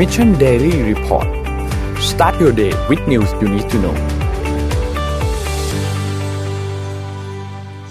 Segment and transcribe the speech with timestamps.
[0.00, 1.28] Mission Daily Report
[2.10, 3.96] start your day with news you need to know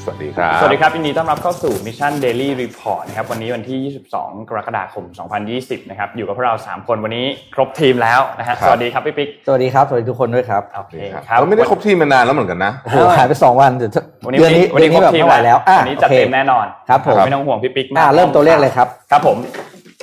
[0.04, 5.06] สวัสดีครับ สวัสดีครับยินดีต้อนรับเข้าสู่ Mission Daily Report นะครับ วันนี้วันที่ 22 กรกฎาคม
[5.48, 7.26] 2020 นะครับ อยู่กับพวกเรา 3 คนวันนี้
[7.56, 13.92] ครบทีมแล้วนะฮะครับสวัสดีครับพี่ปิ๊ก สวัสดีครับ สวัสดีทุกคนด้วยครับ โอเคครับครับเราไม่ได้ครบทีมมานานแล้วเหมือนกันนะ โอ้โหหายไปสองวันเดี๋ยว
[14.26, 19.38] วันนี้เดือนนี้วันนี้เดือนครนี้บแบบทีมไม่ไหวแล้วอะวันนี้จัดโอคเต็มแน่นอน ครับผม ไม่ต้องห่วงพี่ปิ๊กอะเริ่มตัวเลขเลยครับ ครับผม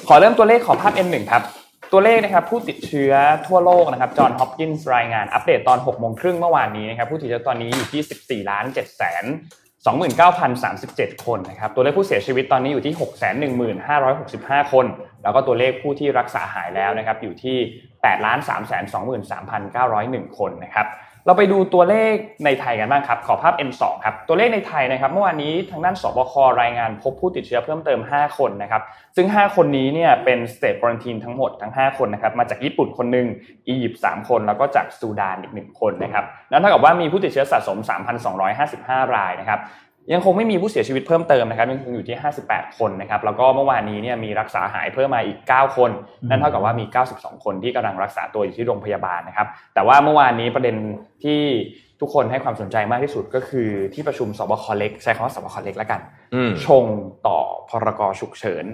[0.09, 1.43] ขอเริ่มตัวเลขของภาพ N1 ครับ
[1.99, 3.13] ตัวเลขนะครับผู้ติดเชื้อ
[3.46, 9.25] ทั่วโลกนะครับจอห์นฮอปกินส์รายงานอัปเดตตอน6โมงครึ่งเมื่อวานนี้นะครับผู้ติดเชื้อตอนนี้อยู่ที่14ล้าน7แสน
[10.45, 12.95] 29,037 คนนะครับตัวเลขผู้เสียชีวิตตอนนี้อยู่ที่
[13.82, 14.86] 615,565 คน
[15.22, 17.57] แล้วก็ตัวเลขผู้ที่รักษาหายแล้วนะครับอยู่ที่
[17.93, 18.39] 8ล้าน
[19.58, 20.86] 323,901 คนนะครับ
[21.26, 28.82] เราไปดูตัวเลขในไทยกันบ้างครับ ขอภาพ N2 ครับ ตัวเลขในไทยนะครับ เมื่อวานนี้ทางด้านสบครายงานพบผู้ติดเชื้อเพิ่มเติม 5 คนนะครับ
[29.16, 33.27] ซึ่ง 5 คนนี้เนี่ยเป็น State Quarantine ทั้งหมดทั้ง 5 คนนะครับ มาจากญี่ปุ่นคนหนึ่ง
[33.69, 37.78] อียิปต์3คน แล้วก็จากซูดานอีก 1 คนนะครับ นั้นเท่ากับว่ามีผู้ติดเชื้อสะสม
[38.47, 39.60] 3,255 รายนะครับ
[40.12, 45.90] ยังคงไม่มีผู้เสียชีวิตเพิ่มเติมนะครับยังคงอยู่ที่ 58 คนนะครับแล้วก็เมื่อวานนี้เนี่ยมีรักษาหายเพิ่มมาอีก 9 คน
[46.28, 50.76] นั่นเท่ากับว่ามี 92 คนที่กำลังรักษาตัวอยู่ที่โรงพยาบาลนะครับแต่ว่าเมื่อวานนี้ประเด็น
[51.24, 51.40] ที่
[52.00, 56.00] ทุกคนให้ความสนใจมากที่สุดก็คือที่ประชุมสบคเล็กใช้คำว่าสบคเล็กแล้วกัน
[56.34, 56.84] อืมชง
[57.26, 57.38] ต่อ
[57.70, 58.64] พรกฉุกเฉิน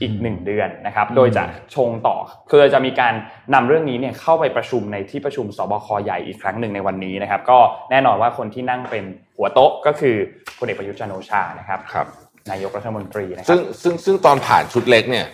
[0.00, 2.16] อีกหนึ่งเดือนนะครับ โดยจะชงต่อ
[2.50, 3.14] คือจะมีการ
[3.54, 7.58] นำเรื่องนี้เนี่ยเข้าไปประชุมในที่ประชุมสบคใหญ่อีกครั้งหนึ่งในวันนี้นะครับ ก็
[7.90, 9.04] แน่นอนว่าคนที่นั่งเป็น
[9.36, 10.16] หัวโต๊ะก็คือ
[10.58, 12.06] พลเอกประยุทธ์จันทร์โอชานะครับครับ
[12.50, 15.26] นายกรัฐมนตรีนะครัซึ่งซึ่งซึ่งตอนผ่านชุดเล็กเนี่ย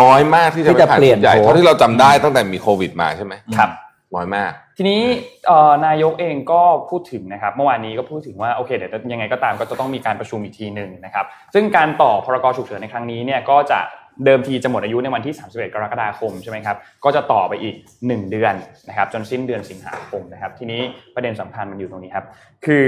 [0.00, 3.70] น้อยมากที่จะที่ไปจะผ่านเปลี่ยชุนดใหญ่โผเท่าที่เราจำได้ตั้งแต่มีโควิดมาใช่ไหมครับ
[4.14, 5.00] น้อยมาก ทีนี้
[5.46, 13.80] เอ่อนายกเองก็พูดถึงนะครับ เมื่อวานนี้ก็พูดถึงว่าโอเคเดี๋ยวยังไงก็ตามก็จะต้องมีการประชุมอีกทีหนึ่งนะครับ ซึ่งการต่อพรกฉุกเฉินในครั้งนี้เนี่ยก็จะ
[14.24, 18.54] เดิมทีจะหมดอายุในวันที่ 31 กรกฎาคมใช่ไหมครับก็จะต่อไปอีก 1 เดือน
[18.88, 20.80] นะครับจนสิ้นเดือนสิงหาคมนะครับ ทีนี้
[21.14, 22.24] ประเด็นสำคัญมันอยู่ตรงนี้ครับ
[22.66, 22.86] คือ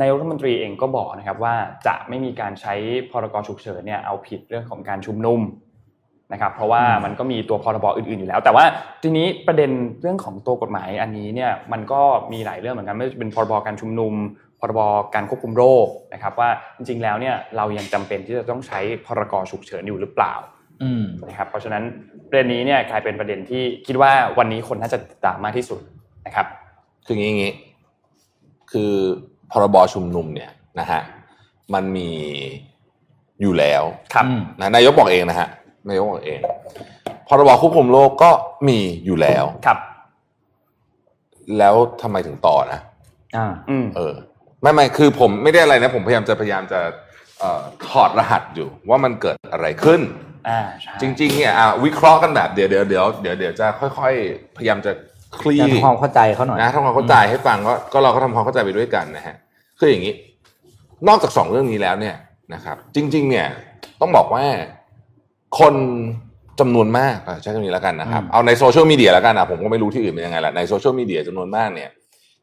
[0.00, 1.54] นายกรัฐมนตรีเองก็บอกนะครับว่า
[1.86, 2.74] จะไม่มีการใช้
[3.10, 5.40] พรกฉุกเฉินเนี่ยเอาผิดเรื่องของการชุมนุม
[6.32, 8.64] นะครับเพราะว่ามันก็มีตัวพรบอื่นๆอยู่แล้ว แต่ว่า
[9.02, 9.70] ทีนี้ประเด็น
[10.02, 12.00] เรื่องของตัวกฎหมายอันนี้เนี่ยมันก็
[12.32, 14.14] มีหลายเรื่องเหมือนกันไม่ว่าจะเป็นพรบการชุมนุม
[14.60, 14.80] พรบ
[15.14, 20.34] การควบคุมโรคนะครับว่าจริงๆแล้วเนี่ยเรายังจำเป็นที่จะต้องใช้พรกฉุกเฉินอยู่หรือเปล่า
[20.82, 21.82] อืมนะครับเพราะฉะนั้น
[22.28, 25.80] ประเด็นนี้เนี่ยกลายเป็นประเด็นที่คิดว่าวันนี้คนน่าจะติดตามมากที่สุด
[26.26, 26.46] นะครับ
[27.06, 27.52] คืออย่างนี้อย่างนี้
[28.72, 28.92] คือ
[29.50, 30.50] พรบชุมนุมเนี่ย
[30.80, 31.00] นะฮะ
[31.74, 32.08] มันมี
[33.42, 33.82] อยู่แล้ว
[34.14, 35.48] ครับอืมนะนายกบอกเองนะฮะ
[35.88, 36.40] นายกบอกเอง
[37.28, 38.30] พรบควบคุมโรคก็
[38.68, 39.78] มีอยู่แล้วครับ
[41.58, 42.80] แล้วทำไมถึงต่อนะ
[43.36, 44.14] อ่าอืมเออ
[44.62, 46.80] ไม่ไม่คือผมไม่ได้อะไรนะ ผมพยายามจะพยายามจะ
[47.38, 50.00] เอ่อถอดรหัสอยู่ว่ามันเกิดอะไรขึ้น
[50.48, 54.92] อ่าใช่จริงๆเนี่ยอะวิเคราะห์กันแบบเดี๋ยวเดี๋ยวเดี๋ยวเดี๋ยวเดี๋ยวจะค่อย ๆ พยายามจะ
[55.40, 59.36] คลี่จะทำความเข้าใจเขาหน่อยนะทำความเข้าใจให้ฟังก็ก็เราก็ทำความเข้าใจไปด้วยกันนะฮะ
[59.78, 60.14] คืออย่างนี้
[61.08, 62.16] นอกจากสองเรื่องนี้แล้วเนี่ย
[62.54, 63.46] นะครับ จริง ๆ เนี่ย
[64.00, 64.44] ต้องบอกว่า
[65.58, 65.74] คน
[66.60, 71.90] จำนวนมากอะใช้คำนี้แล้วกันนะครับอืมเอาในโซเชียลมีเดียแล้วกันนะผมก็ไม่รู้ที่อื่นเป็นยังไงแหละในโซเชียลมีเดียจำนวนมากเนี่ย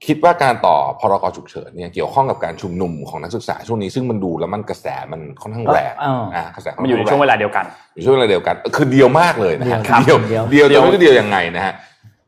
[0.05, 11.73] คิดว่าการต่อพรกฉุกเฉินเนี่ยเกี่ยวข้องกับการชุมนุมของนักศึกษาช่วงนี้ซึ่งมันดูแล้วมันกระแสมันค่อนข้างแรงอ่าอ่ากระแสค่มันอยู่ในช่วงเวลาเดียวกันอยู่ช่วงเวลาเดียวกันคือเดียวมากเลยนะฮะเดียวเดียวเดียวเดียวจะไม่รู้จะเดียวยังไงนะฮะ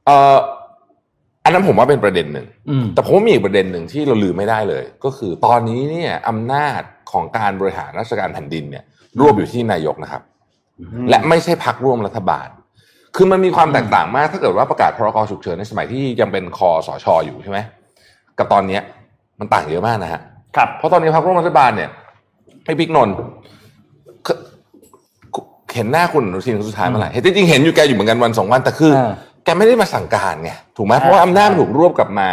[0.05, 0.35] เอ่อ
[1.43, 6.81] อันนั้นผมว่าเป็นประเด็นหนึ่งอืมแต่ผมว่ามีอีกประเด็นหนึ่งที่เราลืมไม่ได้เลย ก็คือตอนนี้เนี่ยอำนาจ
[7.11, 8.83] ของการบริหารราชการแผ่นดินเนี่ย
[9.19, 10.21] รวบอยู่ที่นายกนะครับ
[11.09, 12.47] และไม่ใช่พักร่วมรัฐบาล
[13.15, 17.59] คือมันมีความแตกต่างมาก ถ้าเกิดว่าประกาศพรกฉุกเฉินในสมัยที่ยังเป็นคอสชอยู่ใช่ไหม
[18.37, 18.81] กับตอนเนี้ย
[19.39, 20.21] มันต่างเยอะมากนะฮะ
[20.55, 21.89] ครับเพราะตอนนี้พรรคร่วมรัฐบาลเนี่ย
[22.65, 23.15] ให้บิ๊กนนท์
[24.23, 29.11] เคเห็นหน้าคุณอนุทินครั้งสุดท้ายเมื่อไหร่เห็นจริงๆเห็นอยู่แกอยู่เหมือนกันวันสองวันแต่คืออ่า
[29.43, 32.29] แกไม่ได้มาสั่งการไงถูกไหมเพราะว่าอำนาจมันถูกรวบกลับมา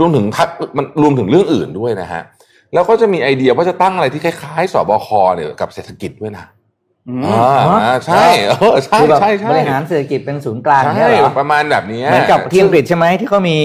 [0.00, 2.22] รวมถึงพักมันรวมถึงเรื่องอื่นด้วยนะฮะ
[2.74, 6.44] แล้วก็จะมีไอเดียว่าจะตั้งอะไรที่คล้ายๆสบคเนี่ยกับเศรษฐกิจด้วยนะ
[7.08, 13.56] อืมอ่าอ่าใช่เออใช่คือแบบใช่ใช่บริหารเศรษฐกิจเป็นศูนย์กลางใช่เนี่ยเหรอประมาณแบบนี้เหมือนกับที่อังกฤษใช่ไหมที่เขามี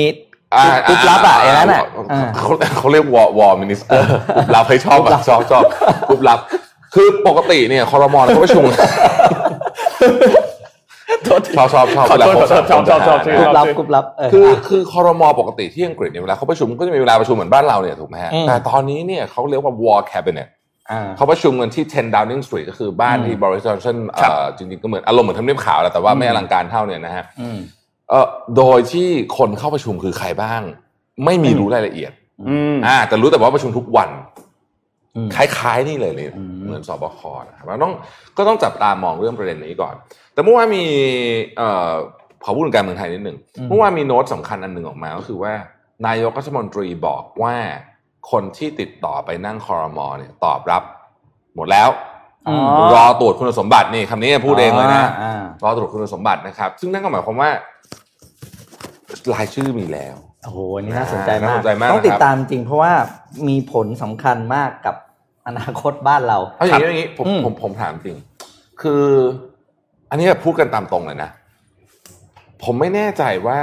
[0.56, 5.64] อ่ากรุ๊ปลับอะอย่างนั้นอะอ่าเขาเขาเรียกวอวอมินิสเตอร์กรุ๊ปลับให้ชอบอะชอบชอบ
[6.08, 6.40] กรุ๊ปลับ
[6.96, 8.64] คือปกติเนี่ยคอรมอเขาประชุม
[11.28, 27.58] ชอบชอบชอบขอโทษเวลาขอโทษชอบชอบชอบชื่กรุ๊ปลับชื่กรุ๊ปลับเออคือคือคอรมอปกติที่อังกฤษเนี่ยเวลาเขาประชุมก็จะมีเวลาประชุมเหมือนบ้านเราเนี่ยถูกไหมฮะอืมแต่ตอนนี้เนี่ยเขาเรียกว่า war cabinet อ่าเขาประชุมกันที่ 10 Downing Street ก็คือบ้านที่บริษัทจอนสันครับจริงๆก็เหมือนอารมณ์เหมือนทำเนียบขาวแหละแต่ว่าไม่อลังการเท่าเนี่ยนะฮะอืม
[28.10, 29.08] เออโดยที่
[29.38, 30.62] คนเข้าประชุมคือใครบ้าง
[31.26, 32.12] ไม่มีรู้รายละเอียด
[32.48, 34.10] อืมอ่าแต่รู้แต่ว่าประชุมทุกวัน
[35.16, 37.94] อืมคล้ายๆนี่เลยเลยอืมเหมือนสบคนะครับเราต้อง
[38.38, 39.96] ก็ต้องจับตามองเรื่องประเด็นนี้ก่อน
[40.34, 40.86] แต่เมื่อวานมี
[41.58, 41.92] เอ่อ
[42.44, 43.38] ขอพูดถึงการเมืองไทยนิดหนึ่ง
[43.70, 45.54] เมื่อวานมีโน้ตสำคัญอันหนึ่งออกมาก็คือว่า
[46.08, 47.56] นายกรัฐมนตรีบอกว่า
[48.32, 50.84] คนที่ติดต่อไปนั่งคอรมอเนี่ยตอบรับ
[51.56, 51.90] หมดแล้ว
[52.48, 52.58] อ๋อ
[52.96, 57.50] รอตรวจคุณสมบัตินี่คำนี้พูดเองเลยนะอ่ารอตรวจคุณสมบัตินะครับ ซึ่งนั่นก็หมายความว่า
[59.34, 62.92] รายชื่อมีแล้วโอ้โหอันนี่น่าสนใจน่ามากสนใจมากต้องติดนะครับตามจริงเพราะว่า
[63.48, 64.96] มีผลสำคัญมากกับ
[65.48, 68.18] อนาคตบ้านเราเอาอย่างนี้อย่างนี้ผมอืมผมผมถามจริง
[68.82, 69.06] คือ
[70.10, 71.30] อันนี้แบบพูดกันตามตรงเลยนะ
[72.64, 73.60] ผมไม่แน่ใจว่า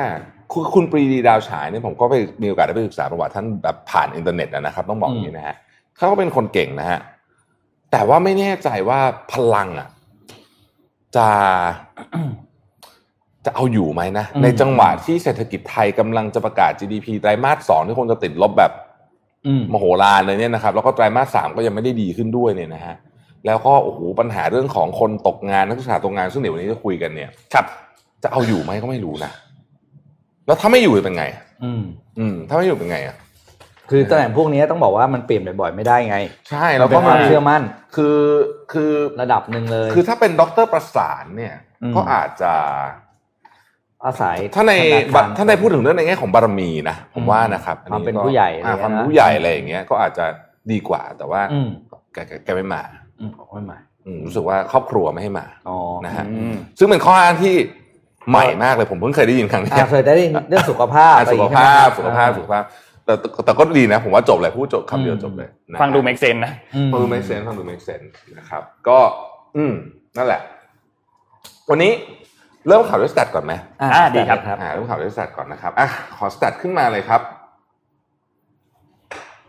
[0.55, 5.57] คุณคุณปรีดีดาวฉายเนี่ยผมก็ไปมีโอกาสได้ไปศึกษาประวัติท่านแบบผ่านอินเทอร์เน็ตนะครับ ต้องบอกอย่างนี้นะฮะ
[5.97, 7.01] เขาก็เป็นคนเก่งนะฮะ
[7.93, 9.01] แต่ว่าไม่แน่ใจว่า
[9.33, 9.89] พลังอะ
[11.17, 11.29] จะ
[13.47, 18.73] จะเอาอยู่ไหมนะอืมในจังหวะที่เศรษฐกิจไทยกำลังจะประกาศ GDP ไตรมาสสองที่คงจะติดลบแบบ
[19.47, 22.97] อืมมโหฬารเลยเนี่ยนะครับ แล้วก็ไตรมาสสามก็ยังไม่ได้ดีขึ้นด้วยเนี่ยนะฮะ
[23.47, 27.67] แล้วก็โอ้โหปัญหาเรื่องของคนตกงานนักศึกษาตกงานซึ่งเดี๋ยววันนี้จะคุยกันเนี่ย ครับ
[28.23, 29.33] จะเอาอยู่ไหมก็ไม่รู้นะ
[30.47, 31.25] แล้วถ้าไม่อยู่จะเป็นไง
[31.65, 31.83] อืม
[32.19, 33.17] อืม ถ้าไม่อยู่เป็นไงอะ
[33.91, 36.17] คือตำแหน่งพวกนี้ต้องบอกว่ามันเปลี่ยนบ่อยๆไม่ได้ไง
[36.51, 37.63] ใช่แล้วก็เป็นความเชื่อมั่น
[37.97, 38.19] คือ
[38.73, 42.53] คือระดับหนึ่งเลย คือถ้าเป็นด็อกเตอร์ประสารเนี่ยอืมก็อาจจะ
[44.05, 44.73] อาศัยถ้าใน
[45.13, 50.27] ธครถ้าในพูดถึงเรื่องในแง่ของบารมีนะผมว่านะครับความเป็นก็ผู้ใหญ่อะไรอ่าเงี้ยนะความเป็นผู้ใหญ่อะไรอย่างเงี้ย ก็อาจจะ
[50.71, 51.69] ดีกว่าแต่ว่าอืม
[52.13, 52.83] แกแกแกไม่มา
[53.21, 57.55] อืมไม่ใหม่อืมรู้สึกว่าครอบครัวไม่ให้มาอ๋อนะฮะอืมซึ่งเป็นข้ออ้างที่
[58.31, 62.65] ใหม่มากเลยผมเพิ่งเคยได้ยินครั้งนี้อ่าเคยได้ยินเรื่องสุขภาพอะอะไรอสุย่งขงี้ภาพใช่สุไหมขภาพสุขภาพ
[63.05, 68.07] แต่แต่แต่ก็ดีนะ ผมว่าจบเลยพูดจบคำเดียวอืมจบเลยนะฟังดู make sense นะอืมฟังดู make sense ฟังดู make sense
[68.39, 68.99] นะครับ ก็
[69.57, 69.73] อืม
[70.17, 70.41] นั่นแหละ
[71.71, 71.93] วันนี้
[72.69, 77.21] เริ่มข่าวด้วยสแตทก่อนไหมอ่าดีครับอ่าเริ่มข่าวด้วยสแตทก่อนนะครับอะขอสแตทขึ้นมาเลยครับ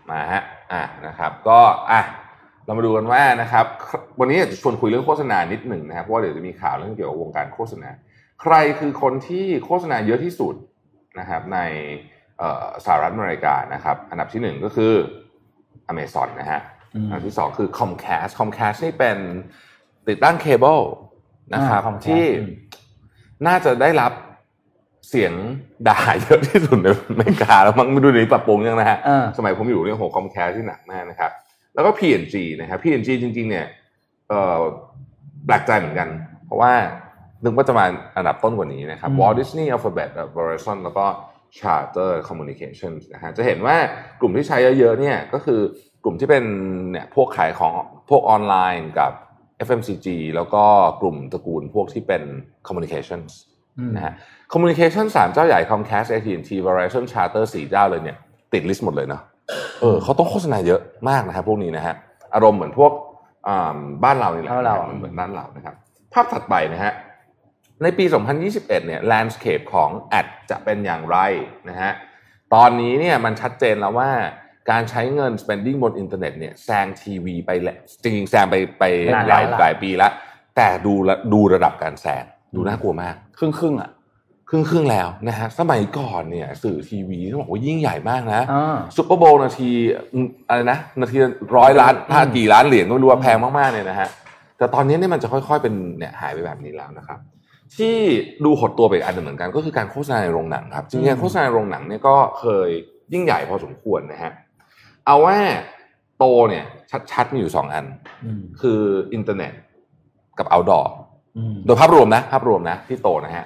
[0.10, 0.44] มาฮะ
[0.74, 1.60] อะนะครับ ก็
[1.92, 2.02] อะ
[2.66, 3.66] เรามาดูกันว่านะครับ
[4.20, 7.90] วันนี้อยากจะชวนคุยเรื่องโฆษณานิดหนึ่งนะครับเพราะว่าเดี๋ยวจะมีข่าวเรื่องเกี่ยวกับวงการโฆษณา
[8.42, 10.56] ใครคือคนที่โฆษณาเยอะที่สุด
[11.20, 11.60] นะครับใน
[12.40, 14.94] เอ่อสหรัฐอเมริกานะครับอันดับที่หนึ่งก็คือ
[15.92, 16.62] Amazon นะฮะ
[16.96, 19.18] อืมอันดับที่สองคือ Comcast Comcast นี่เป็น
[20.08, 20.80] ติดตั้งเคเบิล
[21.54, 22.50] นะครับอ่า Comcast ที่อืม
[23.48, 24.12] น่าจะได้รับ
[25.10, 25.34] เสียง
[25.88, 31.32] ด่าเยอะที่สุดในอเมริกาแล้วมั้งไม่รู้ได้ปรับปรุงยังนะฮะอ่าสมัยผมอยู่เนี่ยโห Comcast นี่หนักมากนะครับ
[31.76, 33.66] แล้วก็ P&G นะครับ P&G จริง ๆ เนี่ย
[34.30, 34.60] เอ่อ
[35.46, 36.10] แปลกใจเหมือนกัน
[36.46, 36.74] เพราะว่า
[37.46, 37.86] นึกว่าจะมา
[38.18, 41.06] อันดับต้นกว่านี้นะครับอืม Walt Disney Alphabet Verizon แล้วก็
[41.60, 43.76] Charter Communications นะฮะจะเห็นว่า
[44.22, 45.60] กลุ่มที่ใช้เยอะๆเนี่ยก็คือ
[46.04, 46.44] กลุ่มที่เป็น
[46.92, 47.74] เนี่ยพวกขายของ
[48.10, 49.12] พวกออนไลน์กับ
[49.68, 50.64] FMCG แล้วก็
[51.02, 52.24] กลุ่มตระกูลพวกที่เป็น
[52.68, 53.32] communications
[53.80, 54.14] อืมนะฮะ
[54.54, 58.18] communication สามเจ้าใหญ่ Comcast AT&T Verizon Charter สี่เจ้าเลยเนี่ย
[58.54, 59.22] ติดลิสต์หมดเลยเนาะ
[59.82, 61.96] เออเขาต้องโฆษณาเยอะมากนะครับพวกนี้นะฮะ
[62.36, 62.92] อารมณ์เหมือนพวก
[63.48, 65.76] อ่าบ้านเรานี่แหละบ้านเราเหมือนเหมือนบ้านเรานะครับ
[66.14, 66.94] ภาพถัดไปนะฮะ
[67.84, 68.06] ในปี
[68.42, 71.18] 2021 เนี่ย landscape ของ ad จะเป็นอย่างไร
[71.70, 71.92] นะฮะ
[72.54, 74.12] ตอนนี้เนี่ยมันชัดเจนแล้วว่า
[74.72, 78.84] การใช้เงิน spending บนอินเทอร์เน็ตเนี่ยแซงทีวีไปแล้วจริงๆแซงไปไป
[79.14, 80.12] นานแล้วลายหลายปีแล้ว
[80.56, 82.24] แต่ดูละดูระดับการแซง
[82.56, 83.90] ดูน่ากลัวมาก ครึ่งครึ่งๆอะ
[84.50, 89.72] ครึ่งครึ่งๆแล้วนะฮะสมัยก่อนเนี่ยสื่อทีวีต้องบอกว่ายิ่งใหญ่มากนะอ่า Super Bowl นาที
[90.14, 91.18] อืมอะไรนะนาที
[91.58, 94.10] ร้อยล้านห้ากี่ล้านเหรียญก็ไม่รู้ว่าแพงมากๆเนี่ยนะฮะ
[94.58, 97.20] แต่ตอนนี้เนี่ยมันจะค่อยๆเป็นเนี่ยหายไปแบบนี้แล้วนะครับ
[97.78, 97.96] ที่
[98.46, 102.70] ดูหดตัวไปอีกอันหนึ่งเหมือนกัน ก็คือการโฆษณาในโรงหนังครับจริงๆการโฆษณาในโรงหนังเนี่ยก็เคย
[103.14, 104.32] ยิ่งใหญ่พอสมควรนะฮะ
[105.06, 105.38] เอาว่า
[106.18, 106.66] โตเนี่ย
[107.12, 107.86] ชัดๆมีอยู่สองอัน
[108.26, 108.82] อืมคือ
[109.14, 109.54] อินเทอร์เน็ต
[110.40, 110.86] กับ outdoor
[111.38, 113.46] อืมโดยภาพรวมนะ ภาพรวมนะที่โตนะฮะ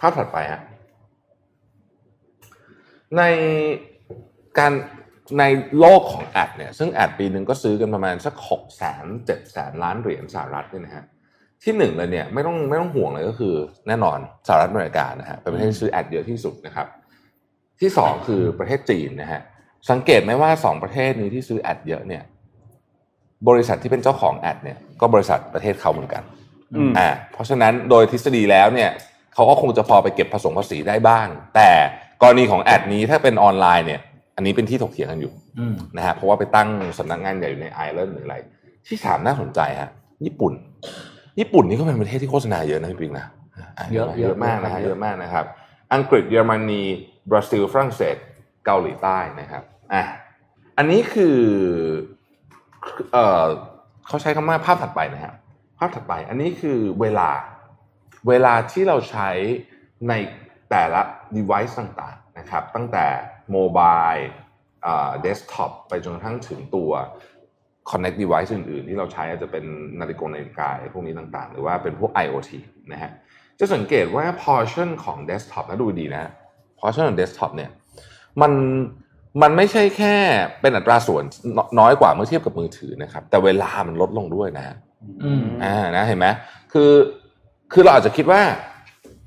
[0.00, 0.60] ภาพถัดไปฮะ
[3.16, 3.22] ใน
[4.58, 4.72] การ
[5.38, 5.44] ใน
[5.78, 11.04] โลกของแอดเนี่ย ซึ่งแอดปีหนึ่งก็ซื้อกันประมาณสักหกแสนเจ็ดแสนล้านเหรียญสหรัฐเนี่ยนะฮะ
[11.64, 13.54] ที่หนึ่งเลยเนี่ยไม่ต้องไม่ต้องห่วงเลยก็คือ
[13.86, 16.86] แน่นอนสหรัฐอเมริกานะฮะเป็นประเทศที่ซื้อแอดเยอะที่สุดนะครับ
[17.80, 19.40] ที่สองคือประเทศจีนนะฮะ
[19.90, 22.22] สังเกตไหมว่าสองประเทศนี้ที่ซื้อแอดเยอะเนี่ย
[23.48, 26.22] บริษัทที่เป็นเจ้าของแอดเนี่ยก็บริษัทประเทศเขาเหมือนกัน
[26.74, 28.90] อืมอ่าเพราะฉะนั้นโดยทฤษฎีแล้วเนี่ย
[29.34, 31.70] เขาก็คงจะพอไปเก็บผสมภาษีได้บ้าง แต่
[32.22, 34.00] กรณีของแอดนี้ถ้าเป็นออนไลน์เนี่ย
[34.36, 38.36] อันนี้เป็นที่ถกเถียงกันอยู่อืมนะฮะเพราะว่าไปตั้งสำนักงานใหญ่อยู่ในไอร์แลนด์หรืออะไร
[38.86, 39.90] ที่สามน่าสนใจฮะ
[40.24, 40.52] ญี่ปุ่น
[41.38, 43.26] ญี่ปุ่นนี่ก็เป็นประเทศที่โฆษณาเยอะนะพี่ปิ๊งนะ
[43.92, 45.44] เยอะเยอะมากนะฮะเยเยอะอะมากนะครับ
[45.94, 46.82] อังกฤษเยอรมนี
[47.30, 48.16] บราซิลฝรั่งเศส
[48.64, 49.62] เกาหลีใต้นะครับ
[49.94, 50.02] อะ
[50.78, 51.38] อันนี้คือ
[53.12, 53.44] เอ่อ
[54.06, 55.34] เขาใช้คำว่าภาพถัดไปนะฮะ
[55.78, 57.30] ภาพถัดไป อันนี้คือเวลา
[58.28, 59.28] เวลาที่เราใช้
[60.08, 60.12] ใน
[60.70, 61.00] แต่ละ
[61.36, 63.06] device ต่างๆนะครับ ตั้งแต่
[63.52, 66.90] mobile desktop ไปจนกระทั่งถึงตัว
[67.90, 69.64] connected device อื่นๆ ที่เราใช้อาจจะเป็น
[70.00, 72.50] นาฬิกานาฬิกาพวกนี้ต่างๆ หรือว่าเป็นพวก IoT
[72.92, 73.10] นะฮะ
[73.58, 76.32] จะสังเกตว่า portion ของ desktop นะดูดีนะ
[76.80, 77.70] portion ของ desktop เนี่ย
[78.40, 78.52] มัน
[79.42, 80.14] มันไม่ใช่แค่
[80.60, 81.24] เป็นอัตราส่วน
[81.80, 84.64] น้อยกว่าเมื่อเทียบกับมือถือนะครับ แต่เวลามันลดลงด้วยนะ
[85.24, 86.26] อืมอ่านะเห็นไหม
[86.72, 86.90] คือ
[87.72, 88.42] คือเราอาจจะคิดว่า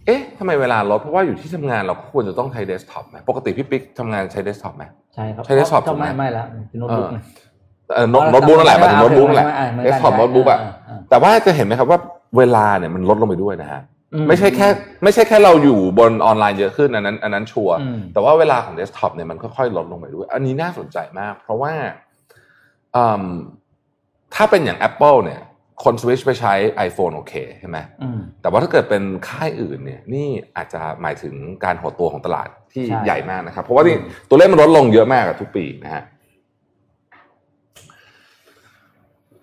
[0.05, 4.83] เอ๊ะทำไมเวลาลดเพราะว่าอยู่ที่ทำงานเราก็ควรจะต้องใช้เดสก์ท็อปไหมปกติพี่ปิ๊กทำงานใช้เดสก์ท็อปไหม
[5.15, 7.23] ใช่ครับใช้ desktop ถูกไหมไม่ไม่แล้วเป็นโน้ตบุ๊กไงเออ
[8.11, 11.99] โน้ตโน้ตบุ๊กนั่นแหละหมายถึงโน้ตบุ๊กแหละอ่าเหมือนกันสก์ท็อปใช่โน้ตบุ๊กอะอ่าอ่าแต่ว่าจะเห็นไหมครับว่า
[12.37, 13.81] เวลาเนี่ยมันลดลงไปด้วยนะฮะ
[14.13, 14.67] อืมไม่ใช่แค่
[15.03, 21.73] ไม่ใช่แค่เราอยู่บนออนไลน์เยอะขึ้นอันนั้นอันนั้นชัวร์อืมแต่ว่าเวลาของเดสก์ท็อปเนี่ยมันค่อยๆลดลงไปด้วย อันนี้น่าสนใจมาก เพราะว่า
[22.95, 23.25] อืม
[24.35, 25.41] ถ้าเป็นอย่าง Apple เนี่ย
[25.83, 26.53] คนสวิชไปใช้
[26.87, 33.97] iPhone โอเคใช่ไหมอืมแต่ว่าถ้าเกิดเป็นค่ายอื่นเนี่ยนี่อาจจะหมายถึงการหดตัวของตลาดที่ใช่ใหญ่มากนะครับ เพราะว่านี่
[34.29, 36.03] ตัวเลขมันลดลงเยอะมากอะทุกปีนะฮะ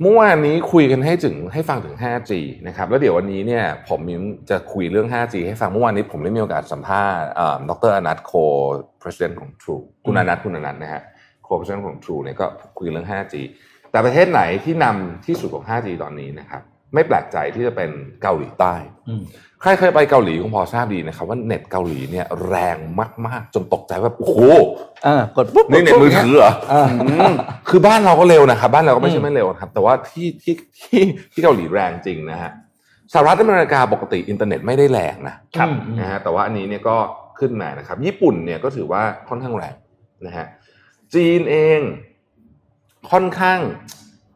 [0.03, 2.33] เมื่อวานนี้คุยกันให้ถึงให้ฟังถึง 5G
[2.69, 8.33] นะครับ แล้วเดี๋ยววันนี้เนี่ยผมมิ้นจะคุยเรื่อง 5G ให้ฟังเมื่อวานนี้ผมได้มีโอกาสสัมภาษณ์อ่าดรอนัทโค
[9.03, 11.03] president ของ True คุณอนัทคุณอนัทนะฮะ
[11.47, 12.47] co president ของ True เนี่ยก็
[12.79, 13.35] คุยเรื่อง 5G
[13.91, 16.63] แต่ประเทศไหนที่นำที่สุดของ 5G ตอนนี้นะครับ
[16.95, 17.91] ไม่แปลกใจที่จะเป็น
[18.23, 18.75] เกาหลีใต้
[19.09, 19.23] อืม
[19.63, 22.77] ใครเคยไปเกาหลีคงพอทราบดีนะครับว่าเน็ตเกาหลีเนี่ยแรง
[23.27, 24.39] มากๆ จนตกใจว่าโอ้โห
[25.05, 26.89] เออกดปุ๊บนี่เน็ตมือถือเหรอเออ
[27.33, 27.35] ม
[27.69, 32.51] คือบ้านเราก็เร็วนะครับบ้านเราก็ไม่ใช่อืมไม่เร็วนะครับ แต่ว่าที่ที่ที่ที่เกาหลีแรงจริงนะฮะ
[33.13, 36.97] สหรัฐอเมริกาปกติอินเทอร์เน็ตไม่ได้แรงนะครับอืมนะฮะแต่ว่าอันนี้เนี่ยก็
[37.39, 39.75] ขึ้นมานะครับ ญี่ปุ่นเนี่ยก็ถือว่าค่อนข้างแรง
[40.27, 40.47] นะฮะ
[41.15, 41.81] จีนเอง
[43.11, 43.59] ค่อนข้าง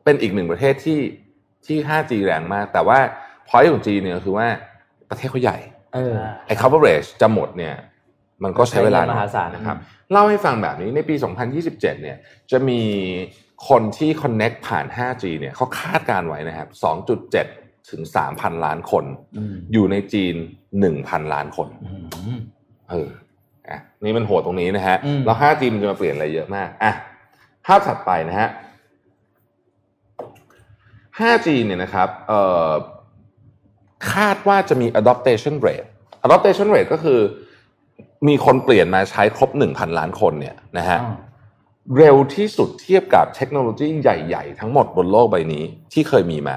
[0.05, 1.01] เป็นอีกหนึ่งประเทศที่
[1.67, 2.99] ที่ 5G แรงมาก แต่ว่า
[3.49, 4.47] พอยของจีนเนี่ยก็คือว่า
[5.11, 5.59] ประเทศเขาใหญ่
[5.95, 6.15] เออ
[6.47, 7.75] ไอ้ coverage จะหมดเนี่ย
[8.45, 9.77] มันก็ใช้เวลาใช้เงินมหาศาลนะครับ
[10.13, 11.15] เล่าให้ฟังแบบนี้ในปี
[11.55, 12.17] 2027 เนี่ย
[12.51, 12.81] จะมี
[13.69, 16.69] คนที่ connect ผ่าน 5G เนี่ยเขาคาดการไว้นะครับ
[17.29, 18.03] 2.7 ถึง
[18.35, 19.05] 3,000 ล้านคน
[19.37, 20.35] อืมอยู่ในจีน
[20.85, 21.93] 1,000 ล้านคนอื
[22.37, 22.39] ม
[22.91, 23.09] เออ
[23.69, 26.93] อะนี่มันโหดตรงนี้นะฮะอืมแล้ว 5G มันจะมาเปลี่ยนอะไรเยอะมากอะ
[27.67, 28.49] ภาพถัดไปนะฮะ
[31.19, 32.71] 5G เนี่ยนะครับเอ่อ
[34.13, 35.89] คาดว่าจะมี adoption rate
[36.27, 37.21] adoption rate ก็คือ
[38.29, 41.17] มีคนเปลี่ยนมาใช้ครบ 1,000 ล้านคนเนี่ยนะฮะอ่า
[41.99, 46.57] เร็วที่สุดเทียบกับเทคโนโลยีใหญ่ๆ ทั้งหมดบนโลกใบนี้ที่เคยมีมา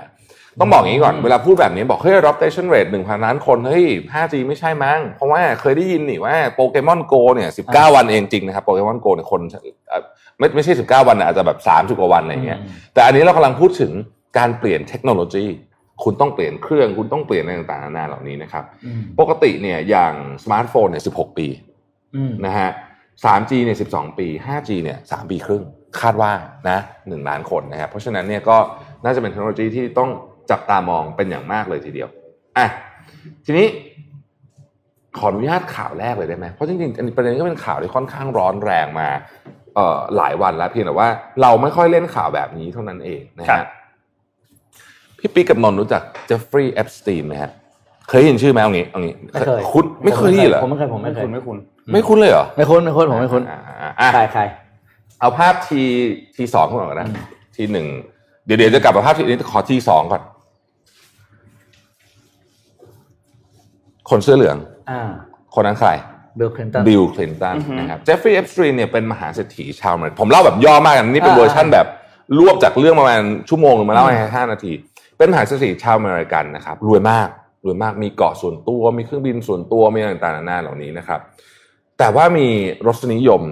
[0.60, 9.42] ต้องบอกอย่างนี้ก่อน เวลาพูดแบบนี้บอกเฮ้ย adoption rate 1,000 ล้านคน เฮ้ย 5G ไม่ใช่มั้ง เพราะว่าเคยได้ยินนี่ว่าโปเกมอนโกเนี่ย 19 วันเองจริงนะครับโปเกมอนโกเนี่ยคน
[9.88, 10.02] เอ่อ
[10.40, 12.60] ไม่ไม่ใช่ 19 วันนะอาจจะแบบ 30 กว่าวันอะไรอย่างเงี้ย
[12.94, 13.92] แต่อันนี้เรากำลังพูดถึง
[14.38, 15.46] การเปลี่ยนเทคโนโลยี
[16.04, 21.48] คุณต้องเปลี่ยนเครื่องคุณต้องเปลี่ยนอะไรต่างๆนานาเหล่านี้นะครับอืมปกติเนี่ยอย่างสมาร์ทโฟนเนี่ย16ปี
[22.16, 22.70] อืมนะฮะ
[23.24, 25.64] 3G เนี่ย12 ปี 5G เนี่ย3ปีครึ่ง
[26.02, 26.32] คาดว่า
[26.70, 28.58] นะ1ล้านคนนะครับ เพราะฉะนั้นเนี่ยก็
[29.04, 30.10] น่าจะเป็นเทคโนโลยีที่ต้อง
[30.52, 32.10] จับตามองเป็นอย่างมากเลยทีเดียว
[32.58, 32.68] อะ
[33.46, 33.68] ทีนี้
[35.18, 39.10] ขออนุญาตข่าวแรกเลยได้ไหม เพราะจริงๆอันนี้ประเด็นนี้ก็เป็นข่าวที่ค่อนข้างร้อนแรงมา
[39.76, 41.10] เอ่อหลายวันแล้วเพียงแต่ว่า
[41.42, 43.68] เราไม่ค่อยเล่นข่าวแบบนี้เท่านั้นเองนะครัฮะบ
[45.28, 47.52] พี่ปิ๊กกับนนท์รู้จักเจฟฟรีย์เอปสตีนไหมฮะ
[48.10, 51.58] เคยเห็นชื่อไหมเอางี้เอางี้ไม่เคยคุณไม่เคยได้ยินเหรอผมไม่เคยผมไม่เคยคุณไม่คุณ
[51.94, 54.42] ไม่คุ้นเลยเหรอไม่คุ้นไม่คุ้นผมไม่คุ้นอ่าอ่าอ่าใครใคร
[55.20, 55.82] เอาภาพที
[56.36, 57.16] ทีสองก่อนนะอืม
[57.56, 57.86] ทีหนึ่ง
[58.46, 60.22] เดี๋ยวเดี๋ยวจะกลับมาภาพทีนี้ขอทีสองก่อน
[64.10, 64.58] คนเสื้อเหลือง
[64.92, 65.02] อ่า
[65.56, 65.90] คนนั้นใคร
[66.40, 71.88] บิลคลินตันบิลคลินตันอือฮึนะครับเจฟฟรีย์เอปสตีนเนี่ยเป็นมหาเศรษฐีชาวอเมริกาผมเล่าแบบย่อมากนะนี่เป็นอ่าเวอร์ชั่นแบบ
[72.40, 74.72] รวบจากเรื่องประมาณชั่วโมงหนึ่งมาเล่าในห้านาที
[75.18, 77.30] เป็นมหาเศรษฐีชาวอเมริกันนะครับรวยมาก
[77.66, 81.20] รวยมากมีเกาะส่วนตัวมีเครื่องบินส่วนตัวมีอะไรต่างๆนานาเหล่านี้นะครับ
[81.98, 82.48] แต่ว่ามี
[82.88, 83.44] รสนิยม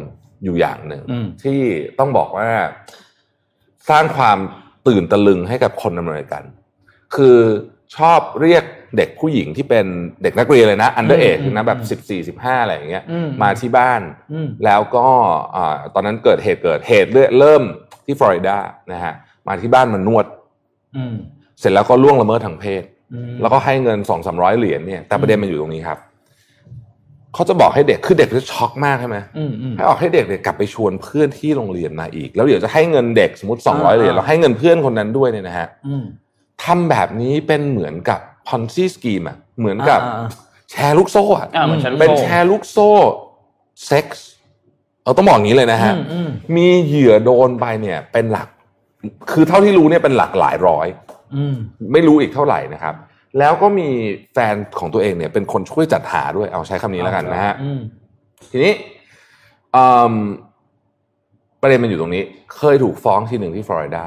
[0.44, 1.62] อยู่อย่างหนึ่งอืมที่
[2.00, 2.50] ต้องบอกว่า
[3.90, 4.38] สร้างความ
[4.88, 6.44] ตื่นตะลึงให้กับคนอเมริกัน
[7.16, 7.38] คือ
[7.98, 8.64] ชอบเรียก
[8.98, 9.86] เด็กผู้หญิงที่เป็น
[10.24, 15.08] เด็กนักเรียนเลยนะ underage อืมนะแบบอืมสิบสี่สิบห้าอะไรอย่างเงี้ยอืมมาที่บ้านอืมแล้วก็
[15.56, 17.64] อ่าตอนนั้นเกิดเหตุเกิดเหตุเริ่ม
[18.06, 18.58] ที่ฟลอริดา
[18.92, 19.14] นะฮะ
[19.48, 20.26] มาที่บ้านมานวด
[20.98, 21.16] อืม
[21.60, 22.84] เสร็จแล้วก็ล่วงละเมิดทางเพศ
[23.14, 26.00] อืมแล้วก็ให้เงินสองสามร้อยเหรียญเนี่ย แต่ประเด็นมันอยู่ตรงนี้ครับ
[27.34, 36.04] เขาจะบอกให้เด็กคือเด็กจะช็อกมากใช่ไหมอืมอืมให้ออกให้เด็กเนี่ยกลับไปชวนเพื่อนที่โรงเรียนมาอีก แล้วเดี๋ยวจะให้เงินเด็กสมมติสองร้อยอ่าเหรียญแล้วให้เงินเพื่อนคนนั้นด้วยเนี่ยนะฮะอืม
[36.64, 40.30] ทำแบบนี้เป็นเหมือนกับ Ponzi scheme อะเหมือนกับอ่าอ่า
[40.72, 42.90] แชร์ลูกโซ่อะอ่าเหมือนฉันเป็นแชร์ลูกโซ่
[43.86, 44.26] เซ็กส์
[45.04, 48.48] เราต้องบอกอย่างนี้เลยนะฮะอืมอืมมีเหยื่อโดนไปเนี่ย เป็นหลัก
[49.32, 51.05] คือเท่าที่รู้เนี่ยเป็นหลักหลายร้อยอืม
[51.94, 52.96] ไม่รู้อีกเท่าไหร่นะครับ
[53.40, 53.90] แล้วก็มี
[54.34, 57.80] แฟนของตัวเองเนี่ย เป็นคนช่วยจัดหาด้วยเอาใช้คำนี้แล้วกันนะฮะอืม
[58.52, 58.74] ทีนี้
[59.76, 60.16] อืม
[61.62, 62.24] ปประเด็นมันอยู่ตรงนี้
[62.58, 64.04] เคยถูกฟ้องทีหนึ่งที่ฟลอริดา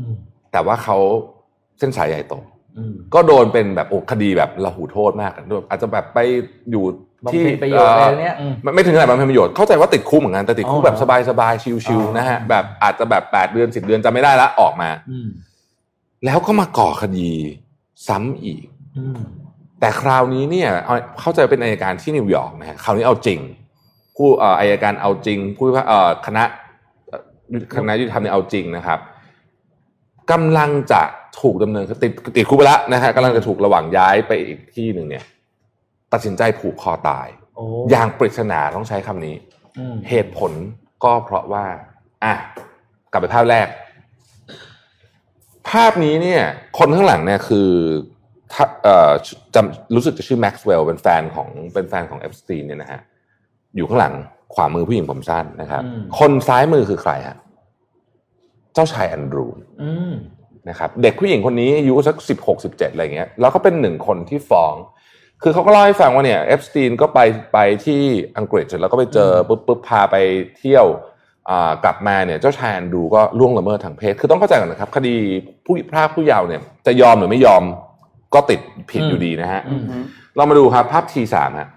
[0.00, 0.14] อืม
[0.52, 0.96] แต่ว่าเขา
[1.78, 2.34] เส้นสายใหญ่โต
[2.78, 6.18] อืมก็โดนเป็นแบบโอ้คดีแบบระหูโทษมากด้วยอาจจะแบบไป
[6.70, 6.84] อยู่
[7.24, 10.96] บำที่เพ็ญประโยชน์อะไรเนี้ยอืมไม่ไม่ถึงขนาดบำเพ็ญประโยชน์เข้าใจว่าติดคุกเหมือนกันแต่ติดคุกอ๋อแบบ
[11.30, 15.28] สบายๆชิวอ๋อๆนะฮะแบบอาจจะแบบแปดเดือนสิบเดือนจำไม่ได้ละออกมาอืม
[16.24, 17.30] แล้วก็มาก่อคดี
[18.08, 18.64] ซ้ำอีก
[18.98, 19.20] อืม
[19.80, 23.40] แต่คราวนี้เนี่ยเอาเข้าใจเป็นอายการที่นิวยอร์กนะฮะคราวนี้เอาจริง
[24.16, 26.44] ผู้เอ่ออายการเอาจริง ผู้พิพากษาเอ่อคณะ
[27.08, 27.22] เอ่อ
[27.76, 28.98] คณะยุติธรรมเนี่ยเอาจริงนะครับ
[30.32, 31.02] กำลังจะ
[31.40, 35.24] ถูกดำเนินติดติดคุกไปแล้วนะฮะกำลังจะถูกระหว่างย้ายไปอีกที่หนึ่งเนี่ย
[36.12, 39.34] ตัดสินใจผูกคอตายโอ้อย่างปริศนาต้องใช้คำนี้
[39.78, 40.52] อืมเหตุผล
[41.04, 41.64] ก็เพราะว่า
[42.24, 42.34] อะ
[43.12, 43.66] กลับไปภาพแรก
[45.72, 46.42] ภาพนี้เนี่ย
[46.78, 47.70] คนข้างหลังเนี่ยคือ
[48.52, 49.12] ถ้าเอ่อ
[49.54, 53.00] จำรู้สึกจะชื่อแม็กซ์เวลล์เป็นแฟนของเป็นแฟนของเอฟสตีนเนี่ยนะฮะ
[53.76, 54.14] อยู่ข้างหลัง
[54.54, 57.36] ขวามือผู้หญิงผมสั้นนะครับอืมคนซ้ายมือคือใครฮะ
[58.74, 59.46] เจ้าชายแอนดรู
[59.82, 60.12] อืม
[60.68, 64.74] นะครับ เด็กผู้หญิงคนนี้อายุสักสิบหกสิบเจ็ดอะไรเงี้ยแล้วก็เป็นหนึ่งคนที่ฟ้อง
[65.42, 67.20] คือเขาก็เล่าให้ฟังว่าเนี่ยเอปสตีนก็ไป
[67.52, 68.00] ไปที่
[68.38, 70.16] อังกฤษเสร็จแล้วก็ไปเจอปุ๊บปุ๊บพาไป
[70.58, 71.11] เที่ยวอ่า
[71.84, 75.14] กลับมาเนี่ยเจ้าชายแอนดรูก็ล่วงละเมิดทางเพศ คือต้องเข้าใจก่อนนะครับ คดี
[75.64, 77.62] ผู้พรากผู้เยาว์เนี่ยจะยอมหรือไม่ยอม
[78.34, 79.82] ก็ติดผิดอืมอยู่ดีนะฮะอืม
[80.36, 81.68] เรามาดูครับภาพที่สามฮะ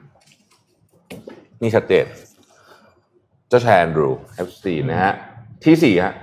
[1.62, 2.06] นี่ชัดเจน
[3.50, 5.14] เจ้าชายแอนดรูเอปสตีนนะฮะ
[5.64, 6.14] ที่สี่ฮะ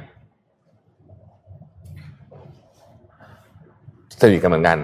[4.21, 4.79] สนิทกันเหมือนกัน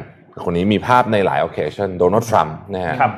[0.44, 3.12] คนนี้มีภาพในหลาย occasion โดนัลด์ทรัมป์นะฮะครับ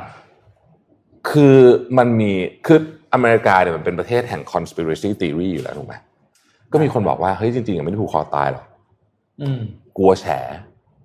[1.31, 1.57] คือ
[1.99, 2.33] มันมี
[2.67, 2.79] คือ
[3.15, 5.95] อเมริกาเนี่ยมันเป็นประเทศแห่ง conspiracy theory อยู่แล้วถูกไหม
[6.73, 8.67] ก็มีคนบอกว่าเฮ้ยจริงๆอะไม่ได้ผูกคอตายหรอก
[9.43, 9.61] อืม
[9.99, 10.27] กลัวแฉ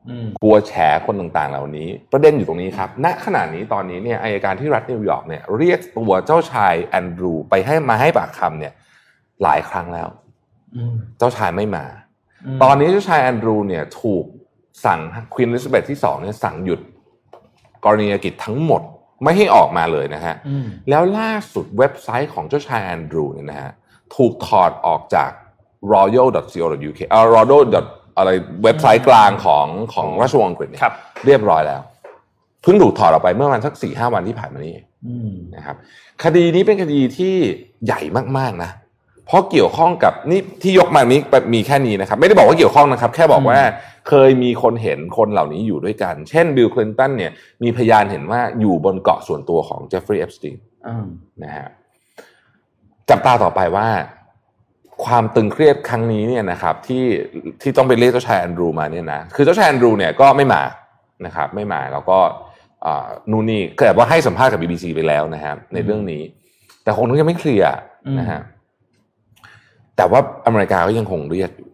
[0.09, 0.73] อืมกลัวแฉ
[1.05, 8.73] คนต่างๆ เหล่านี้ ประเด็นอยู่ตรงนี้ครับ ณขณะนี้ตอนนี้เนี่ยอัยการที่รัฐนิวยอร์กเนี่ยเรียกตัวเจ้าชายแอนดรูไปให้มาให้ปากคำเนี่ย
[9.43, 10.09] หลายครั้งแล้ว
[10.75, 11.85] อืมเจ้าชายไม่มา
[12.55, 14.25] มตอนนี้เจ้าชายแอนดรูเนี่ยถูก
[14.85, 14.99] สั่ง
[15.33, 16.79] ควีนอลิซาเบธที่สองเนี่ยสั่งหยุด
[17.83, 18.81] กรณียกิจทั้งหมด
[19.23, 23.71] ไม่ให้ออกมาเลยนะฮะอืมแล้วล่าสุดเว็บไซต์ของเจ้าชายแอนดรูเนี่ยนะฮะ
[24.15, 25.31] ถูกถอดออกจาก
[25.93, 27.63] royal.co.uk เอ่อ royal.
[28.17, 28.29] อะไร
[28.63, 30.93] เว็บไซต์กลางของของราชวงศ์อังกฤษเนี่ยครับ
[31.25, 31.81] เรียบร้อยแล้ว
[32.63, 35.75] เพิ่งถูกถอดออกไปเมื่อประมาณสักสี่ห้าวันที่ผ่านมานี้เองอืมนะครับ
[36.23, 37.35] คดีนี้เป็นคดีที่
[37.85, 38.01] ใหญ่
[38.37, 38.71] มากๆนะ
[39.25, 41.19] เพราะเกี่ยวข้องกับนี่ที่ยกมานี้
[41.53, 43.59] มีแค่นี้นะครับ ไม่ได้บอกว่าเกี่ยวข้องนะครับ แค่บอกว่า
[44.09, 47.31] เคยมีคนเห็นคนเหล่านี้อยู่ด้วยกัน เช่นบิลคลินตันเนี่ย
[47.63, 50.57] มีพยานเห็นว่าอยู่บนเกาะส่วนตัวของเจฟฟรีย์เอปสตีน
[50.87, 51.07] อืม
[51.43, 51.67] นะฮะ
[53.09, 53.87] จับตาต่อไปว่า
[55.05, 57.05] ความตึงเครียดครั้งนี้เนี่ยนะครับที่
[57.61, 60.63] ที่ต้องไปเรียกเจ้าชายแอนดรูมาเนี่ยนะคือเจ้าชายแอนดรูเนี่ยก็ไม่มา
[61.25, 62.19] นะครับไม่มาแล้วก็
[62.85, 66.23] อ่านู่นนี่เกิดว่าให้สัมภาษณ์กับ BBC ไปแล้วนะฮะในเรื่องนี้
[66.83, 67.69] แต่คงยังไม่เคลียร์
[68.19, 68.41] นะฮะ
[69.97, 71.69] แต่ว่าอเมริกาก็ยังคงเรียกอยู่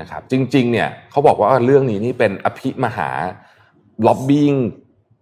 [0.00, 3.08] นะครับ จริง ๆ เนี่ยเขาบอกว่าเรื่องนี้นี่เป็นอภิมหา
[4.06, 4.48] ล็อบบี้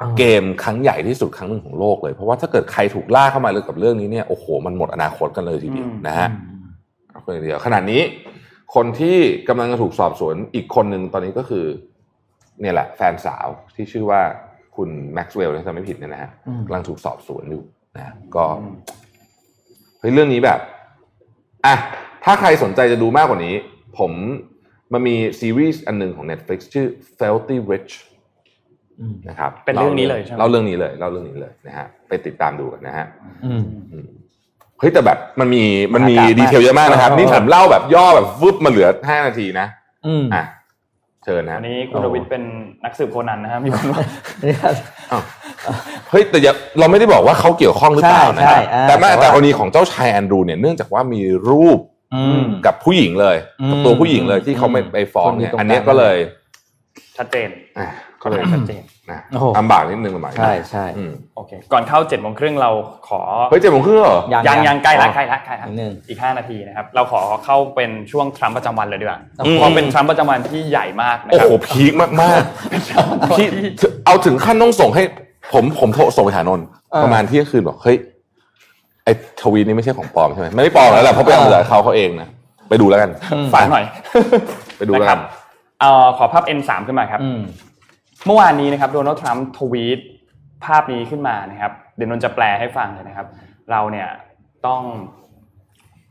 [0.00, 6.28] อ่าเกมครั้งใหญ่ที่สุดครั้งหนึ่งของโลกเลย เพราะว่าถ้าเกิดใครถูกล่าเข้ามาเรื่องกับเรื่องนี้เนี่ยโอ้โหมันหมดอนาคตกันเลยทีเดียวอืมนะฮะ
[7.24, 8.02] คนเดียวขนาดนี้
[8.74, 9.16] คนที่
[9.48, 11.66] กำลังจะถูกสอบสวนอีกคนหนึ่งตอนนี้ก็คือ
[12.60, 14.20] เนี่ยแหละ แฟนสาวที่ชื่อว่า
[14.76, 17.62] คุณแม็กซ์เวลล์ถ้าจำไม่ผิดเนี่ยนะฮะอืมกำลังถูกสอบสวนอยู่
[17.96, 18.44] นะก็
[20.00, 20.60] เฮ้ยเรื่องนี้แบบ
[21.66, 21.74] อะ
[22.24, 23.54] ถ้าใครสนใจจะดูมากกว่านี้
[23.98, 24.12] ผม
[24.92, 26.86] มันมีซีรีส์อันหนึ่งของ Netflix ชื่อ
[27.18, 27.92] Filthy Rich
[29.00, 33.06] อืมนะครับเป็นเรื่องนี้เลยใช่ไหมเล่าเรื่องนี้เลยเล่าเรื่องนี้เลยนะฮะไปติดตามดูกันนะฮะ
[33.44, 33.62] อืม
[34.78, 35.62] เฮ้ยแต่แบบมันมี
[35.94, 39.66] มันมีอากาศมาก detail เยอะมากนะครับเออนี่ผมเล่าแบบย่อแบบฟึบมาเหลือห้านาทีนะ
[40.06, 40.44] อืมอะ
[41.24, 42.42] เชิญนะอันนี้คุณรวิทย์เป็น
[42.84, 44.00] นักสืบโคนันนะครับมีคนว่า
[44.40, 44.56] เนี่ย
[45.12, 45.22] อ้าว
[46.10, 51.91] เฮ้ยแต่อย่าเราไม่ได้บอกว่าเขาเกี่ยวข้องหรือเปล่านะใช่ครับใช่อ่าแต่แม่แต่ว่าแต่กรณีของเจ้าชายแอนดรูเนี่ยเนื่องจากว่ามีรูปอืม
[52.66, 53.36] กับผู้หญิงเลย
[53.70, 56.16] กับอืมตัวผู้หญิงเลยที่เขาไม่อืมไปฟ้องคนอยู่เนี่ยตรงอันเนี้ยกลางก็เลย
[57.16, 57.48] ชัดเจน
[57.78, 57.88] อะ
[58.22, 62.70] ก็เลยชัดเจนนะโอ้โหลำบากนิดนึงลำบากนิดนึงใช่ใช่อืมโอเคก่อนเข้าเจ็ดโมงครึ่งเรา
[63.08, 63.20] ขอ
[63.50, 73.46] เฮ้ยเจ็ดโมงครึ่งเหรอยังยังใกล้ละใกล้ละใกล้ละนิดนึงอีกห้านาทีนะครับเราขอเข้าเป็นช่วงทรัมป์ประจำวันเลยดีกว่าอืมเพราะเป็นทรัมป์ประจำวันที่ใหญ่มากนะโอ้ครัโหพีคมากๆที่
[74.06, 75.02] เอาถึงขั้นต้องส่งให้
[75.52, 77.96] ผมผมโทรส่งไปหานนท์เออประมาณเที่ยงคืนบอกเฮ้ย
[79.04, 82.28] ไอ้ทวีตนี้ไม่ใช่ของปลอมใช่ไหมไม่ได้ปลอมแล้วแหละเพราะไปเอาเหลือเขาเขาเองนะ
[82.68, 83.10] ไปดูแล้วกัน
[83.54, 83.84] ฝากหน่อย
[84.78, 85.20] ไปดูแล้วนะคกัรันบ
[85.80, 87.40] เอ่อขอภาพ N3 ขึ้นมาครับอืม
[88.26, 89.98] เมื่อวานนี้นะครับโดนัลด์ทรัมป์ทวีต
[90.64, 93.26] ภาพนี้ขึ้นมานะครับเดี๋ยวนนท์จะแปลให้ฟังเลยนะครับ
[93.70, 94.08] เราเนี่ย
[94.66, 94.82] ต้อง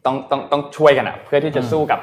[0.05, 1.99] ต้องต้องต้องช่วยกันอะเพื่อที่จะสู้กับ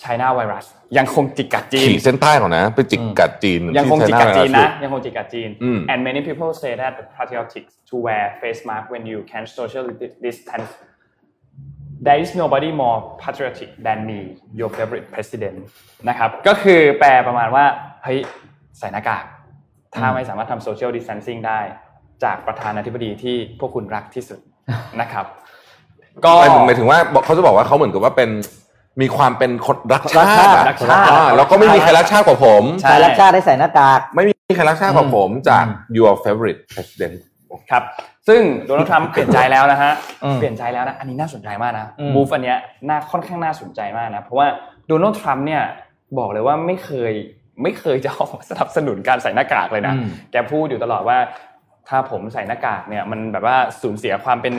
[0.00, 0.64] ไชน่าไวรัส
[0.98, 9.02] ยังคงจิกกัดจีนขีดเส้นใต้ก่อนนะ ไปจิกกัดจีน ยังคงจิกกัดจีนนะ ยังคงจิกกัดจีนอืม and many people say that the patriotic to wear face mask when
[9.10, 9.84] you can social
[10.26, 10.70] distance
[12.06, 14.20] There is nobody more patriotic than me
[14.60, 15.58] your favorite president
[16.08, 17.64] นะครับก็คือแปลประมาณว่า
[18.04, 18.18] เฮ้ย
[18.78, 19.24] ใส่หน้ากาก
[19.94, 21.60] ถ้าไม่สามารถทำ social distancing ได้
[22.24, 24.40] จากประธานาธิบดีที่พวกคุณรักที่สุด
[25.00, 25.26] นะครับ
[26.24, 28.30] ก็หมายถึงหมายถึงว่าบอกเขาจะบอกว่าเขาเหมือนกับว่าเป็น
[29.00, 35.64] มีความเป็นคนรักชาติอะรักชาติอ่แล้วก็ไม่มีใครรักชาติกว่าผมใช่ใครรักชาติได้ใส่หน้ากากไม่มีใครรักชาติกว่าผมจาก
[35.96, 37.14] your favorite president
[37.70, 37.82] ครับ
[38.28, 39.92] ซึ่งโดนัลด์ทรัมป์เปลี่ยนใจแล้วนะฮะ
[40.24, 44.46] อืมเปลี่ยนใจแล้วนะอันนี้น่าสนใจมากนะอืมมูฟอันเนี้ยน่าค่อนข้างน่าสนใจมากนะเพราะว่า
[44.88, 45.62] โดนัลด์ทรัมป์เนี่ย
[46.18, 47.12] บอกเลยว่าไม่เคย
[47.62, 51.18] ไม่เคยจะออกมาสนับสนุนการใส่หน้ากากเลยนะอืมแกพูดอยู่ตลอดว่า
[51.88, 54.54] ถ้าผมใส่หน้ากากเนี่ยมันแบบว่าสูญเสียความเป็น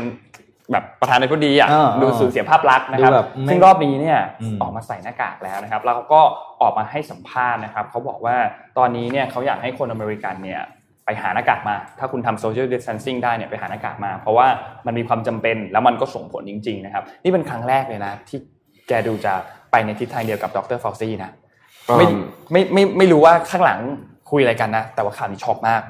[0.72, 6.22] แบบประธานาธิบดีอะอ่าดูสูญเสียภาพลักษณ์นะครับดูแบบไม่ซึ่งรอบนี้เนี่ยอืมออกมาใส่หน้ากากแล้วนะครับ แล้วเขาก็
[6.62, 8.36] ออกมาให้สัมภาษณ์นะครับ เขาบอกว่า
[8.78, 10.62] ตอนนี้เนี่ยเขาอยากให้คนอเมริกันเนี่ย
[11.06, 14.48] ไปหาหน้ากากมา ถ้าคุณทำ social distancing ได้เนี่ยไปหาหน้ากากมา เพราะว่า
[14.86, 18.40] มันมีความจำเป็นแล้วมันก็ส่งผลจริง ๆ นะครับ นี่เป็นครั้งแรกเลยนะ ที่
[18.88, 19.34] แกดูจะ
[19.72, 21.32] ไปในทิศทางเดียวกับดรฟาวซี่นะ
[21.98, 22.08] ไม่
[22.52, 23.80] ไม่ไม่ไม่รู้ว่าข้างหลัง
[24.32, 25.82] คุยอะไรกันนะ แต่ว่าข่าวนี้ช็อกมาก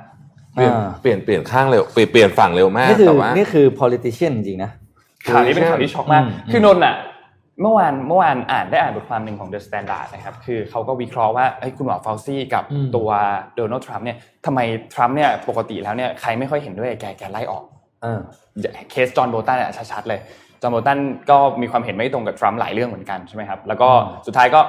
[0.56, 4.72] เปลี่ยนอ่าเปลี่ยนเปลี่ยนข้างเร็วเปลี่ยนเปลี่ยนฝั่งเร็วมากนี่คือแต่ว่านี่คือ politician จริงๆนะ
[5.28, 6.96] ข่าวนี้เป็นข่าวที่ช็อกมากอืมคือนนท์อะ
[7.62, 13.10] เมื่อวานเมื่อวานอ่านได้อ่านบทความหนึ่งของ The Standard นะครับ คือเขาก็วิเคราะห์ว่าเอ้ยคุณหมอฟาวซี่กับอืมตัว
[13.56, 14.60] โดนัลด์ทรัมป์เนี่ยทำไม
[14.94, 17.64] ทรัมป์เนี่ยปกติแล้วเนี่ยใครไม่ค่อยเห็นด้วยแกแกไล่ออก
[18.04, 18.20] เออ
[18.92, 20.20] เคสจอห์นโบตันอะชัดๆเลย
[20.62, 23.90] จอห์นโบตันก็มีความเห็นไม่ตรงกับทรัมป์หลายเรื่องเหมือนกันใช่ไหมครับแล้วก็
[24.28, 24.62] สุดท้ายก็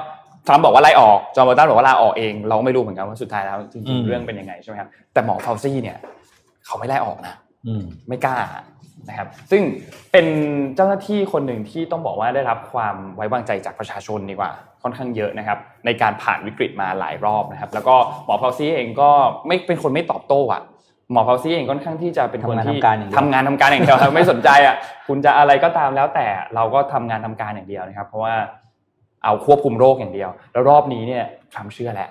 [0.46, 5.98] ทรัมป์บอกว่าไล่ออกจอห์นโบตันบอกว่าลาออกเอง เราก็ไม่รู้เหมือนกันว่าสุดท้ายแล้วจอืริงมๆเรื่องเป็นยังไงใช่ไหมครับแต่หมอฟาวซี่เนี่ย
[6.66, 7.34] เขาไม่ไล่ออกนะ
[7.66, 8.36] อืมไม่กล้า
[9.08, 9.62] นะครับ ซึ่ง
[10.12, 10.26] เป็น
[10.76, 14.50] เจ้าหน้าที่คนหนึ่งที่ต้องบอกว่าได้รับความไว้วางใจจากประชาชนดีกว่า
[14.82, 19.10] ค่อนข้างเยอะนะครับ ในการผ่านวิกฤตมาหลายรอบนะครับ แล้วก็หมอพาวซี่เองก็
[19.46, 20.62] ไม่เป็นคนไม่ตอบโต้อะ
[21.12, 24.76] หมอพาวซี่เองค่อนข้างที่จะเป็นคนทำงานที่ทำการอย่างเดียวทำงานทำการอย่างเดียวครับไม่สนใจอะ
[25.08, 28.34] คุณจะอะไรก็ตามแล้วแต่เราก็ทำงานทำการอย่างเดียวนะครับ เพราะว่า
[29.26, 32.10] เอาควบคุมโรคอย่างเดียว แล้วรอบนี้เนี่ยทรัมป์เชื่อแล้ว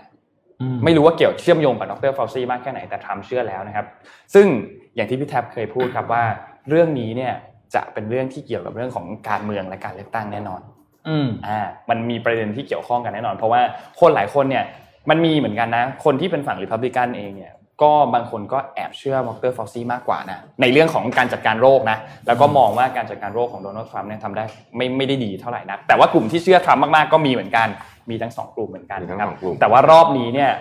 [0.84, 3.86] ไม่รู้ว่าเกี่ยวเชื่อมโยงกับดรฟาวซี่มากแค่ไหนแต่ทรัมป์เชื่อแล้วนะครับ
[4.34, 4.48] ซึ่ง
[4.96, 6.24] อย่างที่พี่แท็บเคยพูดครับว่า
[6.70, 7.34] เรื่องนี้เนี่ย
[7.76, 10.62] จะเป็นเรื่องที่เกี่ยวกับเรื่องของการเมืองและการเลือกตั้งแน่นอน
[11.08, 13.62] อืมอ่า มันมีประเด็นที่เกี่ยวข้องกันแน่นอน เพราะว่า
[14.00, 14.66] คนหลายคนเนี่ย
[15.10, 24.44] มันมีเหมือนกันนะ คนที่เป็นฝั่งริพับลิกันเองเนี่ย ก็บางคนก็แอบเชื่อดรฟาวซี่มากกว่านะในเรื่องของการจัดการโรคนะแล้วก็มองว่าการจัดการโรคของโดนัลด์ทรัมป์เนี่ยทำได้
[24.78, 27.68] ไม่ไม่ได้ดีเท่าไหร่นะแต่ว่ากลุ่มที่เชื่อทรัมป์มากๆก็มีเหมือนกัน
[28.10, 30.52] มีทั้งสองกลุ่มเหมือนกันมีทั้งนะครับสองกลุ่มแต่ว่ารอบนี้เนี่ย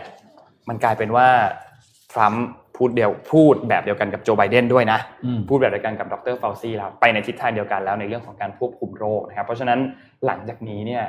[0.69, 1.27] มันกลายเป็นว่า
[2.13, 2.45] ทรัมป์
[2.77, 9.79] พูดเดียวพูดแบบเดียวกันกับโจไบเดนด้วยนะอืมพูดแบบเดียวกันกับดรฟาวซี่แล้วไปในทิศทางเดียวกันแล้วในเรื่องของการควบคุมโรคนะครับเพราะฉะนั้น
[10.27, 11.05] หลังจากนี้เนี่ย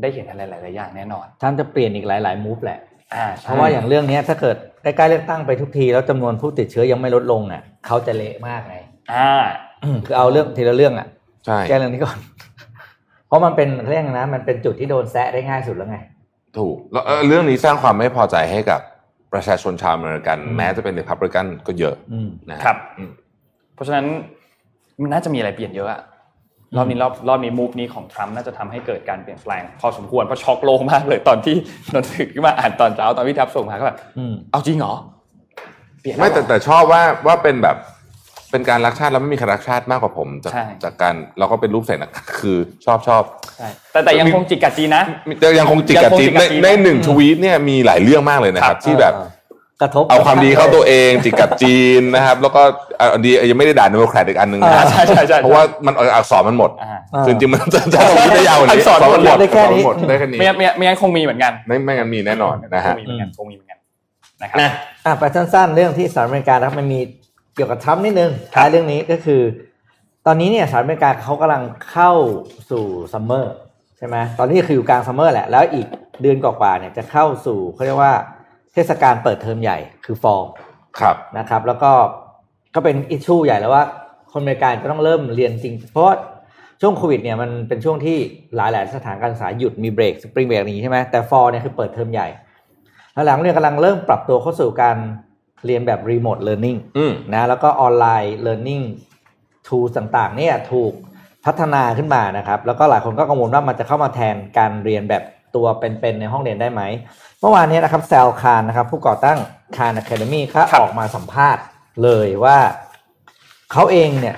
[0.00, 8.76] ได้เห็นอะไรหลาย ๆ อย่างแน่นอนท่านจะเปลี่ยนอีกหลาย ๆ มูฟแหละอ่า เพใช่ราะว่าอย่างเรื่องเนี้ยถ้าเกิดใกล้ๆเลือกตั้งไปทุกที แล้วจำนวนผู้ติดเชื้อยังไม่ลดลงเนี่ยเขาจะเละมากไง
[9.12, 9.30] อ่า
[9.84, 11.08] อืมคือเอาเรื่องทีละเรื่องอะ
[11.46, 12.18] ใช่แก้เรื่องนี้ก่อน
[13.26, 15.98] เพราะมันเป็นเรื่องนะ มันเป็นจุดที่โดนแซะได้ง่ายสุดแล้วไง
[16.56, 18.80] ถูกแล้วเอ่อเรื่องนี้สร้างความไม่พอใจให้กับ
[19.32, 23.10] ประชาชนชาวอเมริกันอืมแม้จะเป็น r พับริกันก็เยอะอืมนะครับอืม
[23.74, 24.06] เพราะฉะนั้น
[25.00, 26.00] มันน่าจะมีอะไรเปลี่ยนเยอะอะ
[26.76, 31.56] รอบนี้รอบรอบนี้มูฟนี้ของทรัมป์น่าจะทำให้เกิดการเปลี่ยนแปลง พอสมควรเพราะช็อกโลกมากเลยตอนที่
[31.94, 34.94] นนท์ถึกขึ้นมาอ่านตอนเช้าตอนพี่ทับส่งมาก็แบบอืมเอาจริงเหรอ
[36.00, 37.76] เปลี่ยนไม่แต่ล้วเหรอแต่ชอบว่าว่าเป็นแบบ
[38.50, 43.22] เป็นการรักชาติแล้วไม่มีใครรักชาติมากกว่าผมจากใช่จากการเราก็เป็นรูปใส่หนะคือชอบชอบ
[43.56, 45.04] ใช่แต่แต่ยังคงจิกกัดจีนนะ
[45.40, 49.35] แต่ยังคงจิกกัดจีนยังคงจิกกัดจีนในในหนึ่งทวีตเนี่ยมีหลายเรื่องมากเลยนะครับ ที่แบบเออ
[49.80, 52.62] กระทบเอาความดีเข้าตัวเองจิกกัดจีนนะครับ แล้วก็
[53.00, 57.98] อะอันดียังไม่ได้ด่าโนแครตอีกอันหนึ่งนะอ่าใช่ใช่ใช่เพราะว่ามันอักษรมันหมดอ่าอ่าคือจริงๆมันจะจะ
[58.34, 63.78] ได้ยาวกว่านี้อักษรหมดหมดได้แค่นี้หมดได้แค่นี้ไม่งั้นไม่งั้นไม่งั้นคงมีเหมือนกัน ไม่ไม่งั้นมีแน่นอนนะคฮะงมีเหมือนกันคงมีเหมือนกัน
[64.42, 64.58] นะครับ
[65.04, 67.00] อะไปสั้นๆ เรื่องที่สหรัฐอเมริกานะครับมันมี
[67.54, 69.42] เกี่ยวกับทรัมป์นิดนึงครับท้ายเรื่องนี้ก็คือ
[70.26, 72.12] ตอนนี้เนี่ยสหรัฐอเมริกาเขากำลังเข้า
[72.70, 73.54] สู่ summer
[73.98, 75.86] ใช่ไหมตอนนี้คืออยู่กลาง summer แหละแล้วอีก
[76.22, 78.14] เดือนกว่าๆเนี่ยจะเข้าสู่เขาเรียกว่า
[78.76, 80.42] เทศกาลเปิดเทอมใหญ่คือ fall
[80.98, 81.92] ครับนะครับ แล้วก็
[82.74, 83.84] ก็เป็น issue ใหญ่แล้วว่า
[84.32, 86.14] คนอเมริกันจะต้องเริ่มเรียนจริง เพราะว่า
[86.80, 88.16] ช่วงโควิดเนี่ยมันเป็นช่วงที่
[88.56, 92.28] หลายๆสถานการศึกษาหยุดมี break spring break นี้ใช่ไหมแต่ fall เนี่ยคือเปิดเทอมใหญ่
[93.14, 94.96] แล้วหลังเนี่ยกำลังเริ่มปรับตัวเข้าสู่การ
[95.66, 98.82] เรียนแบบ remote learning อืมนะแล้วก็ online learning
[99.66, 100.92] tool ต่างๆเนี่ยถูก
[101.46, 105.22] พัฒนาขึ้นมานะครับ แล้วก็หลายคนก็กังวลว่ามันจะเข้ามาแทนการเรียนแบบ
[105.56, 106.82] ตัวเป็นๆในห้องเรียนได้ไหม
[107.40, 109.38] เมื่อวานนี้นะครับ Sal Khan นะครับผู้ก่อตั้ง
[109.76, 111.62] Khan Academy เขาครับออกมาสัมภาษณ์
[112.02, 112.58] เลยว่า
[113.72, 114.36] เขาเองเนี่ย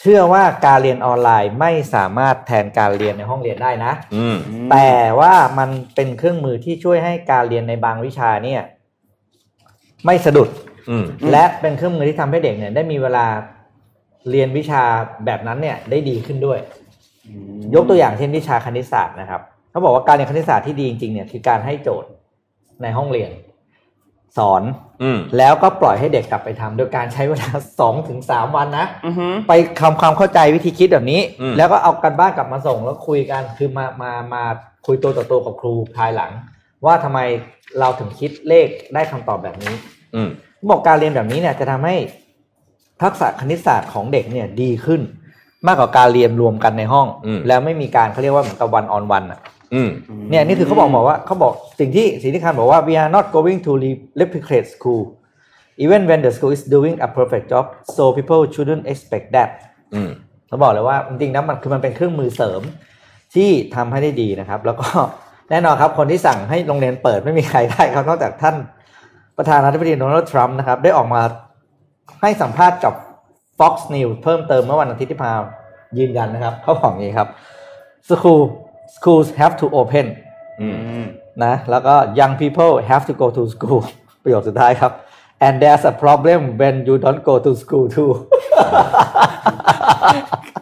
[0.00, 4.36] เชื่อว่าการเรียนออนไลน์ไม่สามารถแทนการเรียนในห้องเรียนได้นะอืม
[4.70, 8.62] แต่ว่ามันเป็นเครื่องมือที่ช่วยให้การเรียนในบางวิชาเนี่ย
[10.06, 10.48] ไม่สะดุด
[10.90, 13.26] อืมและเป็นเครื่องมือที่ทำให้เด็กเนี่ย ได้มีเวลา
[14.30, 14.82] เรียนวิชา
[15.24, 16.58] แบบนั้นเนี่ย ได้ดีขึ้นด้วย
[17.74, 22.10] ยกตัวอย่างเช่นวิชาคณิตศาสตร์นะครับ เขาบอกว่าการเรียนคณิตศาสตร์ที่ดีจริงๆเนี่ยคือการให้โจทย์
[22.82, 23.30] ในห้องเรียน
[24.38, 24.62] สอน
[25.02, 27.48] อืมแล้วก็ปล่อยให้เด็กกลับไปทำโดยการใช้เวลา
[27.80, 34.42] สองถึงสามวันนะอือฮึไปทำความเข้าใจวิธีคิดแบบนี้อืมแล้วก็เอากันบ้านกลับมาส่งแล้วคุยกันคือมามามา
[34.86, 36.32] คุยตัวต่อตัวกับครูภายหลัง
[36.84, 37.20] ว่าทำไม
[37.78, 39.74] เราถึงคิดเลขได้คำตอบแบบนี้
[40.14, 40.28] อืม
[40.70, 41.96] บอกการเรียนแบบนี้เนี่ยจะทำให้
[43.02, 45.00] ทักษะคณิตศาสตร์ของเด็กเนี่ยดีขึ้น
[45.66, 49.61] มากกว่าการเรียนรวมกันในห้องอืมแล้วไม่มีการเขาเรียกว่าเหมือนกับวันออนวันอะอืม
[50.30, 55.02] เนี่ยนี่คือเขาบอกบอกว่าเขาบอกสิ่งที่สิ่งที่คันบอกว่า we are not going to re- replicate school
[55.84, 57.64] even when the school is doing a perfect job
[57.96, 59.50] so people shouldn't expect that
[59.94, 60.10] อืม
[60.48, 62.62] เขาบอกเลยว่าจริงๆนะมันคือมันเป็นเครื่องมือเสริม
[63.34, 64.88] ที่ทำให้ได้ดีนะครับ แล้วก็
[65.50, 68.56] แน่นอนครับ คนที่สั่งให้โรงเรียนเปิดไม่มีใครได้ครับนอกจากท่าน
[69.38, 71.22] ประธานาธิบดีโดนัลด์ทรัมป์นะครับ ได้ออกมา
[72.22, 72.94] ให้สัมภาษณ์กับ
[73.58, 75.44] Fox News เพิ่มเติมเมื่อวันอาทิตย์ที่ผ่านมา
[75.98, 77.28] ยืนยันนะครับ เขาบอกอย่างนี้ครับ
[78.08, 78.42] school
[78.96, 80.06] schools have to open
[80.60, 81.06] อืมอืม
[81.44, 83.82] นะแล้วก็ young people have to go to school
[84.22, 84.92] ประโยคสุดท้ายครับ
[85.46, 88.12] and there's a problem when you don't go to school too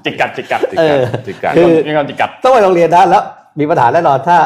[0.05, 3.23] จิกกัดจิกกัดจิกเอกัดอจิกกัดคือมีความจิกกัดต้องไปโรงเรียนนะแล้ว
[3.61, 4.39] มีปัญหาแน่นอนถ้า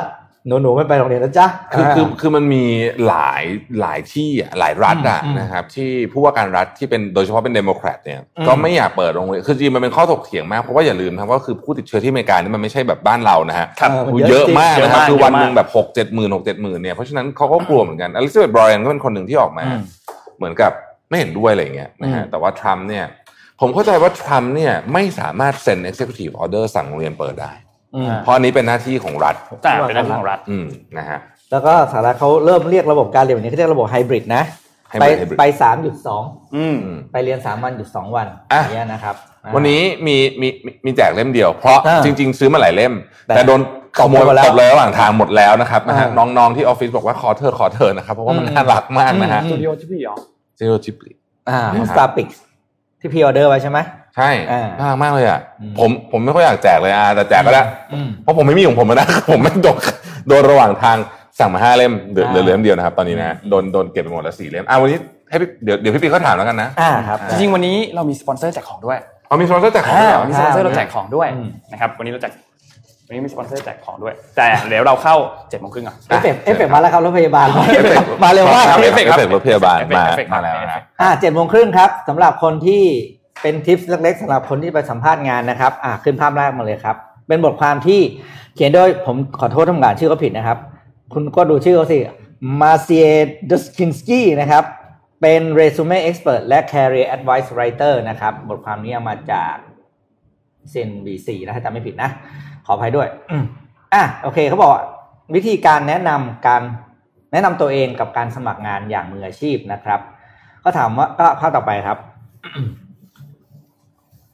[0.47, 2.65] หนูหนูๆไม่ไปโรงเรียนนะจ๊ะคือคือคือมันมี
[3.07, 3.43] หลาย
[3.81, 19.81] หลายที่อะหลายรัฐอะอืมนะครับที่ผู้ว่าการรัฐที่เป็นโดยเฉพาะเป็นเดโมแครตเนี่ยอืมก็ไม่อยากเปิดโรงเรียนคือจริงๆมันเป็นข้อถกเถียงมากเพราะว่าอย่าลืมนะครับว่าคือผู้ติดเชื้อที่อเมริกานี่มันไม่ใช่แบบบ้านเรานะฮะครับมันเยอะมากเยอะนะครับมากคือวันเยอะมากหนึ่งแบบหกเจ็ดหมื่นหกเจ็ดหมื่นเนี่ยเพราะฉะนั้นเขาก็กลัวเหมือนกันอลิซาเบธบรอยนก็เป็นคนหนึ่งที่ออกมาอืม
[20.37, 20.73] เหมือนกับ
[21.09, 23.05] ไม่เห็นด้วยอะไรอย่างเงี้ยนะฮะอืมแต่ว่าทรัมป์เนี่ย
[23.61, 27.64] ผมเข้าใจว่าทรัมป์เนี่ยไม่สามารถเซ็น executive order สั่งโรงเรียนเปิดได้อืม
[28.23, 30.67] เพราะอันนี้เป็นหน้าที่ของรัฐแต่เป็นหน้าที่ของรัฐอืม
[30.99, 31.19] นะฮะ
[31.53, 34.43] แล้วก็สหรัฐเขาเริ่มเรียกระบบการเรียนแบบนี้เขาเรียกระบบไฮบริดนะ
[34.93, 36.23] hybrid ไป hybrid ไปสามหยุดสอง
[36.57, 42.93] อืมอืมไปเรียนสามวันหยุดสองวันอะอย่างเงี้ยนะครับอ่าวันนี้มีมีมีมีแจกเล่มเดียว เพราะอ่าจริง ๆ ซื้อมาหลายเล่ม
[43.27, 43.61] แต่แต่โดน
[43.99, 50.15] ขโมยขโมยหมดแล้วตบเลยระหว่างทางหมดแล้วนะครับนะฮะอ่าน้องๆที่ออฟฟิศบอกว่าขอเธอขอเธอนะครับเพราะว่ามันอืมน่ารักมากนะฮะอืสตูดิโอที่พี่เหรอ
[50.59, 51.13] ซีโร่จิปลี
[51.51, 52.29] อ่านะครับสตาร์ปิก
[53.01, 53.79] ที่พีออเดอร์ไว้ใช่ไหม
[54.17, 59.79] ใช่อ่าน่ารักมากเลยอะอืมผมผมไม่ค่อยอยากแจกเลยอะแต่แจกก็ได้อืมเพราะผมไม่มีของผมนะผมไม่โดน
[60.29, 60.97] โดนระหว่างทาง
[61.39, 64.99] สั่งมาห้าเล่มเหลืออ่าเหลือเล่มเดียวนะครับ ตอนนี้นะโดนโดนเก็บไปหมดแล้วสี่เล่มอะวันนี้
[65.31, 68.99] ให้พี่เดี๋ยวเดี๋ยวพี่ปีเขาถามแล้วกันนะอ่าครับจริงๆวันนี้เรามีสปอนเซอร์แจกของด้วย
[69.29, 72.33] เอามีสปอนเซอร์แจกของอ่าด้วยเหรอวันนี้สปอนเซอร์เราแจกของด้วยอืมนะครับวันนี้เราแจก
[73.07, 75.17] วันนี้มีสปอนเซอร์แจกของด้วย แต่เดี๋ยวเราเข้า
[75.51, 82.83] เจ็ดโมงครึ่งอะเอฟเฟกต์เอฟเฟกต์มาแล้วครับรถพยาบาลเอฟเฟกต์มาเร็วมากครับเอฟเฟกต์ครับเอฟเฟกต์รถพยาบาลเอฟเฟกต์มาเอฟเฟกต์มาแล้วเอฟเฟนะกต์อ่าเจ็ดโมงครึ่งครับสำหรับคนที่
[83.45, 86.97] เป็นทิปเล็กๆสำหรับคนที่ไปสัมภาษณ์งานนะครับ อ่าขึ้นภาพแรกมาเลยครับ
[87.29, 88.01] เป็นบทความที่
[88.55, 90.59] เขียนโดยผมขอโทษถ้าอ่านชื่อเขาผิดนะครับ
[91.13, 91.99] คุณก็ดูชื่อเขาสิ
[92.61, 93.07] มาเซีย
[93.51, 94.65] ดสกินสกี้นะครับ
[95.21, 99.55] เป็น resume expert และ career advice writer นะครับ บทความนี้เอามาจาก
[100.73, 102.11] CNBC นะถ้าจำไม่ผิดนะ
[102.67, 103.09] ขออภัยด้วย
[103.95, 104.83] อะโอเคเขาบอกว่า
[105.35, 106.63] วิธีการแนะนำการ
[107.33, 110.01] แนะนำตัวเองกับการสมัครงานอย่างมืออาชีพนะครับ
[110.65, 111.99] ก็ถามว่าก็ภาพต่อไปครับ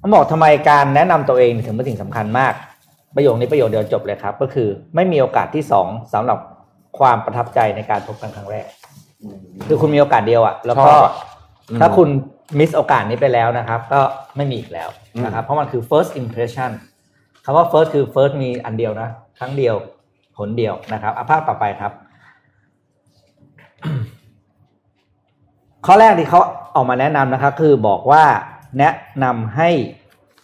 [0.03, 2.53] มันบอกทำไมการแนะนำตัวเองถึงเป็นสิ่งสำคัญมาก
[3.17, 6.39] ประโยคนี้ประโยคเดียวจบเลยครับ ก็คือไม่มีโอกาสที่สองสำหรับ
[6.99, 8.67] ความประทับใจในการพบกันครั้งแรก
[9.67, 11.15] คือคุณมีโอกาสเดียวอะแล้วก็ชอบอะ
[11.71, 12.09] อืมถ้าคุณ
[12.59, 14.01] มิสโอกาสนี้ไปแล้วนะครับ ก็
[14.37, 16.71] ไม่มีอีกแล้วอืมนะครับ เพราะมันคือ first impression
[17.45, 19.09] คำว่า first คือ first มีอันเดียวนะ
[19.39, 19.75] ครั้งเดียว
[20.37, 21.93] ผลเดียวนะครับอาภาพต่อไปครับ
[25.87, 26.41] ข้อแรกที่เขา
[26.77, 28.25] ออกมาแนะนำนะครับ คือบอกว่า
[28.79, 29.71] แนะนำให้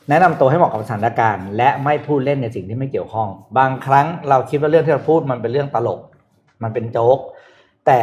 [0.08, 6.00] แนะนำตัวให้เหมาะกับสถานการณ์ และไม่พูดเล่นในสิ่งที่ไม่เกี่ยวข้อง บางครั้งเราคิดว่าเรื่องที่เราพูดมันเป็นเรื่องตลก
[6.62, 7.18] มันเป็นโจ๊ก
[7.86, 8.00] แต่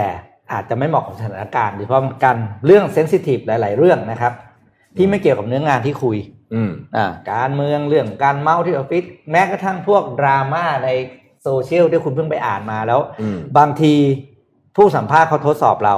[0.52, 4.34] อาจจะไม่เหมาะกับสถานการณ์โดยเฉพาะกันเรื่องเซนซิทีฟหลาย ๆ เรื่องนะครับ
[4.98, 6.18] ที่ไม่เกี่ยวกับเนื้องานที่คุย
[6.54, 10.90] อืมอ่าการเมืองเรื่องการเมาส์ที่ออฟฟิศแม้กระทั่งพวกดราม่าใน
[11.44, 13.94] โซเชียลที่คุณเพิ่งไปอ่านมาแล้วอืมบางที
[14.76, 15.96] ผู้สัมภาษณ์เขาทดสอบเรา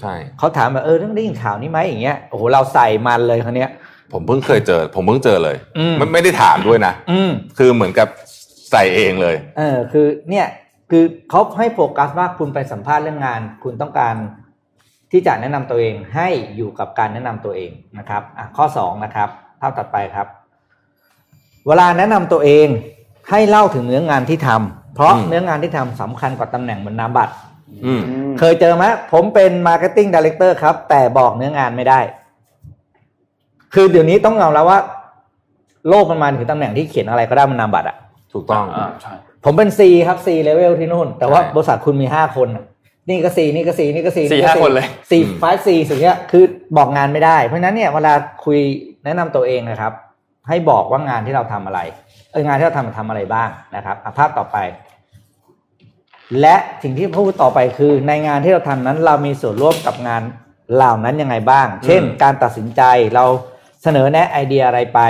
[0.00, 3.70] ใช่เขาถามแบบเออเรื่องได้ยินข่าวนี้ไหมอย่างเงี้ยโอ้โหเราใส่มันเลยครั้เนี้ย
[4.12, 8.08] ผมเพิ่งเคยเจอ ผมเพิ่งเจอเลยอืมไม่ไม่ได้ถามด้วยนะอืมคือเหมือนกับ
[8.70, 10.46] ใส่เองเลย เออ คือเนี่ย
[10.90, 14.14] คือเขาให้โฟกัสว่าคุณไปสัมภาษณ์เรื่องงาน คุณต้องการ
[15.12, 19.28] ที่จะแนะนำตัวเองให้อยู่กับการแนะนำตัวเองนะครับอะข้อสองนะครับ
[19.60, 20.26] ภาพตัดไปครับ
[21.66, 22.68] เวลาแนะนำตัวเอง
[23.30, 27.55] ให้เล่าถึงเนื้องานที่ทำเพราะอืมเนื้องานที่ทำสำคัญกว่าตำแหน่งบนนามบัตรอืม
[28.38, 32.00] เคยเจอไหมผมเป็น marketing director ครับ แต่บอกเนื้องานไม่ได้
[33.74, 34.80] คือเดี๋ยวนี้ต้องยอมรับว่า
[35.88, 37.96] โลกมันมาถึงตำแหน่งที่เขียนอะไรก็ได้บนนามบัตรอะ
[38.32, 42.64] ถูกต้องอ่าใช่ผมเป็น C ครับ C level ที่นู่น แต่ว่าใช่บริษัทคุณมีห้าคนน่ะ
[43.08, 46.44] นี่ก็ C นี่ก็ C นี่ก็ C สี่ห้าคนเลย C ไฟ C สิ่งเนี้ยคือ
[46.76, 48.58] บอกงานไม่ได้ เพราะฉะนั้นเนี่ยเวลาคุย
[49.04, 49.92] แนะนำตัวเองนะครับ
[50.48, 51.80] ให้บอกว่างานที่เราทำอะไร
[52.32, 54.56] เเอองานที่เราทำมันทำอะไรบ้างนะครับอะภาพต่อไป
[56.40, 60.22] และสิ่งที่พูดต่อไปคือในงานที่เราทำนั้นเรามีส่วนร่วมกับงาน
[60.74, 62.82] เหล่านั้นยังไงบ้าง เช่น การตัดสินใจ
[63.14, 63.24] เรา
[63.82, 65.00] เสนอแนะไอเดียอะไรไป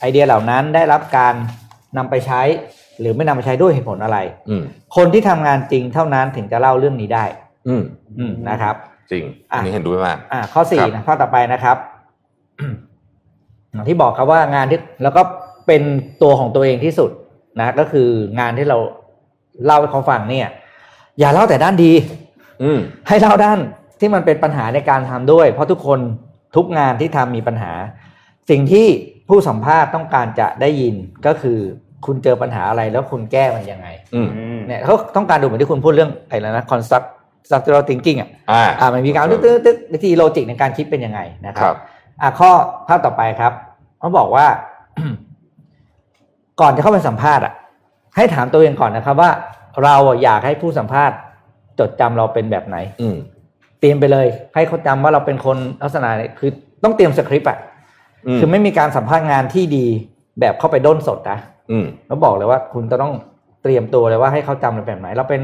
[0.00, 1.34] ไอเดียเหล่านั้นได้รับการ
[1.96, 2.42] นำไปใช้
[3.00, 4.62] หรือไม่นำไปใช้ด้วยเหตุผลอะไรอืม
[4.96, 7.24] คนที่ทำงานจริงเท่านั้นถึงจะเล่าเรื่องนี้ได้
[7.68, 7.82] อืม
[8.18, 8.74] อืมนะครับ
[9.12, 11.76] จริงอะอันนี้เห็นด้วยมากอ่าข้อสี่ครับนะข้อต่อไปนะครับ
[13.70, 15.22] อย่างที่บอกครับว่างานที่แล้วก็
[15.66, 15.82] เป็น
[16.22, 17.10] ตัวของตัวเองที่สุด
[17.58, 18.08] นะ ก็คือ
[18.40, 18.78] งานที่เรา
[19.64, 20.48] เล่าให้เขาฟังเนี่ย
[21.20, 21.92] อย่าเล่าแต่ด้านดี
[22.62, 22.78] อืม
[23.08, 23.58] ให้เล่าด้าน
[24.00, 26.00] ที่มันเป็นปัญหาในการทำด้วย เพราะทุกคน
[26.56, 27.72] ทุกงานที่ทำมีปัญหา
[28.50, 28.86] สิ่งที่
[29.28, 30.94] ผู้สัมภาษณ์ต้องการจะได้ยิน
[31.26, 31.58] ก็คือ
[32.06, 34.28] คุณเจอปัญหาอะไรแล้วคุณแก้มันยังไงอืม
[34.66, 37.06] เนี่ยเขาต้องการดูเหมือนที่คุณพูดเรื่องอะไรนะ construct
[37.46, 41.78] structural thinking อะอ่าอ่ามันมีการตึ๊กตึ๊กตึ๊กวิธีโลจิกในการคิดเป็นยังไงนะคครัรับบ
[42.22, 42.50] อ่าข้อ
[42.88, 43.52] ภาพต่อไปครับ
[43.98, 44.46] เขาบอกว่า
[46.60, 47.52] ก่อนจะเข้าไปสัมภาษณ์อะ
[48.16, 49.30] ให้ถามตัวเองก่อนนะครับว่า
[49.84, 51.16] เราอะอยากให้ผู้สัมภาษณ์
[51.78, 53.16] จดจำเราเป็นแบบไหน อืม
[53.80, 56.50] เตรียมไปเลย ให้เขาจำว่าเราเป็นคนลักษณะไหนคือ
[56.84, 57.58] ต้องเตรียมสคริปต์อะ
[58.26, 59.86] อืมคือไม่มีการสัมภาษณ์งานที่ดี
[60.40, 61.38] แบบเข้าไปด้นสดนะ
[61.70, 63.12] อืมแล้วบอกเลยว่าคุณจะต้อง
[63.62, 65.42] เตรียมตัวเลยว่าให้เขาจำเราแบบไหน เราเป็น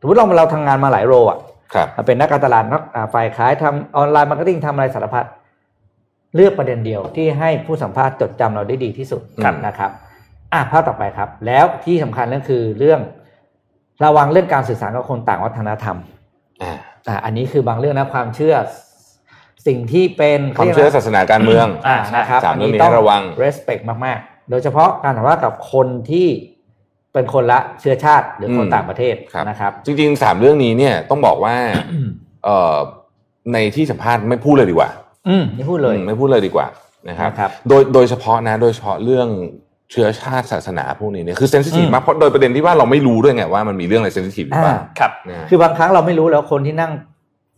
[0.00, 1.38] สมมติเราเราทำงานมาหลาย role อะ
[1.74, 5.26] ครับเราเป็นนักการตลาดนักอ่าฝ่ายขายทำ online marketing ทำอะไรสารพัด
[6.34, 9.90] เลือกประเด็นเดียวที่ให้ผู้สัมภาษณ์จดจำเราได้ดีที่สุดครับนะครับ
[10.52, 13.00] อะภาพต่อไปครับ แล้วที่สำคัญก็คือเรื่อง
[14.04, 15.96] ระวังเรื่องการสื่อสารกับคนต่างวัฒนธรรม
[16.62, 16.72] อ่า
[17.08, 18.54] อะอันนี้คือบางเรื่องนะความเชื่อ
[19.66, 26.28] สิ่งที่เป็นความเชื่อศาสนาการเมืองอ่านะครับสามเรื่องนี้ต้ให้ระวัง respect มากๆ โดยเฉพาะการสัมภาษณ์กับคนที่
[27.12, 31.54] เป็นคนละเชื้อชาติหรือคนอืมต่างประเทศครับนะครับ จริงๆสามเรื่องนี้เนี่ยต้องบอกว่า
[32.44, 32.76] เอ่อ
[33.52, 34.90] ในที่สัมภาษณ์ไม่พูดเลยดีกว่า
[35.28, 36.66] อืมนี่พูดเลยอืมไม่พูดเลยดีกว่า
[37.08, 39.28] นะครับนะครับ โดยโดยเฉพาะนะ โดยเฉพาะเรื่อง
[39.94, 46.92] เชื้อชาติศาสนาพวกนี้เนี่ยคือเซนซิทีฟอืมมากเพราะโดยประเด็นที่ว่าเราไม่รู้ด้วยไงว่ามันมีเรื่องอะไรเซนซิทีฟหรือเปล่าอ่าครับนะคือบางครั้งเราไม่รู้แล้วคนที่นั่ง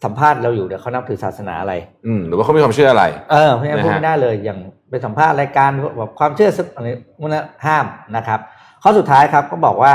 [0.05, 1.75] สัมภาษณ์เราอยู่เดี๋ยวเขานับถือศาสนาอะไร
[2.07, 4.59] อืมหรือว่าเขามีความเชื่ออะไร เออเพราะฉะนั้นนะฮะพูดไม่ได้เลยอย่าง
[4.91, 6.87] ไปสัมภาษณ์รายการแบบความเชื่อสักอะไร
[7.21, 8.41] มันนะห้ามนะครับ
[8.83, 9.93] ข้อสุดท้ายครับก็บอกว่า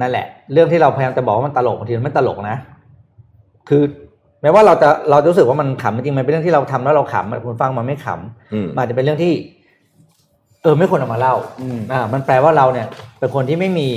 [0.00, 2.56] นั่นแหละ เรื่องที่เราพยายามจะบอกว่ามันตลกบางทีมันไม่ตลกนะ
[3.68, 3.82] คือ
[4.42, 12.86] แม้ว่าเราจะเราจะรู้สึกว่ามันขำจริงๆมันเป็นเรื่องที่เราทำแล้วเราขำคุณฟังมันไม่ขำอืมมันอาจจะเป็นเรื่องที่เออไม่ควรเอามาเล่าอืมอ่ามันแปลว่าเราเนี่ย
[13.18, 13.88] เป็นคนที่ไม่มี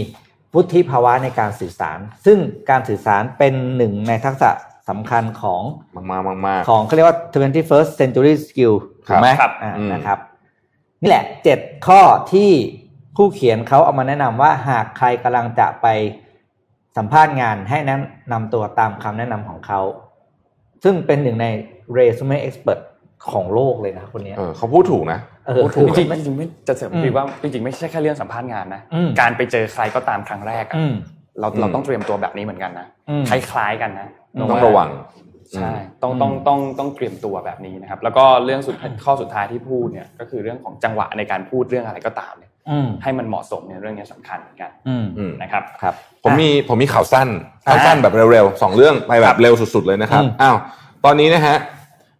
[0.56, 2.38] วุฒิภาวะในการสื่อสาร ซึ่ง
[2.70, 4.50] การสื่อสารเป็นหนึ่งในทักษะ
[4.90, 5.62] สำคัญของ
[5.96, 8.74] มากมากมากมากของเขาเรียกว่า 21st century skill
[9.08, 10.20] ครัถูบกไหมครับอ่าอืมนะครับ
[11.02, 12.02] นี่แหละเจ็ดข้อ
[12.34, 12.50] ที่
[13.16, 15.88] ผู้เขียนเขาเอามาแนะนำว่าหากใครกำลังจะไป
[16.98, 17.98] สัมภาษณ์งานให้แนะ
[18.32, 19.82] นำตัวตามคำแนะนำของเขา
[20.84, 21.48] ซึ่งเป็นหนึ่งใน
[21.98, 22.82] resume expert
[23.32, 25.20] ของโลกเลยนะคนเนี้ยเออเขาพูดถูกนะ
[25.50, 30.94] เออพูดจถูกริงๆจริงๆไม่จะเสริมอืมดีว่าจริงๆไม่ใช่แค่เรื่องสัมภาษณ์งานนะอืมการไปเจอใครก็ตามครั้งแรกอะอืม
[31.40, 34.90] เราอืมเราต้องเตรียมตัวแบบนี้เหมือนกันนะอืมคล้ายๆกันนะอืมต้องระวัง
[35.56, 47.28] ใช่อืมต้องต้องต้องต้องเตรียมตัวแบบนี้นะครับ แล้วก็เรื่องสุดข้อสุดท้ายที่พูดเนี่ยก็คือเรื่องของจังหวะในการพูดเรื่องอะไรก็ตามเนี่ยอืมให้มันเหมาะสมเนี่ยเรื่องนี้สำคัญเหมือนกันอืมอืมนะครับครับ ผมมีผมมีข่าวสั้น
[47.68, 50.58] อ่าสั้นๆแบบเร็วๆสองเรื่องไปแบบเร็วสุด ๆเลยนะครับอืมอ้าว
[51.06, 51.56] ตอนนี้นะฮะ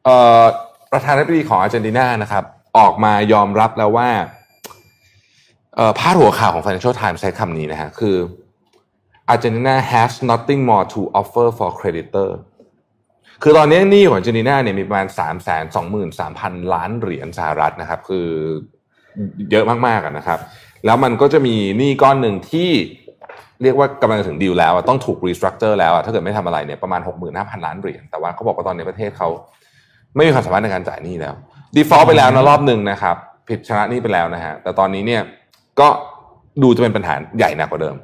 [0.06, 0.44] เอ่อ
[0.92, 2.44] ประธานาธิบดีของอาร์เจนตินานะครับ
[2.78, 4.10] ออกมายอมรับแล้วว่า
[6.00, 8.18] พาดหัวข่าวของ Financial Times ใช้คำนี้นะฮะ คือ
[9.34, 12.30] Argentina has nothing more to offer for creditor
[13.44, 18.28] คือตอนนี้หนี้ของอาร์เจนตินาเนี่ยมีประมาณ 3 2 3 0 0 0 ล้านเหรียญสหรัฐนะครับ คือ
[19.52, 20.40] เยอะมากๆนะครับ
[20.86, 22.70] แล้วมันก็จะมีหนี้ก้อนหนึ่งที่
[23.64, 27.02] เรียกว่ากำลังถึง due แล้วต้องถูก restructure แล้วถ้าเกิดไม่ทำอะไรเนี่ยประมาณ
[27.34, 29.30] 65,000 ล้านเหรียญแต่ว่าเขาบอกว่าตอนนี้ประเทศเขา
[30.16, 31.36] ไม่มีความสามารถในการจ่ายหนี้แล้ว
[31.76, 33.16] default ไปแล้วนะรอบหนึ่งนะครับ
[33.50, 35.22] ผิดชำระหนี้ไปแล้วนะฮะแต่ตอนนี้เนี่ย
[35.80, 35.88] ก็
[36.64, 37.96] ดูจะเป็นปัญหาใหญ่หนักกว่าเดิม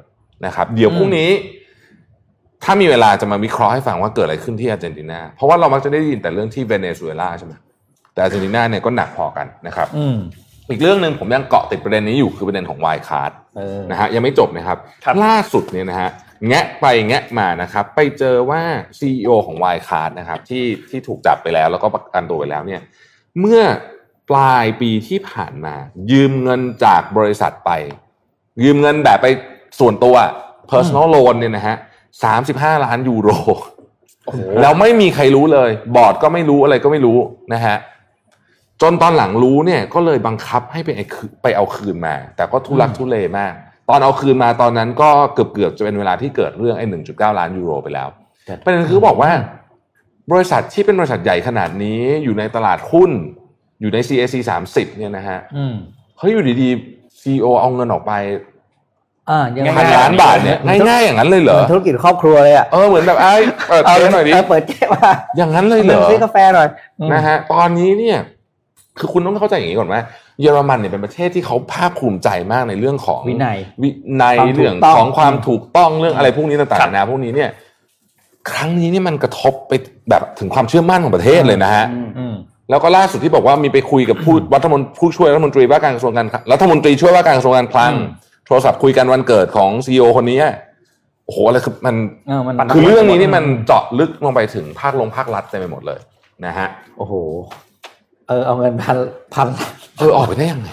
[0.46, 1.30] นะครับ เดี๋ยวพรุ่งนี้
[2.64, 7.54] ถ้ามีเวลาจะมาวิเคราะห์ให้ฟังว่าเกิดอะไรขึ้นที่อาร์เจนตินาเพราะว่าเรามักจะได้ยินแต่เรื่องที่เวเนซุเอลาใช่ไหม
[8.12, 10.16] แต่อาร์เจนตินาเนี่ยก็หนักพอกันนะครับอืม
[10.70, 16.10] อีกเรื่องหนึ่งผมยังเกาะติดประเด็นนี้อยู่คือประเด็นของ Wirecard เออนะฮะยังไม่จบนะครับครับ ล่าสุดเนี่ยนะฮะ
[16.48, 18.62] แงะไปแงะมานะครับ ไปเจอว่า
[18.98, 22.80] CEO ของ Wirecard นะครับที่ที่ถูกจับไปแล้วแล้วก็ประกันตัวไปแล้วเนี่ย
[23.40, 23.62] เมื่อ
[24.30, 25.74] ปลายปีที่ผ่านมา
[26.10, 27.70] ยืมเงินจากบริษัทไป
[28.64, 29.26] ยืมเงินแบบไป
[29.78, 30.16] ส่วนตัว
[30.70, 31.76] personal loan เนี่ยนะฮะ
[32.24, 33.30] สามสิบห้าล้านยูโร
[34.24, 37.18] โอ้โหแล้วไม่มีใครรู้เลย บอร์ดก็ไม่รู้อะไรก็ไม่รู้
[37.54, 37.76] นะฮะ
[38.82, 43.52] จนตอนหลังรู้เนี่ยก็เลยบังคับให้ไปไอ้คืไปเอาคืนมา แต่ก็ทุลักทุเลมาก
[43.88, 48.08] ตอนเอาคืนมาตอนนั้นก็เกือบเกือบๆจะเป็นเวลาที่เกิดเรื่องไอ้หนึ่งจุดเก้าล้านยูโรไปแล้ว
[48.64, 49.30] ประเด็นคือบอกว่า
[50.32, 53.10] บริษัทที่เป็นบริษัทใหญ่ขนาดนี้อยู่ในตลาดหุ้น
[53.80, 54.34] อยู่ใน CAC
[54.66, 55.74] 30เนี่ยนะฮะอืม
[56.18, 58.12] เฮ้ยอยู่ดีๆซีอเอาเงินออกไป
[59.30, 60.58] อ่ายังง่พันยๆล้านบาทเนี่ย
[60.88, 63.32] ง่ายๆอย่างนั้นเลยเหรเหอมือนธุรกิจครอบครัวเลยอะเออเหมือนแบบไอ้
[63.68, 66.68] เปิดเจ๊หน่อยดิเเปิดเจ๊มาอย่างนั้นเลยเหรเงินอซื้อกาแฟหน่อย
[67.00, 68.18] อืมนะฮะตอนนี้เนี่ย
[68.98, 70.00] คือคุณต้องเข้าใจอย่างนี้ก่อนว่า
[70.42, 73.90] เยอรมันเนี่ยเป็นประเทศที่เขาภาคภูมิใจมากในเรื่องของวินัยวิ
[74.22, 77.50] นัยความถูกเรื่องต้องของความถูกต้องเรื่องอะไรพวกนี้ต่างครับๆนานาพวกนี้เนี่ย
[78.50, 79.72] ครั้งนี้เนี่ยมันกระทบไป
[80.10, 82.34] แบบถึงความเชื่อมั่นของประเทศเลยนะฮะอืมอืม
[82.70, 88.06] แล้วก็ล่าสุดที่บอกว่ามีไปคุยกับผู้รัฐมนตรีผู้ช่วยรัฐมนตรีว่าการกระทรวงการคลังรัฐมนตรีช่วยว่าการกระทรวงการคลังอืม
[88.46, 90.38] โทรศัพท์คุยกันวันเกิดของซีอคนนี้
[91.24, 91.96] โอ้โหอะไรคือมัน
[92.28, 96.00] เออมันคือเรื่องนี้นี่มันเจาะลึกลงไปถึงภาคลงภาครัฐเต็มไปหมดเลย
[96.44, 97.14] นะฮะโอ้โห
[98.28, 98.96] เออเอาเงินพัน
[99.34, 99.46] พัน
[99.98, 100.68] เออออกไปได้ยังไง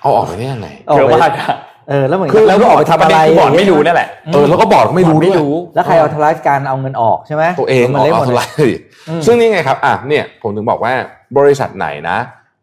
[0.00, 1.56] เอาออกไปได้ยังไงออกเยอะไปมากอะ
[1.88, 8.72] เออแล้วเหมือนคือแล้วก็ออกไปทำอะไรบอร์ดไม่รู้นั่นแหละเออแล้วก็บอกไม่รู้ไม่ด้วยรู้แล้วใครเอาทลายการเอาเงินออกใช่ไหมตัวเองมันออกเละหมเอาดทเลลายย
[9.08, 10.92] อืมซึ่งนี่ไงครับอะเนี่ยผมถึงบอกว่า
[11.38, 12.16] บริษัทไหนนะ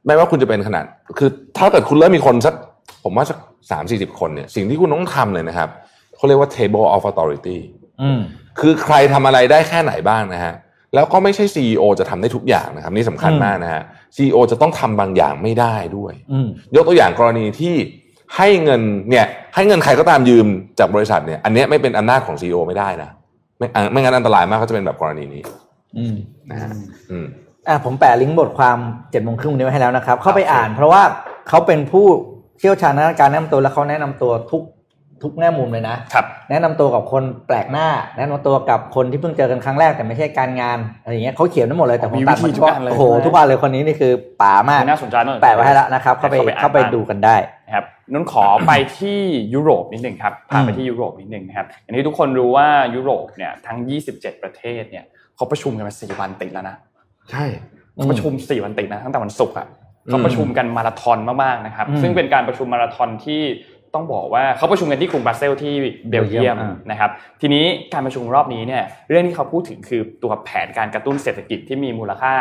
[0.06, 0.86] ไม่ว่าคุณจะเป็นขนาด
[1.18, 2.54] คือถ้าเกิดคุณเริ่มมีคนสัก
[3.04, 3.38] ผมว่าสัก
[3.72, 5.70] สามสี่สิบคนเนี่ยสิ่งที่คุณต้องทำเลยนะครับ
[6.16, 7.58] เขาเรียกว่า table of authority
[8.02, 8.20] อืม
[8.60, 10.54] คือใครทำอะไรได้แค่ไหนบ้างนะฮะ
[10.96, 13.84] แล้วก็ไม่ใช่ CEO จะทำได้ทุกอย่างนะครับ นี่สำคัญอืมมากนะฮะ
[14.16, 17.76] CEO จะต้องทำบางอย่างไม่ได้ด้วยอืมยกตัวอย่างกรณีที่
[18.38, 19.26] ให้เงินเนี่ย
[19.56, 20.48] ให้เงินใครก็ตามยืม
[20.80, 23.10] จากบริษัทเนี่ยอันเนี้ยไม่เป็นอำนาจของ CEO ไม่ได้นะ
[23.58, 25.42] ไม่อะไม่งั้นอันตรายมากก็จะเป็นแบบกรณีนี้
[25.98, 26.16] อืม
[26.50, 26.70] นะฮะ
[27.12, 27.26] อืม
[27.68, 28.78] อะผมแปะลิงก์บทความ
[29.12, 31.02] เจ็ดโมงครึ่งวันนี้ไว้ให้แล้วนะครับ เข้าไปอ่านเพราะว่า
[31.50, 32.06] เขาเป็นผู้
[32.60, 34.64] เชี่ยวชาญในการแนะนำตัวและเขาแนะนำตัวทุก
[35.24, 47.36] ทุกแง่มุมเลยนะครับแนะนำตัวกับคนแปลกหน้า แนะนำตัวกับคนที่เพิ่งเจอกันครั้งแรกแต่ไม่ใช่การงานอะไรอย่างเงี้ยเขาเขียนทั้งหมดเลยแต่ผมมีตัดวิธีมาเฉทุกพาะอันเลยโอ้โหใช่ไหมทุกวันเลยคนนี้นี่คือป๋ามากน่าสนใจน่าสนใจแปะไว้ให้แล้วนะครับ เข้าไปเข้าไปอ่านเข้าไปดูกันได้
[48.10, 49.20] นะครับนุ่นขอไปที่
[49.54, 53.78] ยุโรปนิดหนึ่งครับพาไปที่ยุโรปนิดหนึ่งนะครับอย่างที่ทุกคนรู้ว่ายุโรปเนี่ยทั้ง
[54.12, 56.76] 27 ประเทศเนี่ยเขาประชุมกันมา4วันติดแล้วนะ
[57.32, 57.46] ใช่
[57.96, 59.68] เขาประชุม4วันติดนะตั้งแต่วันศุกร์อะ
[60.10, 63.42] เขาประชุมกันมาราธอนมากๆนะครับอืมซึ่งเป็นการประชุมมาราธอนที่
[63.94, 65.74] ต้องบอกว่าเขาประชุมกันที่กรุงบราเซลส์ที่
[66.10, 67.10] เบลเยียมอ่านะครับ
[67.42, 72.34] ทีนี้การประชุมรอบนี้เนี่ยเรื่องที่เขาพูดถึงคือตัวแผนการกระตุ้นเศรษฐกิจที่มีมูลค่า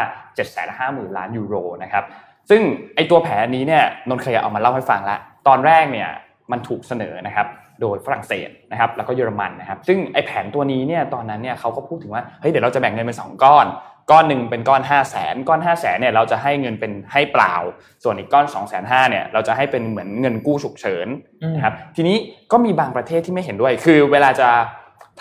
[0.55, 2.05] 750,000ล้านยูโรนะครับ
[2.51, 2.63] ซึ่ง
[2.97, 5.19] ไอตัวแผนนี้เนี่ยนนท์เคยเอามาเล่าให้ฟังแล้ว
[5.49, 6.09] ตอนแรกเนี่ย
[6.53, 7.47] มันถูกเสนอนะครับ
[7.81, 13.67] โดยฝรั่งเศสนะครับแล้วก็เยอรมันนะครับ ซึ่งไอแผนตัวนี้เนี่ยตอนนั้นเนี่ยเขาก็พูดถึงว่าเฮ้ยเดี๋ยวเราจะแบ่งเงินเป็นสองก้อน
[14.11, 17.55] ก้อนหนึ่งเป็นก้อน 5 0 0แสนก้อน 5 0 0แสนเนี่ยเราจะให้เงินเป็นให้เปล่า
[18.03, 21.09] ส่วนอีกก้อน 2 5 0 0 0เนี่ยเราจะให้เป็นเหมือนเงินกู้ฉุกเฉิน
[21.55, 22.17] นะครับทีนี้
[22.53, 24.49] ก็มีบางประเทศที่ไม่เห็นด้วย คือเวลาจะ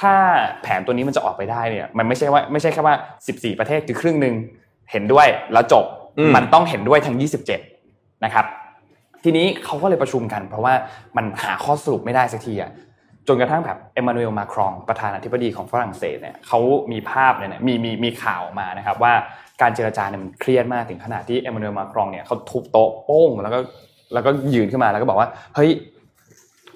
[0.01, 0.13] ถ้า
[0.61, 2.95] แผนตัวนี้มันจะออกไปได้เนี่ยมันไม่ใช่ว่าไม่ใช่แค่ว่า
[3.28, 4.36] 14 ประเทศคือครึ่งหนึ่ง
[4.91, 5.86] เห็นด้วยแล้วจบ
[6.36, 7.18] มันต้องเห็นด้วยทั้ง
[7.72, 8.45] 27 นะครับ
[9.24, 10.74] ทีนี้เขาก็เลยประชุมกัน เพราะว่า
[11.18, 12.72] มันหาข้อสรุปไม่ได้สักทีอะ
[13.28, 16.59] จนกระทั่งแบบเอมมานูเอลมาครองประธานาธิบดีของฝรั่งเศสเนี่ยเขา
[16.91, 19.14] มีภาพเนี่ยมีมีมีข่าวมานะครับ ว่า
[19.62, 23.59] การเจรจาเนี่ยมันเครียดมากถึงขนาดที่เอมมานูเอลมาครองเนี่ยเขาทุบโต๊ะโป้งแล้วก็
[24.14, 25.70] แล้วก็ยืนขึ้นมาแล้วก็บอกว่าเฮ้ย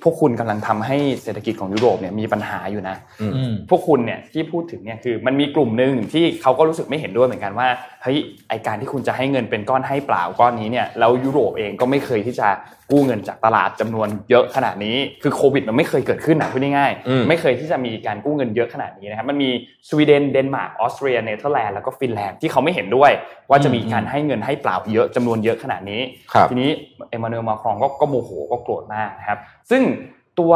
[0.06, 7.68] พวกคุณกำลังทำให้เศรษฐกิจของยุโรปเนี่ยมีปัญหาอยู่นะอืมพวกคุณเนี่ยที่พูดถึงเนี่ยคือมันมีกลุ่มหนึ่งที่เขาก็รู้สึกไม่เห็นด้วยเหมือนกันว่า
[8.04, 8.18] เฮ้ย
[8.50, 12.48] ไอการที่คุณจะให้เงินเป็นก้อนให้เปล่าก้อนนี้เนี่ยแล้วยุโรปเองก็ไม่เคยที่จะ
[12.92, 19.50] กู้เงินจากตลาดจำนวนเยอะขนาดนี้ คือโควิดมันไม่เคยเกิดขึ้นนะพูดง่ายอืมๆไม่เคยที่จะมีการกู้เงินเยอะขนาดนี้นะครับมันมี
[19.90, 23.12] สวีเดนเดนมาร์กออสเตรียเนเธอร์แลนด์แล้วก็ฟินแลนด์ที่เขาไม่เห็นด้วย
[23.50, 26.02] ว่าจะมีการให้เงินให้เปล่าเยอะจำนวนเยอะขนาดนี้
[26.34, 26.70] ครับทีนี้
[27.10, 29.82] เอมมานูเอลมาครงก็ก็โมโหก็โกรธมากนะครับซึ่ง
[30.40, 30.54] ตัว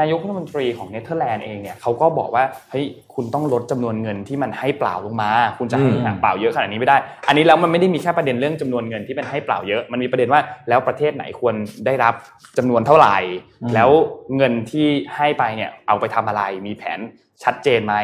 [0.00, 6.96] นายกรัฐมนตรีของเนเธอร์แลนด์เองเนี่ยเขาก็บอกว่าเฮ้ยคุณต้องลดจำนวนเงินที่มันให้เปล่าลงมา คุณจะให้อืมเปล่าเยอะขนาดนี้ไม่ได้
[7.28, 11.54] อันนี้แล้วมันไม่ได้มีแค่ประเด็นเรื่องจำนวนเงินที่เป็นให้เปล่าเยอะ มันมีประเด็นว่าแล้วประเทศไหนควร
[11.86, 12.14] ได้รับ
[12.58, 13.16] จำนวนเท่าไหร่
[13.62, 13.90] อืมแล้ว
[14.36, 14.86] เงินที่
[15.16, 16.98] ให้ไปเนี่ยเอาไปทำอะไรมีแผน
[17.44, 17.94] ชัดเจนไหม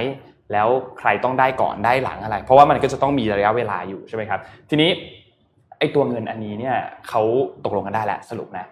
[0.52, 4.40] แล้วใครต้องได้ก่อนได้หลังอะไร เพราะว่ามันก็จะต้องมีระยะเวลาอยู่ใช่ไหมครับ
[4.70, 4.90] ทีนี้
[5.78, 6.76] ไอ้ตัวเงินอันนี้เนี่ย
[7.08, 7.22] เขา
[7.64, 8.66] ตกลงกันได้แล้วสรุปนะ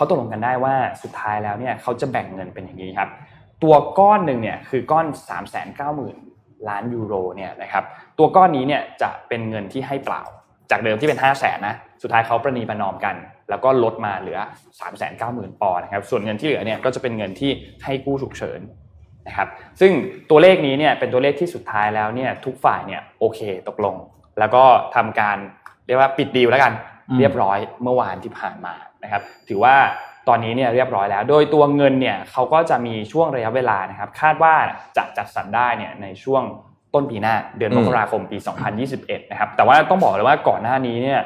[0.00, 3.08] เขาตกลงกันได้ว่าสุดท้ายแล้วเนี่ยเขาจะแบ่งเงินเป็นอย่างนี้ครับ
[3.62, 7.84] ตัวก้อนหนึ่งเนี่ยคือก้อน 3 9 0 0 0 0 ล้านยูโรเนี่ยนะครับ
[8.18, 10.22] ตัวก้อนนี้เนี่ยจะเป็นเงินที่ให้เปล่า
[10.70, 13.16] จากเดิมที่เป็น 5 0 0แสนนะสุดท้ายเขาประนีประนอมกัน
[13.50, 14.40] แล้วก็ลดมาเหลือ
[14.78, 17.50] 3 9 0 0 0 0ปอนด์นะครับส่วนเงินที่เหลือเนี่ยก็จะเป็นเงินที่
[17.84, 18.60] ให้กู้ฉุกเฉิน
[19.26, 19.48] นะครับ
[19.80, 19.92] ซึ่ง
[20.30, 23.96] ตัวเลขนี้เนี่ยเป็นตัวเลขที่สุดท้ายแล้วเนี่ยทุกฝ่ายเนี่ยโอเคตกลง
[24.38, 25.38] แล้วก็ทำการ
[25.86, 26.72] เรียกว่าปิดดีลแล้วกัน
[27.18, 28.74] เรียบร้อยเมื่อวานที่ผ่านมา
[29.04, 29.74] นะครับถือว่า
[30.28, 34.54] ตอนนี้เนี่ยเรียบร้อยแล้ว โดยตัวเงินเนี่ยเขาก็จะมีช่วงระยะเวลานะครับคาดว่า
[34.96, 36.42] จะจัดสรรได้เนี่ยในช่วง
[36.94, 38.38] ต้นปีหน้าเดือนอืมมกราคมปี
[38.84, 41.20] 2021 นะครับแต่ว่าต้องบอกเลยว่าก่อนหน้านี้เนี่ย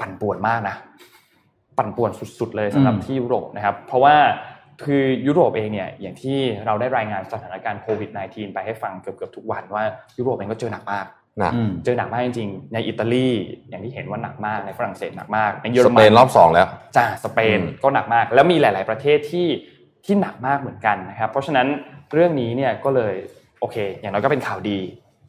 [0.00, 0.76] ปั่นป่วนมากนะ
[1.78, 4.16] ปั่นป่วนสุด ๆ เลยสำหรับอืมที่ยุโรปนะครับเพราะว่า
[4.84, 9.84] คือยุโรปเองเนี่ยอย่างที่เราได้รายงานสถานการณ์โควิด -19 ไปให้ฟังเกือบๆทุกวันว่า
[10.18, 13.28] ยุโรปเองก็เจอหนักมากห นักอืมเจอหนักมากจริงๆ ในอิตาลี
[13.68, 16.66] อย่างที่เห็นว่าหนักมากในฝรั่งเศสหนักมากในเยอสรมัเปนรอบสองแล้ว
[16.96, 19.48] จ้าสเปนอืมก็หนักมาก แล้วมีหลาย ๆประเทศที่
[20.04, 21.66] ที่หนักมากเหมือนกันนะครับเพราะฉะนั้น
[22.12, 23.14] เรื่องนี้เนี่ยก็เลย
[23.60, 24.78] โอเค อย่างน้อยก็เป็นข่าวดี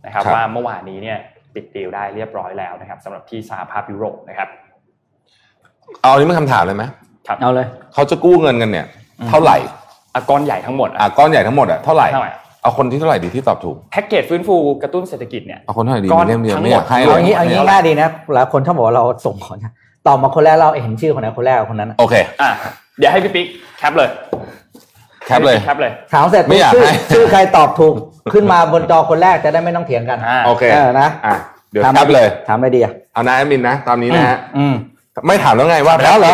[0.05, 1.17] นะครับว่าเมื่อวานนี้เนี่ย
[1.53, 4.49] ปิดดีลได้เรียบร้อยแล้วนะครับสำหรับที่สหภาพยุโรปนะครับ
[6.01, 6.83] เอาอันนี้เป็นคำถามเลยไหม
[7.27, 8.85] ครับเอาเลยเขาจะกู้เงินกันเนี่ย
[9.19, 9.57] อืมเท่าไหร่
[10.13, 12.07] อะก้อนใหญ่ทั้งหมดอะก้อนใหญ่ทั้งหมดอะเท่าไหร่
[12.61, 19.73] เท่าไหร่เอาคนที่เท่าไหร่ดีที่ตอบถูกแพ็กเกจฟื้นฟูกระตุ้นเศรษฐกิจเนี่ยเอาคนเท่าไหร่ดีก้อนมีเล่มเดียวทั้งไม่หมอดยากให้เอาเลยงี้เอางี้ง่ายดีนะหลายคนชอบบอกว่าเราส่งของนะ
[20.07, 22.49] ตอบมาคนแรกเราเห็นชื่อคนไหนคนแรกกับคนนั้นโอเคอะ
[22.99, 23.47] เดี๋ยวให้พี่ปิ๊ก
[23.79, 24.09] แคปเลย
[25.27, 27.95] แคปเลยแคปเลยถามเสร็จไม่อยากชื่อให้ชื่อใครตอบถูก
[28.33, 31.35] ขึ้นมาบนจอคนแรกจะได้ไม่ต้องเถียงกันอ่าโอเคเออนะอะ
[31.71, 34.75] เดี๋ยวถามแคปเลยถามอะไรดีอะเอานายแอดมินนะ ตามนี้นะฮะอืม
[35.27, 36.33] ไม่ถามแล้วไงว่าแล้วเหรอ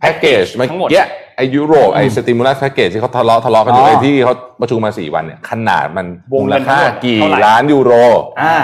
[0.00, 1.04] แพ็กเกจเมื่อทั้งหมดกี้
[1.36, 7.92] ไอยุโรปไอสติมูลัสแพ็กเกจที่เขาทะเลาะทะเลาะกันอยู่อ๋อไอที่เขาประชุมมาสี่วันเนี่ยขนาดมันวงมูเงิลนทั้ค่างหมดกี่เท่าไหร่ล้านยูโร
[8.40, 8.56] อ่า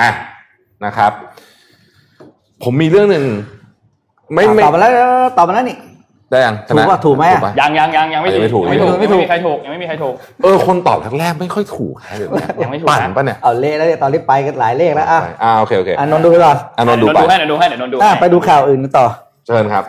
[0.00, 0.10] อะ
[0.84, 1.12] นะครับ
[2.62, 3.24] ผมมีเรื่องหนึ่ง
[4.34, 4.92] ไม่ไม่ตอบมาแล้ว
[5.38, 5.78] ตอบมาแล้วนี่
[6.30, 19.06] ได้ยังชนะถูกปะถูกไหมอะปะยังยังยังยังไม่ยังไม่ถูกยังไม่ถูกยังไม่ยังถูไม่กมีใครถูกยังไม่มีใครถูกเออคนตอบแรกๆไม่ค่อยถูกนะเดี๋ยวนี้ยังไม่ถูกนะปั่นปะเนี่ยเอาเละแล้วเนี่ยตอนนี้ไปกันหลายเลขแล้วอะอ่าโอเคโอเคอะนนท์ดูไปก่อนอานนท์ดูเดี๋ยวไปดูให้เดี๋ยวดูให้เดี๋ยวนนท์ดูอะให้ไปดูข่าวอื่นกันต่อ
[19.46, 19.84] เชิญครับ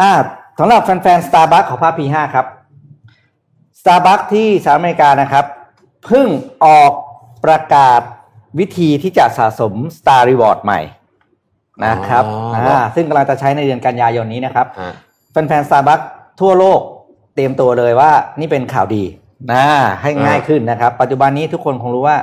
[0.00, 0.12] อ่า
[0.58, 2.46] สำหรับแฟนๆ Starbucks ของภาค P5 ครับ
[3.80, 5.44] Starbucks ที่สหรัฐอเมริกานะครับ
[6.06, 6.28] เพิ่ง
[6.64, 6.92] ออก
[7.44, 8.00] ประกาศ
[8.58, 10.80] วิธีที่จะสะสม Star Reward ใหม่
[11.86, 14.92] นะครับอ๋ออ่อ่าซึ่งกำลังจะใช้ในเดือนกันยายนนี้นะครับฮะ
[15.30, 16.04] แฟนๆ Starbucks
[16.40, 16.80] ทั่วโลก
[17.34, 19.04] เตรียมตัวเลยว่านี่เป็นข่าวดี
[19.52, 19.64] นะ
[20.02, 22.16] ให้ง่ายขึ้นนะครับ ปัจจุบันนี้ทุกคนคงรู้ว่า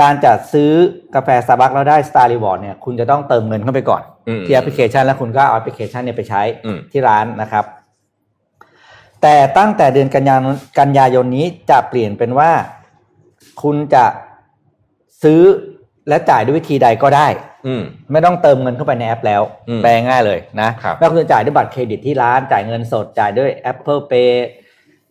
[0.00, 0.72] การจัดซื้อ
[1.14, 7.64] กาแฟ Starbucks แล้วได้ Star Reward เนี่ยคุณจะต้องเติมเงินเข้าไปก่อนอืมที่แอปพลิเคชันแล้วคุณก็เอาแอปพลิเคชันเนี่ยไปใช้อืมที่ร้านนะครับ
[9.22, 12.50] แต่ตั้งแต่เดือนกันยายนกันยายนนี้จะเปลี่ยนเป็นว่า
[13.62, 14.04] คุณจะ
[15.22, 15.40] ซื้อ
[16.08, 17.26] และจ่ายด้วยวิธีใดก็ได้
[17.66, 17.82] อืม
[18.12, 24.32] ไม่ต้องเติมเงินเข้าไปในแอปแล้วอืมแปลง่ายเลยนะครับไม่ว่าคุณจะจ่ายด้วยบัตรเครดิตที่ร้าน จ่ายเงินสด จ่ายด้วย Apple Pay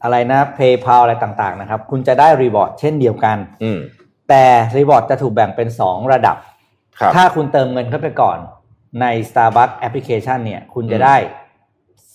[0.04, 3.80] อะไรนะ PayPal อะไรต่างๆนะครับ คุณจะได้ reward เช่นเดียวกันอืม
[4.30, 4.44] แต่
[4.78, 6.38] reward จะถูกแบ่งเป็น 2 ระดับ
[7.00, 8.38] ครับ ถ้าคุณเติมเงินเข้าไปก่อน
[9.02, 11.16] ใน Starbucks Application เนี่ย คุณจะอืมได้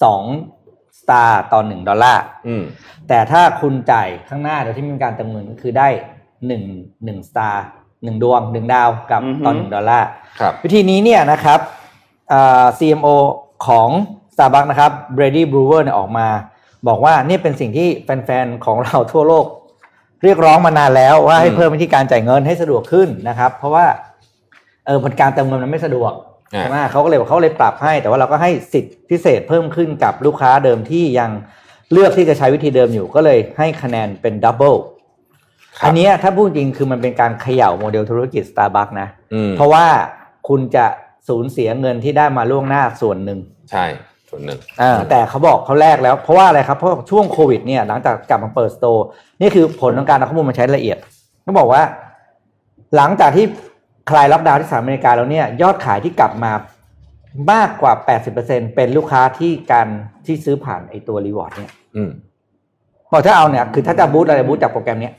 [0.00, 2.62] 2 star ต่อ1ดอลลาร์อืม
[3.08, 5.88] แต่ถ้าคุณจ่ายข้างหน้าโดยที่ไม่มีการเติมเงินก็คือได้
[6.48, 10.08] 1 1 star 1ดวง1ดาวกับอือฮึต่อ1ดอลลาร์
[10.40, 11.60] ครับวิธีนี้เนี่ยนะครับ
[12.32, 13.16] อ่า CMO
[13.66, 13.88] ของ
[14.34, 16.28] Starbucks นะครับ Brady Brewer เนี่ยออกมา
[16.88, 19.46] บอกว่านี่เป็นสิ่งที่แฟนๆ ของเราทั่วโลก
[20.24, 23.86] เรียกร้องมานานแล้วว่าให้อืมเพิ่มวิธีการจ่ายเงินให้สะดวกขึ้นนะครับ เพราะว่า
[24.86, 26.12] เออผลการเติมเงินมันไม่สะดวก
[26.54, 31.30] อ่าใช่ไหมเขาก็เลยบอกเขาเลยปรับให้ แต่ว่าเราก็ให้สิทธิพิเศษเพิ่มขึ้นกับลูกค้าเดิมที่ยัง
[31.92, 34.74] เลือกที่จะใช้วิธีเดิมอยู่ก็เลยให้คะแนนเป็น double
[35.78, 39.86] ครับอันเนี้ยถ้าพูดจริงคือมันเป็นการเขย่าโมเดลธุรกิจ Starbucks นะอืมเพราะว่า
[40.48, 40.86] คุณจะ
[41.28, 43.38] สูญเสียเงินที่ได้มาล่วงหน้าส่วนหนึ่ง
[43.70, 43.84] ใช่
[44.30, 49.06] ส่วนหนึ่งอ่าแต่เขาบอกเขาแลกแล้วเพราะว่าอะไรครับเพราะช่วงโควิดเนี่ยหลังจากกลับมาเปิด store
[49.40, 50.98] นี่คือผลของการเอาข้อมูลมาใช้ละเอียด
[51.42, 51.82] เขาบอกว่า
[52.96, 53.46] หลังจากที่
[54.10, 56.52] คลายล็อกดาวน์ที่สหรัฐอเมริกาแล้วเนี่ยยอดขายที่กลับมา
[57.52, 57.92] มากกว่า
[58.34, 59.88] 80%เป็นลูกค้าที่การ
[60.26, 62.10] ที่ซื้อผ่านไอตัว reward เนี่ยอืม
[63.12, 65.14] บอกถ้าเอาเนี่ยคือถ้าจะ boost อะไร boost จากโปรแกรมเนี้ย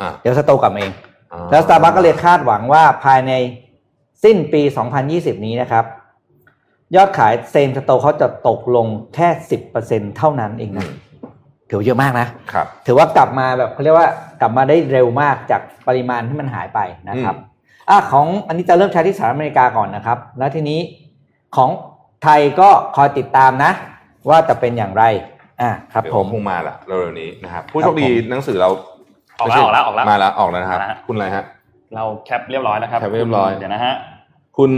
[0.00, 0.92] อ่าเดี๋ยว store กลับมาเอง
[1.32, 3.32] อ่าแล้ว Starbucks ก็เลยคาดหวังว่าภายใน
[4.24, 4.62] สิ้นปี
[5.04, 5.84] 2020 นี้นะครับ
[6.94, 9.28] ยอดขายเซมสโตร์เขาจะตกลงแค่
[9.72, 10.90] 10%เท่านั้นเองอืนะม
[11.68, 14.08] ถือว่าเยอะมากนะครับถือว่ากลับมาแบบเขาเรียกว่า
[14.40, 20.80] กลับมาได้เร็วมากจากปริมาณที่มันหายไปนะครับอืมอะของอันนี้จะเริ่มใช้ที่สหรัฐอเมริกาก่อนนะครับ แล้วทีนี้
[21.56, 21.70] ของ
[22.22, 23.70] ไทยก็คอยติดตามนะ
[24.28, 25.04] ว่าจะเป็นอย่างไร
[25.62, 28.70] อะครับเดี๋ยวผมคงมาละเร็วๆนี้นะครับผู้ครัโชบคดีผมหนังสือเรา
[29.38, 31.44] ออกแล้วออกแล้วออกแล้วมาแล้วออกแล้วนะครับมาแล้วคุณอะไรฮะ
[31.94, 33.94] เราแคปเรียบร้อยแล้วครับแคปเรียบร้อยเดี๋ยวนะฮะ
[34.56, 34.70] คุณ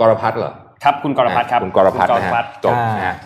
[0.00, 0.52] กรพัฒน์เหรอ
[0.84, 3.16] ครับคุณกรพัฒน์ครับคุณกรพัฒน์คุณนะฮะกรพัฒน์จบอ่านนะฮะ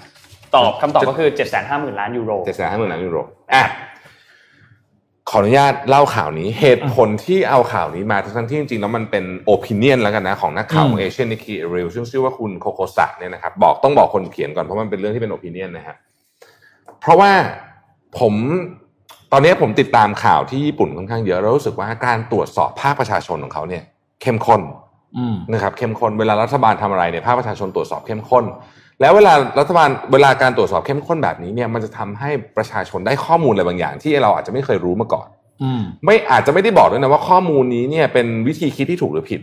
[0.55, 3.19] ตอบคำตอบก็คือ7 5 0 0 0 0ล้านยูโรเจ็ดแสนห้าหมื่นล้านยูโร
[3.55, 3.65] อะ
[5.31, 15.97] ขออนุญาตเล่าข่าวนี้เหตุผลที่เอาข่าวนี้มาทั้งที่จริงๆแล้วมันเป็น opinion แล้วกันนะ ของนักข่าวของ Asian Nikkei Review ซึ่งชื่อว่าคุณโคโคสะเนี่ยนะครับบอกต้องบอกคนเขียนก่อนเพราะมันเป็นเรื่องที่เป็น opinion นะฮะ
[17.01, 17.33] เพราะว่า
[18.19, 18.35] ผม
[19.33, 23.83] ตอนนี้ผมติดตามข่าวที่ญี่ปุ่นค่อนข้างเยอะแล้วรู้สึกว่าการตรวจสอบภาคประชาชนของเขาเนี่ย
[24.23, 24.88] เข้มข้นอืม
[25.53, 28.45] นะครับเข้มข้นเวลารัฐบาลทำอะไรเนี่ยภาคประชาชนตรวจสอบเข้มข้น
[29.01, 35.29] แล้วเวลารัฐบาลเวลาการตรวจสอบเข้มข้นแบบนี้เนี่ยมันจะทำให้ประชาชนได้ข้อมูลอะไรบางอย่าง ที่เราอาจจะไม่เคยรู้มาก่อน
[35.63, 39.41] อืมไม่อาจจะไม่ได้บอกด้วยนะว่าข้อมูลนี้เนี่ยเป็นวิธีคิดที่ถูกหรือผิด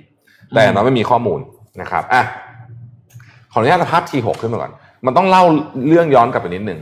[0.54, 1.40] แต่อย่างน้อยไม่มีข้อมูล
[1.82, 2.24] นะครับอะ
[3.52, 4.72] ขออนุญาตเอาภาพ T6 ขึ้นมาก่อน
[5.06, 5.44] มันต้องเล่า
[5.88, 6.80] เรื่องย้อนกลับไปนิดนึง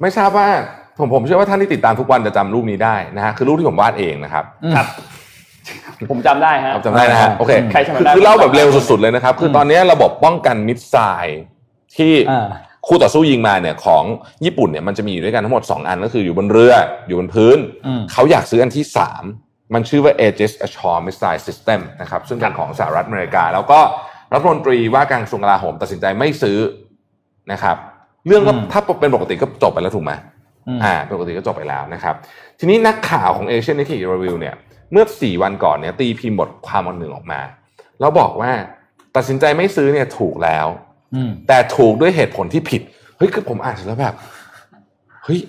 [0.00, 0.48] ไม่ทราบว่า
[0.98, 4.44] ผมผมเชื่อว่าท่านที่ติดตามทุกวันจะจำรูปนี้ได้นะฮะคือรูปที่ผมวาดเองนะครับ
[4.74, 4.86] ครับ
[6.10, 11.40] ผมจำได้ฮะจำได้นะฮะโอเคใครจำได้คือเล่าแบบเร็วสุดๆเลยนะครับ คือตอนนี้ระบบป้องกันมิสไซล์
[11.96, 12.48] ที่อ่า
[12.86, 14.04] คู่ต่อสู้ยิงมาเนี่ยของ
[14.44, 16.74] ญี่ปุ่นเนี่ยมันจะมีอยู่ด้วยกันทั้งหมด 2 อันก็คืออยู่บนเรือ
[17.06, 18.84] อยู่บนพื้นอืมเขาอยากซื้ออันที่
[19.28, 23.80] 3 มันชื่อว่า Aegis Ashore Missile System นะครับซึ่งเป็นของสหรัฐอเมริกา แล้วก็
[24.32, 26.58] รัฐมนตรีว่าการกระทรวงกลาโหมตัดสินใจไม่ซื้อ
[27.52, 27.76] นะครับ
[28.26, 30.12] เรื่องก็อืมถ้าเป็นปกติก็จบไปแล้วถูกไหม
[30.68, 32.14] อืมอ่าเป็นปกติก็จบไปแล้วนะครับ
[32.58, 34.54] ทีนี้นักข่าวของ Asian Nikkei Review เนี่ย
[34.92, 37.40] เมื่อ 4 วันก่อนเนี่ยตีพิมพ์บทความอันหนึ่งออกมา
[38.00, 38.50] แล้วบอกว่า
[39.16, 40.66] ตัดสินใจไม่ซื้อเนี่ยถูกแล้ว
[41.14, 42.82] อืมแต่ถูกด้วยเหตุผลที่ผิด
[43.16, 44.14] เฮ้ยคือผมอ่านเสร็จแล้วแบบ
[45.24, 45.40] เฮ้ย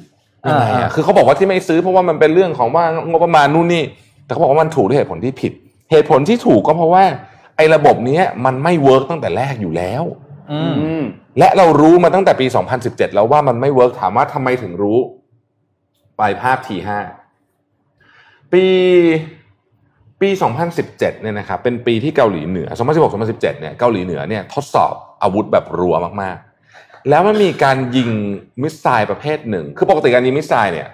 [0.48, 3.84] ยังไงอ่าอะอ่าคือเขาบอกว่าที่ไม่ซื้อเพราะว่ามันเป็นเรื่องของว่างบประมาณนู่นนี่
[4.26, 5.54] แต่เขาบอกว่ามันถูกด้วยเหตุผลที่ผิด
[5.92, 7.04] เหตุผลที่ถูกก็เพราะว่า
[7.58, 10.04] ไอ้ระบบเนี้ยมันไม่ work ตั้งแต่แรกอยู่แล้ว
[10.52, 11.04] อืมอืม
[11.40, 12.46] และเรารู้มาตั้งแต่ปี
[12.82, 15.00] 2017 แล้วว่ามันไม่ work ถามว่าทำไมถึงรู้
[16.18, 17.00] ไปภาพทีห้า
[18.54, 18.66] ปี
[20.22, 20.30] ปี
[20.76, 24.94] 2017 เนี่ยนะครับเป็นปีที่เกาหลีเหนือ 2016 2017 เนี่ยเกาหลีเหนือเนี่ยทดสอบ
[25.24, 28.10] อาวุธแบบรัวมากๆ แล้วมันมีการยิง
[28.62, 30.88] missile ประเภทหนึ่ง คือปกติการยิง missile เนี่ย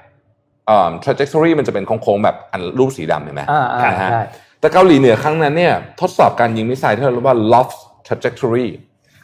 [0.67, 4.23] เอ่อ trajectory มันจะเป็นโค้งๆแบบอันรูปสีดำเห็นไหมอ่าอ่านะฮะใช่
[4.59, 7.77] แต่เกาหลีเหนือครั้งนั้นเนี่ยทดสอบการยิงมิสไซล์ที่เราเรียกว่า loft
[8.07, 8.67] trajectory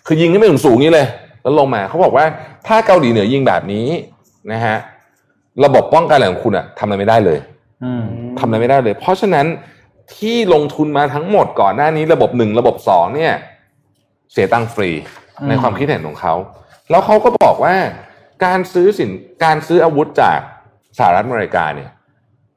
[0.08, 1.08] คือยิงขึ้นไปสูงๆนี้เลย
[1.44, 2.26] แล้วลงมาเขาบอกว่า
[2.68, 3.88] ถ้าเกาหลีเหนือยิงแบบนี้
[4.52, 4.78] นะฮะ
[5.66, 7.51] ระบบป้องกันอะไรของคุณอะทำอะไรไม่ได้เลยอืม
[8.40, 9.46] ทำอะไรไม่ได้เลย เพราะฉะนั้น
[10.16, 13.34] ที่ลงทุนมาทั้งหมดก่อนหน้านี้ระบบหนึ่งระบบสองเนี่ย
[14.32, 14.90] เสียตังค์ฟรี
[15.40, 16.34] อืมในความคิดเห็นของเขา
[16.90, 17.76] แล้วเขาก็บอกว่า
[18.46, 19.10] การซื้อสิน
[19.44, 20.40] การซื้ออาวุธจาก
[20.98, 21.90] สหรัฐอเมริกาเนี่ย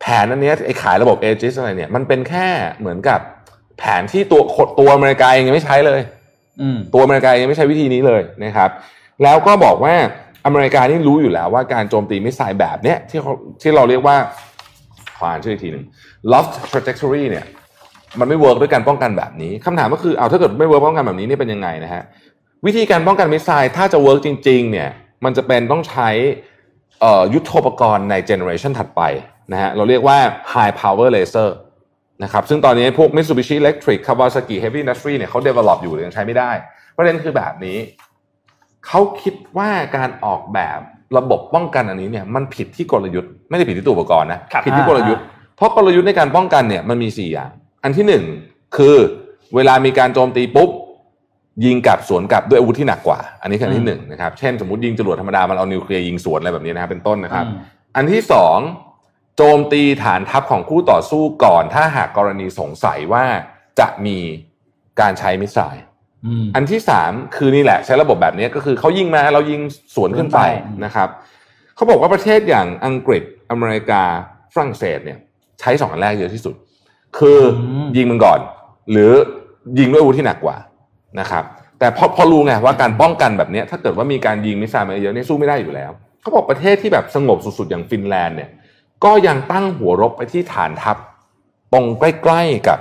[0.01, 2.47] แผนอันเนี้ยไอ้ขายระบบ Aegis อะไรเนี่ย มันเป็นแค่
[2.81, 3.21] เหมือนกับ
[3.79, 4.43] แผนที่ตัว
[4.79, 6.01] ตัวอเมริกาเองยังไม่ใช้เลย
[6.61, 8.71] อืมตัวอเมริกายังไม่ใช้วิธีนี้เลยนะครับ
[9.23, 9.95] แล้วก็บอกว่า
[10.47, 14.17] อเมริกานี่รู้อยู่แล้วว่าการโจมตี missile แบบเนี้ยที่เขาที่เราเรียกว่า
[15.17, 15.85] ขออ่านชื่ออีกทีหนึ่ง
[16.33, 17.45] loft trajectory เนี่ย
[18.21, 22.03] มันไม่ work ด้วยการป้องกันแบบนี้คำถามก็คือเอาถ้าเกิดไม่ work ป้องกันแบบนี้นี่เป็นยังไงนะฮะ
[22.67, 24.91] วิธีการป้องกัน missile ถ้าจะ work จริงๆเนี่ย
[25.25, 26.09] มันจะเป็นต้องใช้
[27.35, 29.03] ยุทโธปกรณ์ใน generation ถัดไป
[29.53, 30.19] นะฮะเราเรียกว่า
[30.55, 31.49] high power laser
[32.23, 36.51] นะครับซึ่งตอนนี้พวก Mitsubishi Electric Kawasaki Heavy Industry เนี่ยเขา develop อยู่แต่ยังใช้ไม่ได้
[36.97, 37.79] ประเด็นคือแบบนี้
[38.87, 40.81] เขาคิดว่าการออกแบบ
[41.19, 45.23] ระบบป้องกันอันนี้เนี่ยมันผิดที่กลยุทธ์ไม่ได้ผิดที่ตัวอุปกรณ์นะครับผิดที่กลยุทธ์
[45.57, 47.51] เพราะกลยุทธ์ในการป้องกันเนี่ยมันมีสี่อย่าง
[47.85, 48.25] อันที่หนึ่ง
[48.77, 48.97] คือ
[49.55, 50.71] เวลามีการโจมตีปุ๊บ
[51.65, 57.57] ยิงกลับสวนกลับด้วยอาวุธที่หนักกว่า อันนี้คืออันที่หนึ่งนะครับเช่นสมมติยิงจรวดธรรมดามันเอานิวเคลียร์ยิงสวนอะไรแบบนี้นะครับเป็นต้นนะครับอืม
[57.97, 58.59] อันที่สอง
[59.37, 63.25] โจมตีฐานทัพของคู่ต่อสู้ก่อน ถ้าหากกรณีสงสัยว่า
[63.81, 64.19] จะมี
[65.01, 65.85] การใช้มิสไซล์
[66.27, 69.61] อืมอันที่สามคือนี่แหละ ใช้ระบบแบบนี้ก็คือเขายิงมาเรายิง
[69.95, 71.09] สวนขึ้นไปสวนไปนะครับ
[71.77, 74.03] เขาบอกว่าประเทศอย่างอังกฤษอเมริกา
[74.55, 75.19] ฝรั่งเศสเนี่ย
[75.61, 76.55] ใช้สองอันแรกเยอะที่สุด
[77.19, 77.41] คือ
[77.95, 78.39] อยิงมันก่อน
[78.91, 79.11] หรือ
[79.79, 80.57] ยิงด้วยอาวุธที่หนักกว่า
[81.21, 81.45] นะครับ
[81.79, 88.51] แต่พอพอรู้ไงว่าการป้องกันแบบเนี้ยถ้าเกิดว่ามีการยิงมิสไซล์มาเยอะเนี่ยสู้ไม่ได้อยู่แล้วเขาบอกประเทศที่แบบสงบสุดๆอย่างฟินแลนด์เนี่ย
[89.05, 90.97] ก็ยังตั้งหัวรบไปที่ฐานทัพ
[91.73, 92.79] ตรงใกล้ๆกับ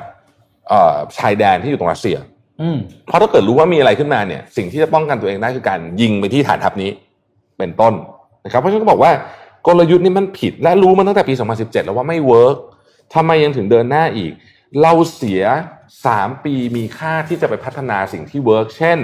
[0.70, 2.33] เอ่อชายแดนที่อยู่ตรงรัสเซียอืม
[3.08, 6.90] เพราะถ้าเกิดรู้ว่ามีอะไรขึ้นมาเนี่ย สิ่งที่จะป้องกันตัวเองได้คือการยิงไปที่ฐานทัพนี้
[7.58, 7.94] เป็นต้น
[8.46, 9.12] นะครับ เพราะฉะนั้นก็บอกว่า
[9.68, 12.58] กลยุทธ์นี้มันผิดและรู้มาตั้งแต่ปี 2017 แล้วว่าไม่ work
[13.14, 14.32] ทำไมยังถึงเดินหน้าอีก
[14.82, 15.44] เราเสีย
[15.94, 19.00] 3 ปีมีค่าที่จะไปพัฒนาสิ่งที่ work เช่น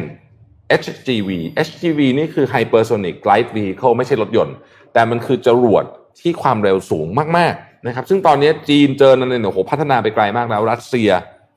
[0.82, 1.30] HGV
[1.68, 4.56] HGV นี่คือ Hypersonic Glide Vehicle ไม่ใช่รถยนต์
[4.94, 5.84] แต่มันคือจรวด
[6.22, 11.10] ที่ความเร็วสูงมาก ๆ นะครับ ซึ่งตอนนี้จีนเจอนั่นเนี่ยโอ้โหพัฒนาไปไกลมากแล้วรัสเซีย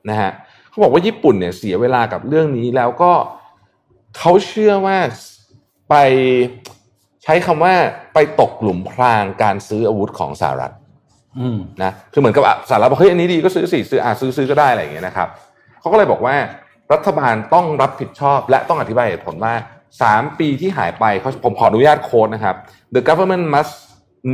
[0.09, 0.31] นะฮะ
[0.73, 3.11] เขาบอกว่าญี่ปุ่นเนี่ยเสียเวลากับเรื่องนี้แล้วก็
[4.17, 4.97] เขาเชื่อว่า
[5.89, 5.95] ไป
[7.23, 7.73] ใช้คำว่า
[8.13, 10.73] ไปตกหลุมพรางการซื้ออาวุธของสหรัฐ
[11.39, 15.27] อืมนะคือเหมือนกับอะสหรัฐบอกเฮ้ยอันนี้ดีก็ซื้อสิซื้ออะซื้อซื้อก็ได้อะไรอย่างเงี้ยนะครับ
[15.79, 16.35] เขาก็เลยบอกว่า
[16.93, 19.53] รัฐบาลต้องรับผิดชอบ และต้องอธิบายเหตุผลว่า
[20.01, 22.55] สามปีที่หายไปเขาผมขออนุญาตโค้ดนะครับ
[22.95, 23.73] the government must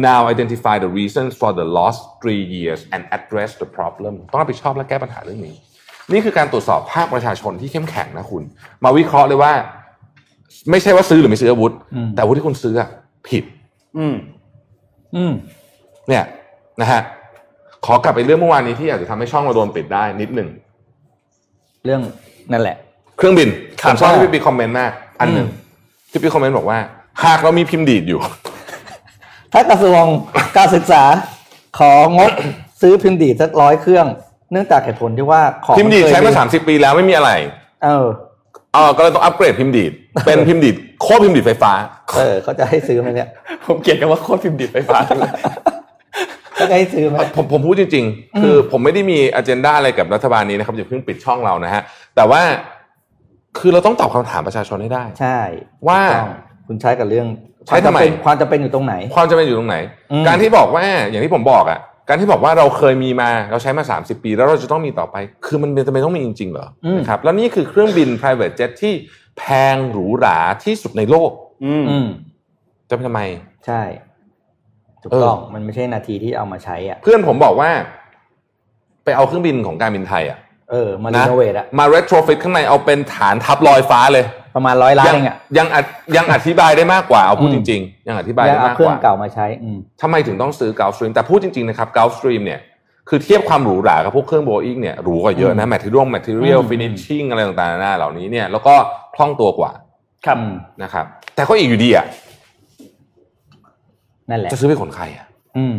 [0.10, 5.56] now identify the reasons for the lost three years and address the problem ต้องรับผิดชอบและแก้ปัญหาเรื่องนี้
[6.14, 8.44] นี่คือการตรวจสอบภาคประชาชนที่เข้มแข็งนะคุณ
[8.84, 9.54] มาวิเคราะห์เลยว่า
[10.72, 12.90] ไม่ใช่ว่าซื้อหรือไม่ซื้ออาวุธอืมแต่อาวุธที่คุณซื้ออะ
[13.28, 13.44] ผิด
[13.98, 14.16] อืม
[15.16, 15.34] อืม
[16.08, 16.24] เนี่ย
[16.82, 17.02] นะฮะ
[17.86, 20.50] ขอกลับไปเรื่องเมื่อวานนี้ที่อาจจะทำให้ช่องเราโดนปิดได้นิดหนึ่ง
[21.86, 22.02] เรื่อง
[22.52, 22.76] นั่นแหละ
[23.18, 23.50] เครื่องบิน
[23.82, 26.80] ครัผบมชอบที่พี่ปีคอมเมนต์มากอันหนึ่งอืมที่พี่คอมเมนต์บอกว่า
[27.24, 28.20] หากเรามีพิมพ์ดีดอยู่
[29.54, 30.04] ถ้ากระทรวง
[30.58, 31.04] การศึกษา
[31.80, 32.32] ของบ
[32.82, 34.08] ซื้อพิมพ์ดีดสักร้อยเครื่อง
[34.52, 37.32] เนื่องจากเหตุผลที่ว่าของพิมพ์ดีดใช้มาเคยสามสิบปีแล้วไม่มีอะไร
[37.84, 38.08] เออ
[38.74, 39.92] เออก็เลยต้องอัปเกรดพิมพ์ดีด
[40.26, 41.72] เป็นพิมพ์ดีดโค้ดพิมพ์ดีดไฟฟ้า
[42.18, 43.30] เออเขาจะให้ซื้อไหมเนี่ย
[43.66, 45.32] ผมเกลียดกันว่าโคตรพิมพ์ดิบไฟฟ้าจังเลย
[46.56, 51.82] เขาจะให้ซื้อไหมผมผมพูดจริง ๆ คือผมไม่ได้มีอ g e n d a อะไรกับรัฐบาลนี้นะครับอย่าเพิ่งปิดช่องเรานะฮะ
[52.16, 52.42] แต่ว่า
[53.60, 55.40] คือเราต้องตอบคำถามประชาชนให้ได้ ใช่
[55.88, 56.32] ว่าถูกต้อง
[56.68, 57.28] คุณใช้กับเรื่อง
[57.68, 59.78] ใช้ทำไมความจำเป็นความจำเป็นอยู่ตรงไหน ความจำเป็นอยู่ตรงไหน
[60.12, 61.80] อืมการที่บอกว่าอย่างที่ผมบอกอะ
[62.10, 68.94] การที่บอกว่าเราเคยมีมาเราใช้มา 30 ปี แล้วเราจะต้องมีต่อไป คือมันจำเป็นต้องมีจริงๆเหรออมนะครับแล้วนี่คือเครื่องบิน private jet ที่
[69.38, 69.44] แพ
[69.74, 71.32] งหรูหราที่สุดในโลก
[71.66, 72.08] อืมอืม
[72.90, 73.22] จะไปทำไม
[73.66, 73.82] ใช่
[75.02, 77.70] ถูกเออต้องมันไม่ใช่นาทีที่เอามาใช้อะ เพื่อนผมบอกว่า
[79.04, 80.40] ไปเอาเครื่องบินของการบินไทยอะ
[80.72, 92.60] เออมารีนะโนเวทอะมา retrofit ข้างในเอาเป็นฐานทับลอยฟ้าเลย ประมาณร้อยล้านยังเองอะยังอธิยังอธิบายได้มากกว่าเอาพูดอืจมริง ๆ ยังอธิบายยังได้เอามากเครื่กองว่าเก่ามาใช้อืมทำไมถึงต้องซื้อ Gulfstream แต่พูดจริงๆนะครับ Gulfstream เนี่ย
[93.10, 98.74] คือเทียบความหรูหรากับพวกเครื่อง Boeing เนี่ยหรูกว่าเยอะนะ material material อืม finishing อะไรต่างๆนานาเหล่านี้เนี่ยแล้วก็
[99.16, 99.72] คล่องตัวกว่า
[100.26, 102.06] ครับอืมนะครับ แต่ก็อีกอยู่ดีอะ
[104.30, 105.26] นั่นแหละจะซื้อไปขนใครอะ
[105.58, 105.76] อืม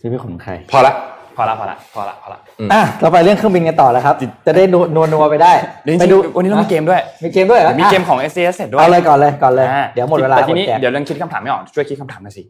[0.00, 0.94] ซื้อไปขนใครพอละ
[1.36, 2.38] พอละพอละพอละพอละ
[2.72, 4.14] อะเราไปเรื่องเครื่องบินกันต่อแล้วครับ
[4.46, 5.52] จะได้นัวนัวนัวไปได้
[5.84, 12.42] เดี๋ยวจไปริงดูๆวันนี้เรามีเกมด้วย มีเกมด้วยเหรอมีเกมอะของ s อ s เสร็จด้วยเอาเลยก่อนเลยก่อนเลยอ่าเดี๋ยวหมดเวลาแต่ทีนี้กดแจกเดี๋ยวเรื่องคิดคำถามไม่ออกช่วยคิดคำถามหน่อยสิ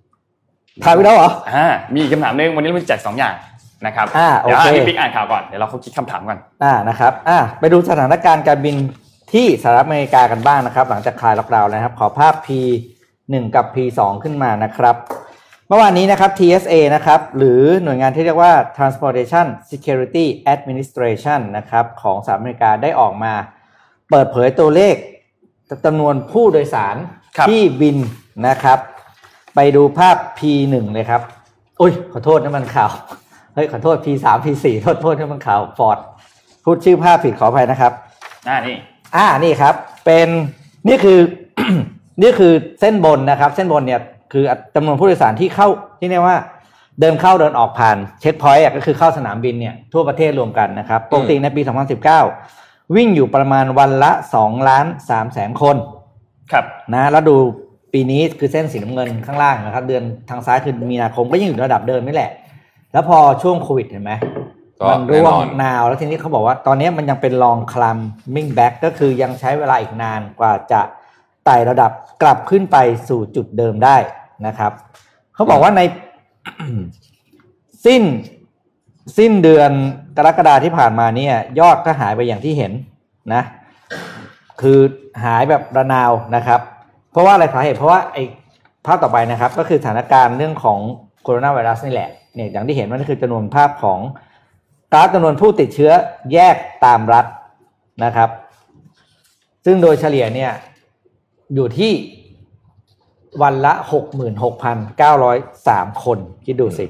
[0.85, 3.35] ถ่ายไปแล้วเหรออ่ามีอีกคำถามหนึงวันนี้เรามีแจกสองอย่าง
[3.87, 8.77] นะครับอ่าเดี๋ยวโอเคให้พี่ปิ๊กอ่านข่าวก่อนเดี๋ยวเราเขาคิดคำถามก่อนอ่านะครับอ่าไปดูสถานการณ์การบิน
[9.33, 14.97] ที่สหรัฐอเมริกากันบ้างนะครับ หลังจากคลายล็อกดาวน์แล้วนะครับ ขอภาพ P1 กับ P2 ขึ้นมานะครับ
[15.69, 23.33] เมื่อวานนี้นะครับ TSA นะครับ หรือหน่วยงานที่เรียกว่า Transportation Security Administration นะครับ ของสหรัฐอเมริกาได้ออกมา
[24.11, 24.95] เปิดเผยตัวเลข
[25.85, 26.97] จำนวนผู้โดยสาร
[27.37, 27.97] ครับที่บิน
[28.47, 28.79] นะครับ
[29.55, 31.23] ไปดูภาพ P1 เลยครับ
[31.81, 32.91] อุ้ย ขอโทษนะมันข่าว
[33.55, 35.99] เฮ้ย ขอโทษ P3 P4 โทษโทษนะมันข่าวฟอร์ด
[36.65, 37.93] พูดชื่อภาพผิดขออภัยนะครับ
[38.49, 38.77] อ่านี่
[39.17, 40.29] อ่านี่ครับ เป็น
[40.89, 41.19] นี่คือ
[42.23, 44.01] นี่คือเส้นบนนะครับ เส้นบนเนี่ย
[44.33, 45.69] คือจำนวนผู้โดยสารที่เข้า
[46.01, 46.39] ที่เรียกว่า
[47.01, 51.63] เดินเข้าเดินออกผ่านเช็คพอยต์ก็คือเข้าสนามบินเนี่ยทั่วประเทศรวมกันนะครับปกติในปี
[52.29, 55.77] 2019 วิ่งอยู่ประมาณวันละ2ล้าน3แสนคน
[56.53, 56.65] ครับ
[56.95, 57.37] นะแล้วดู
[57.93, 62.31] ปีนี้คือเส้นสีน้ำเงินข้างล่างนะครับ เดือนทางซ้ายคือมีนาคมก็ยังอยู่ระดับเดิมนี่แหละ
[62.93, 64.13] แล้วพอช่วงโควิดเห็นไหม
[64.81, 67.99] ก็มันแน่ร่วนงอนนาวแล้วทีนี้เขาบอกว่าตอนนี้มันยังเป็นลองคลัม
[68.35, 70.81] มิ่งแบ็กก็คือยังใช้เวลาอีกนานกว่าจะ
[71.47, 71.91] ไต่ระดับ
[72.23, 72.77] กลับขึ้นไป
[73.09, 73.97] สู่จุดเดิมได้
[74.47, 74.73] นะครับ
[75.35, 75.81] เขาบอกว่าใน
[77.87, 78.03] สิ้น
[79.19, 79.71] สิ้นเดือน
[80.17, 82.73] กรกฎาที่ผ่านมาเนี่ย ยอดก็หายไปอย่างที่เห็น
[83.35, 83.43] นะ
[84.61, 84.79] คือ
[85.25, 86.61] หายแบบระนาวนะครับ
[87.11, 88.23] เพราะว่าอะไรสาเหตุเพราะว่าไอ้
[88.87, 90.79] ภาพต่อไปนะครับ ก็คือสถานการณ์เรื่องของ
[91.23, 93.99] โคโรนาไวรัสนี่แหละเนี่ยอย่างที่เห็นมันก็คือจำนวนภาพของ
[94.93, 95.93] กราฟจำนวนผู้ติดเชื้อ
[96.33, 97.27] แยกตามรัฐ
[98.05, 98.31] นะครับ
[99.65, 100.53] ซึ่งโดยเฉลี่ยเนี่ย
[101.55, 101.93] อยู่ที่
[103.43, 105.37] วันละหกหมื่นหกพันเก้าร้อย
[105.69, 106.87] สามคน คิดดูสิ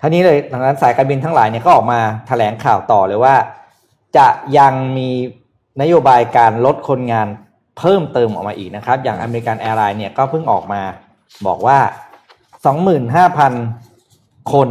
[0.00, 3.34] ท่านี้เลยทางนั้นสายการบินทั้งหลายเนี่ยก็ออกมาแถลงข่าวต่อเลยว่า
[4.16, 5.10] จะยังมี
[5.82, 7.28] นโยบายการลดคนงาน
[7.78, 10.82] เพิ่มเติมออกมาอีกนะครับ อย่าง American Airlines เนี่ยก็เพิ่งออกมา
[11.46, 11.78] บอกว่า
[13.74, 14.68] 25,000 คน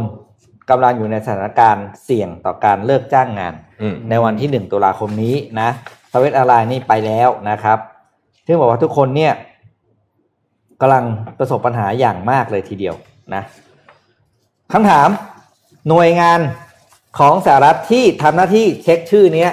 [0.70, 5.70] กำลังอยู่ในสถานการณ์เสี่ยงต่อการเลิกจ้างงานอืมในวันที่ 1 ตุลาคมนี้นะ
[6.12, 7.78] สวีทแอร์ไลน์นี่ไปแล้วนะครับ
[8.50, 9.32] ซึ่งบอกว่าทุกคนเนี่ย
[10.80, 11.04] กำลัง
[11.38, 12.94] ประสบปัญหาอย่างมากเลยทีเดียว
[13.34, 13.42] นะ
[14.72, 15.08] คำถาม
[15.88, 16.40] หน่วยงาน
[17.18, 19.50] ของสหรัฐที่ทำหน้าที่เช็คชื่อเนี้ย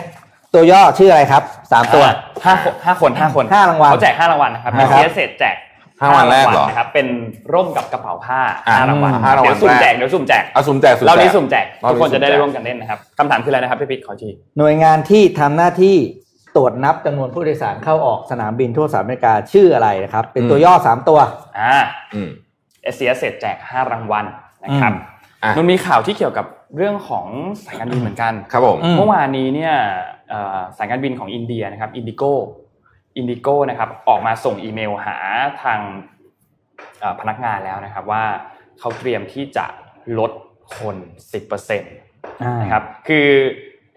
[0.54, 2.04] ตัวย่อชื่ออะไรครับสามตัว
[2.46, 5.56] ห้าคนห้าคนห้าคนห้ารางวัลเขาแจกห้ารางวัลนะครับนะครัเอบสเสร็จแจก
[6.02, 7.08] ห้ารางวัลแรกเหรอนะครับเป็น
[7.54, 15.96] ร่มกับกระเป๋าผ้าอะห้ารางวัลห้ารางวัลเดี๋ยวสุ่มแรกแจกเดี๋ยวสุ่มแจกเอาสุ่มแจกสุ่มเราแจนี้กสุ่มแจกรอบทุกนี้คนจะได้สุ่มแจกร่วมกันเล่นนะครับคำถามคืออะไรนะครับพี่ปิ๊กขออีกทีหน่วยงานที่ทำหน้าที่
[16.58, 21.20] ตรวจนับจำนวนผู้โดยสารเข้าออกสนามบินทั่วสหรัฐอเมริกาชื่ออะไรนะครับ เป็นตัวย่อสามตัว
[21.60, 21.76] อ่า
[22.14, 22.30] อืม
[22.84, 24.26] เอสเสร็จแจกห้ารางวัล
[24.64, 26.46] นะครับอืมอะมันมีข่าวที่เกี่ยวกับ
[26.78, 27.26] เรื่องของ
[27.66, 29.74] สายการบินเหมือนกันครับผมอืมเมื่อวานนี้เนี่ย
[30.30, 32.24] เอ่อสายการบินของอินเดียนะครับอินดิโก
[33.18, 35.18] IndiGo นะครับออกมาส่งอีเมลหา
[35.64, 35.80] ทาง
[37.00, 38.24] เอ่อพนักงานแล้วนะครับว่า
[38.80, 39.66] เขาเตรียมที่จะ
[40.20, 40.32] ลด
[40.78, 40.96] คน
[41.60, 41.82] 10%
[42.62, 43.28] นะครับคือ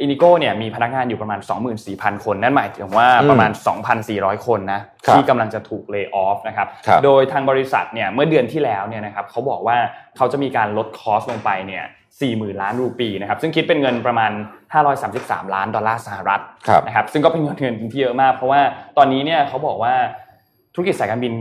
[0.01, 1.41] IndiGo เนี่ยมีพนักงานอยู่ประมาณ
[1.83, 3.51] 24,000 คน นั่นหมายถึงว่าประมาณ
[3.99, 9.77] 2,400 คนนะครับที่กำลังจะถูก lay off นะครับครับโดยทางบริษัทเนี่ยเมื่อเดือนที่แล้วเนี่ยนะครับเขาบอกว่า
[10.17, 11.85] เขาจะมีการลด cost ลงไปเนี่ย
[12.23, 14.33] 40,000 ล้านรูปีนะครับซึ่งคิดเป็นเงินประมาณ
[14.93, 18.61] 533 ล้านดอลลาร์สหรัฐครับนะครับซึ่งก็เป็นเงินเงินที่เยอะมาก เพราะว่า
[18.97, 19.95] ตอนนี้เนี่ยเขาบอกว่า
[20.75, 21.35] ธุรกิจสายการบิน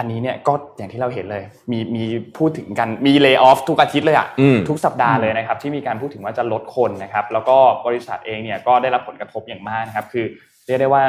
[0.00, 1.42] อันนี้เนี่ยก็อย่างที่เราเห็นเลย
[1.72, 2.04] มีมี
[2.38, 10.24] พูดถึงกันมีเลิกออฟทุกอาทิตย์เลยอะอืมทุกสัปดาห์เลยนะครับที่มีการพูดถึงว่าจะลดคนนะครับแล้วก็บริษัทเองเนี่ยก็ได้รับผลกระทบอย่างมากนะครับคือ
[10.66, 11.04] เรียกได้ว่า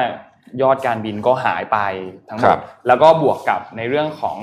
[0.62, 1.78] ยอดการบินก็หายไป
[2.30, 4.38] ทั้งหมครัดบแล้วก็บวกกับในเรื่องของ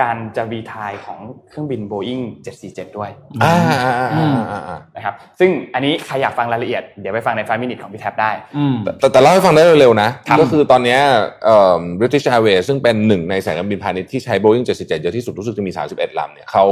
[0.00, 1.18] การจะรีทายของ
[1.48, 2.22] เครื่องบิน Boeing
[2.60, 3.10] 747 ด้วย
[3.42, 11.00] อ่าอ่าอ่าอ่าอ่าอ่านะครับซึ่งอันนี้ใครอยากฟังรายละเอียดเดี๋ยวไปฟังใน5 minute ของพี่แท็บได้อืมแต่แต่เล่าให้ฟังได้เร็วๆนะ ก็คือตอนเนี้ย
[11.44, 16.66] เอ่อ British Airways ซึ่งเป็นหนึ่งในสายการบินพาณิชย์ที่ใช้ Boeing 747 เยอะที่สุดรู้สึกจะมี 31 ลำเนี่ยเขา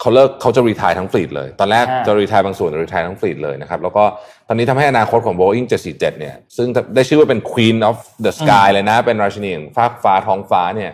[0.00, 4.04] เขาเลิกเขาจะรีทายทั้งฟลีดเลย ตอนแรกอ่าจะรีทายบางส่วนจะรีทายทั้งฟลีดเลยนะครับ แล้วก็
[4.48, 10.92] ตอนนี้ทำให้อนาคตของ Boeing 747 เนี่ย ซึ่งได้ชื่อว่าเป็น Queen of the Sky เลยนะ เป็นราชินีแห่งฟ้ากฟ้าท้องฟ้าเนี่ย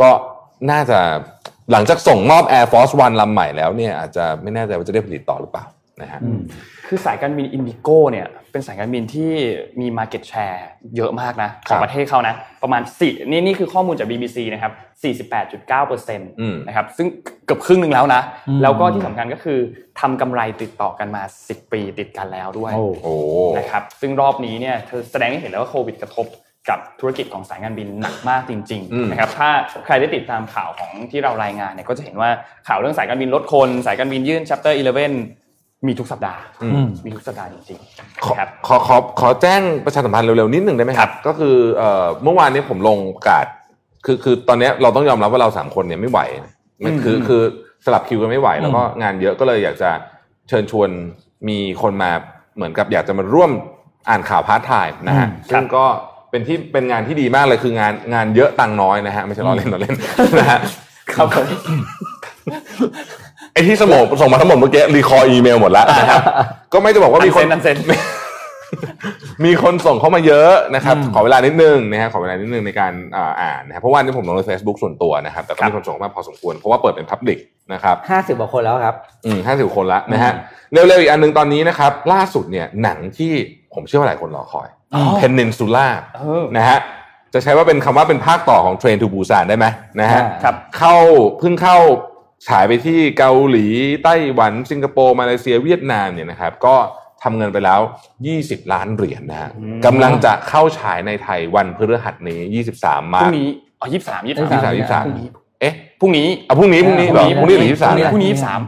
[0.00, 0.10] ก็
[0.70, 0.98] น่าจะ
[1.72, 5.64] หลังจากส่งมอบ Air Force One ลำใหม่แล้วเนี่ยอาจจะไม่แน่ใจว่าจะได้ผลิตต่อหรือเปล่า
[6.02, 6.20] นะฮะ
[6.86, 9.32] คือสายการบิน IndiGo เนี่ยเป็นสายการบินที่
[9.80, 10.58] มี Market Share
[10.96, 14.72] เยอะมากนะขครัองประเทศเขานะ ประมาณ4นี่นี่คือข้อมูลจาก BBC นะครับ
[15.60, 17.06] 48.9%อืมนะครับซึ่ง
[17.46, 19.58] เกือบครึ่งหนึ่งแล้วนะอืมแล้วก็ที่สำคัญก็คือ
[20.00, 23.14] ทำกำไรติดต่อกันมา 10 ปีติดกันแล้วด้วยโอ้โอ้
[23.58, 26.26] นะครับซึ่งรอบนี้เนี่ยเธอแสดงให้เห็นแล้วว่าโควิดกระทบ
[26.68, 29.48] กับธุรกิจของสายการบินหนักมากจริงอืมๆนะครับถ้า
[29.86, 32.30] ใครได้ติดตามข่าวของที่เรารายงานเนี่ยก็จะเห็นว่า
[32.68, 37.80] ข่าวเรื่องสายการบินลดคน สายการบินยื่น chapter 11 มีทุกสัปดาห์อืมมีทุกสัปดาห์จริง
[38.24, 43.46] ขอๆนะครับขอขอขอแจ้งประชาสัมพันธ์เร็วๆนิดหนึ่งได้ไหมครับ ก็คือเอ่อเมื่อวานนี้ผมลงประกาศ
[44.04, 46.20] คือคือตอนนี้เราต้องยอมรับว่าเราสามคนเนี่ยไม่ไหว
[46.84, 47.42] มันคืออืมคือ
[47.84, 49.90] สลับคิวกันไม่ไหวแล้วก็งานเยอะก็เลยอยากจะ
[50.48, 50.88] เชิญชวน
[51.48, 52.10] มีคนมา
[52.56, 53.50] เหมือนกับอยากจะมาร่วม
[54.08, 55.84] อ่านข่าวพาร์ทไทม์นะฮะอืมซึ่งก็
[56.30, 59.94] เป็นที่เป็นงานที่ดีมากเลยคืองานงานเยอะตังค์น้อยนะฮะไม่ใช่ล้อเล่นล้อเล่น
[60.38, 60.58] นะฮะ
[61.14, 61.46] ครับผม
[63.52, 66.22] ไอที่สมองส่งมาทั้งหมดเมื่อกี้ recall อีเมลหมดแล้วนะครับ
[66.72, 68.00] ก็ไม่จะบอกว่ามีคน unsend unsend
[69.44, 77.38] มีคนส่งเข้ามาเยอะนะครับอืมขอเวลานิดนึงนะฮะขอเวลานิดนึงในการอ่าอ่านนะครับเพราะว่านี่ผมลงใน Facebook ส่วนตัวนะครับ แต่ก็มีคนส่งเข้ามาพอสมควรเพราะว่าเปิดเป็น public
[77.72, 78.94] นะครับห้าสิบกว่าคนแล้วครับ
[79.26, 80.32] อืมห้าสิบคนละนะฮะ
[80.72, 83.32] อืเร็วๆอีกอันหนึ่งตอนนี้นะครับ ล่าสุดเนี่ยหนังที่
[83.74, 86.78] ผมเชื่อว่าหลายคนรอคอยอ๋อ Peninsula เออนะฮะ
[87.34, 89.66] จะใช้ว่าเป็นคำว่าเป็นภาคต่อของ Train to Busan ได้ไหม
[90.00, 90.96] นะฮะครับเข้า
[91.38, 91.78] เพิ่งเข้า
[92.48, 93.66] ฉายไปที่เกาหลี
[94.04, 96.74] ไต้หวัน สิงคโปร์มาเลเซียเวียดนามเนี่ยนะครับ ก็
[97.22, 97.80] ทำเงินไปแล้ว
[98.26, 102.40] 20 ล้านเหรียญนะฮะอืมกำลังจะเข้าฉายในไทยวันพฤหัสนี้
[102.78, 103.48] 23 มาพรุ่งนี้
[103.80, 105.28] อ๋อยี่สามยี่ยี่สิบสามสามยี่สิบสามพรุ่งนี้
[105.60, 108.60] เอ๊ะพรุ่งนี้เอาพรุ่งนี้พรุ่งนี้เหรอพพรุ่รุ่งงนี้นี้หรือยี่สิบสามพรุ่งนี้ยี่สาม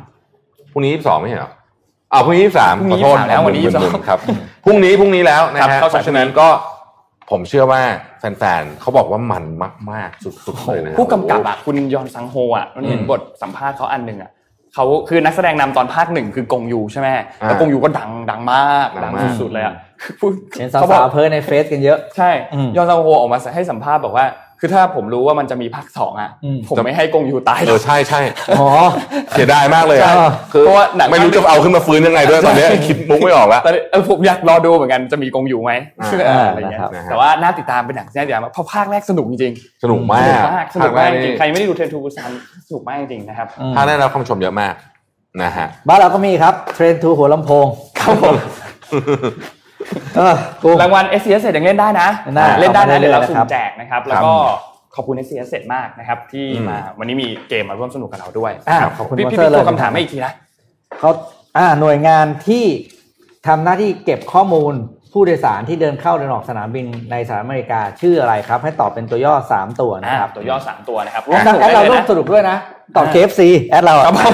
[0.73, 1.51] พรุ่งนี้ยี่สิบสองไม่ใช่เหรอ
[2.13, 4.19] อ่าพรุ่งนี้ยี่สิบสามพรุ่งขอนี้โทษ23แล้ววันนี้ผม22ผมครับ
[4.65, 6.49] พรุ่งนี้พรุ่งนี้แล้วนะครัฮะบเข้าเพฉายราะฉะนั้นก็
[7.31, 7.83] ผมเชื่อว่า
[8.19, 9.45] แฟนๆเขาบอกว่ามัน
[9.93, 14.31] มากๆสุดๆเลยนะผู้กำกับอะคุณยอนซังโฮอะเราเห็นอืมบทสัมภาษณ์เขาอันหนึ่งอะ
[14.75, 17.09] เขาคือนักแสดงนำตอนภาคหนึ่งคือกงยูใช่ไหม
[17.43, 19.75] อ่าแล้วกงยูก็ดังดังมากดัดังงมากสุดๆเลยอะ
[20.21, 24.27] พูดเห็นเขาบอสากวๆเพิร์ในเฟซกันเยอะใช่อืมยอนซังโฮออกมาให้สัมภาษณ์บอกว่า
[24.61, 28.21] คือถ้าผมรู้ว่ามันจะมีภาคสองอะอืมผมไม่ให้กงยูตายหรเอออกใช่ใช่
[28.59, 28.67] อ๋อ
[29.33, 30.15] เสียดายมากเลยอะใช่
[30.53, 35.73] คือเพราะว่าหนังไม่รู้จะเอาขึ้นมาฟื้นยังไงด้วยตอนเนี้ยคิดมุกไม่ออกแล้วแต่เออผมอยากรอดูเหมือนกันจะมีกงยูไหม
[36.29, 39.53] อ่าอะไรเงี้ยนะครับแต่ว่าน่าติดตามเป็นหนังที่น่าติดตามมากเพราะภาคแรกสนุกจริง
[39.83, 42.31] สนุกมาๆสนุกกมากสนุกมากจริงๆใครภาคแรไม่ได้ดูเทรนทูบูซาน
[42.69, 44.75] สนุกมากจริงๆนะครับอืมภาคแรกได้รับคำชมเยอะมาก
[45.43, 47.67] นะฮะบ้านเราก็มีครับเทรนทูหัวลำโพง
[48.01, 48.35] ครับผม
[48.91, 49.58] เออกู
[50.83, 54.33] รางวัล s อ s เสร็จยังเล่นได้นะได้เล่นได้เอามานะเดี๋ยวเราเรื่อยๆสุ่นะครัมบแจกนะครับ แล้วก็
[54.95, 60.33] ขอบคุณ s อ s เสร็จมากนะครับ ที่อืมมาวันนี้มีเกมมาร่วมสนุกกับเราด้วยอ่าครับขอบคุณพี่มอนพี่เตอร์พี่เลยตัวคำถามให้อีกทีนะ
[60.99, 61.11] เขา
[61.57, 62.65] อ่าหน่วยงานที่
[63.47, 64.75] ทำหน้าที่เก็บข้อมูล
[65.13, 72.57] ผู้โดยสารที่เดินเข้าเดินออกสนามบินในสหรัฐอเมริกาชื่ออะไรครับ ให้ตอบเป็นตัวย่อ 3 ตัวนะนะคครัรับบตัวย่อ 3 ตัวนะครับทางแอดเราได้ร่เลวยมนะสนุกด้วยนะ
[72.97, 73.41] ตอบอ่า KFC
[73.71, 74.25] แอดเราครับผม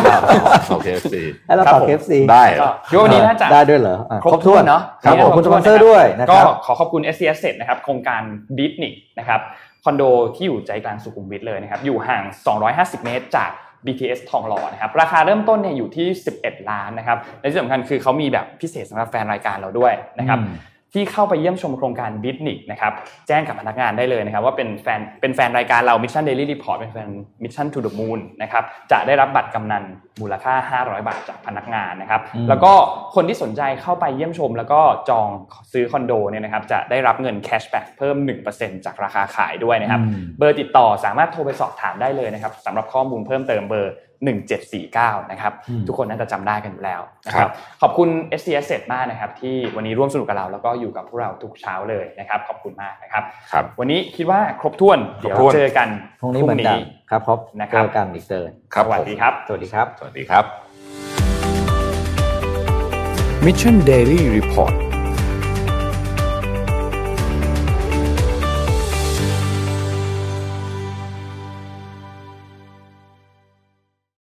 [0.70, 8.22] โอเคสิแอดเราครับตอบผม KFC ได้ก็คิดว่าวันนี้น่าจะได้ด้วยเหรออะครบถ้วนเนาะครับผมวันนี้คุณสครบปอนเซอร์ถ้ด้วยนะคก็รับขอขอบคุณ s อ s เสร็จนะครับโครงการ
[8.58, 9.40] ดิสนีนะครับ
[9.84, 10.02] คอนโด
[10.34, 12.22] ที่อยู่ใจกลางสุขุมวิทเลยนะครับอยู่ห่าง
[12.64, 13.50] 250 เมตรจาก
[13.87, 16.07] BTS ทองหล่อนะครับราคาเริ่มต้นเนี่ยอยู่ที่
[16.39, 20.39] 11 ล้านนะครับและที่สำคัญคือเขามีแบบพิเศษสำหรับแฟนรายการเราด้วยนะครับ
[20.95, 22.92] ที่เข้าไปเยี่ยมชมโครงการดิสนีนะครับ
[23.28, 27.09] แจ้งกับพนักงานได้เลยนะครับว่าเป็นแฟนเป็นแฟนรายการเรา Mission Daily Report เป็นแฟน
[27.42, 29.84] Mission to the Moon นะครับจะได้รับบัตรกำนัล
[30.20, 32.72] มูลค่า 500 บาทจากพนักงานนะครับอืมแล้วก็
[33.14, 35.28] คนที่สนใจเข้าไปเยี่ยมชม แล้วก็จอง
[35.72, 38.16] ซื้อคอนโดเนี่ยนะครับจะได้รับเงิน cashback เพิ่ม
[38.51, 43.92] 1%จากราคาขายด้วยนะครับอืมเบอร์ติดต่อสามารถโทรไปสอบถามได้เลยนะครับสำหรับข้อมูลเพิ่มเติมเบอร์
[44.24, 47.52] 1749นะครับอืมทุกคนน่าจะจำได้กันอยู่แล้วนะครับครับ
[47.82, 48.08] ขอบคุณ
[48.40, 53.22] s c s เ e t มากนะครับที่วันนี้ร่วมสนุกกับเราแล้วก็อยู่กับพวกเราทุกเช้าเลยนะครับขอบคุณมากนะครับ
[53.52, 55.88] ครับวันนี้คิดว่าครบถ้วนเดี๋ยวครบถ้วนเจอกัน
[56.20, 56.78] พรุ่งนี้เหมือนกัน
[57.10, 58.44] ครับพบนะคเจรับอกันอีกเจอ
[58.74, 60.44] ครับสวัสดีครับ สวัสดีครับ สวัสดีครับ
[63.44, 64.93] Mission Daily Report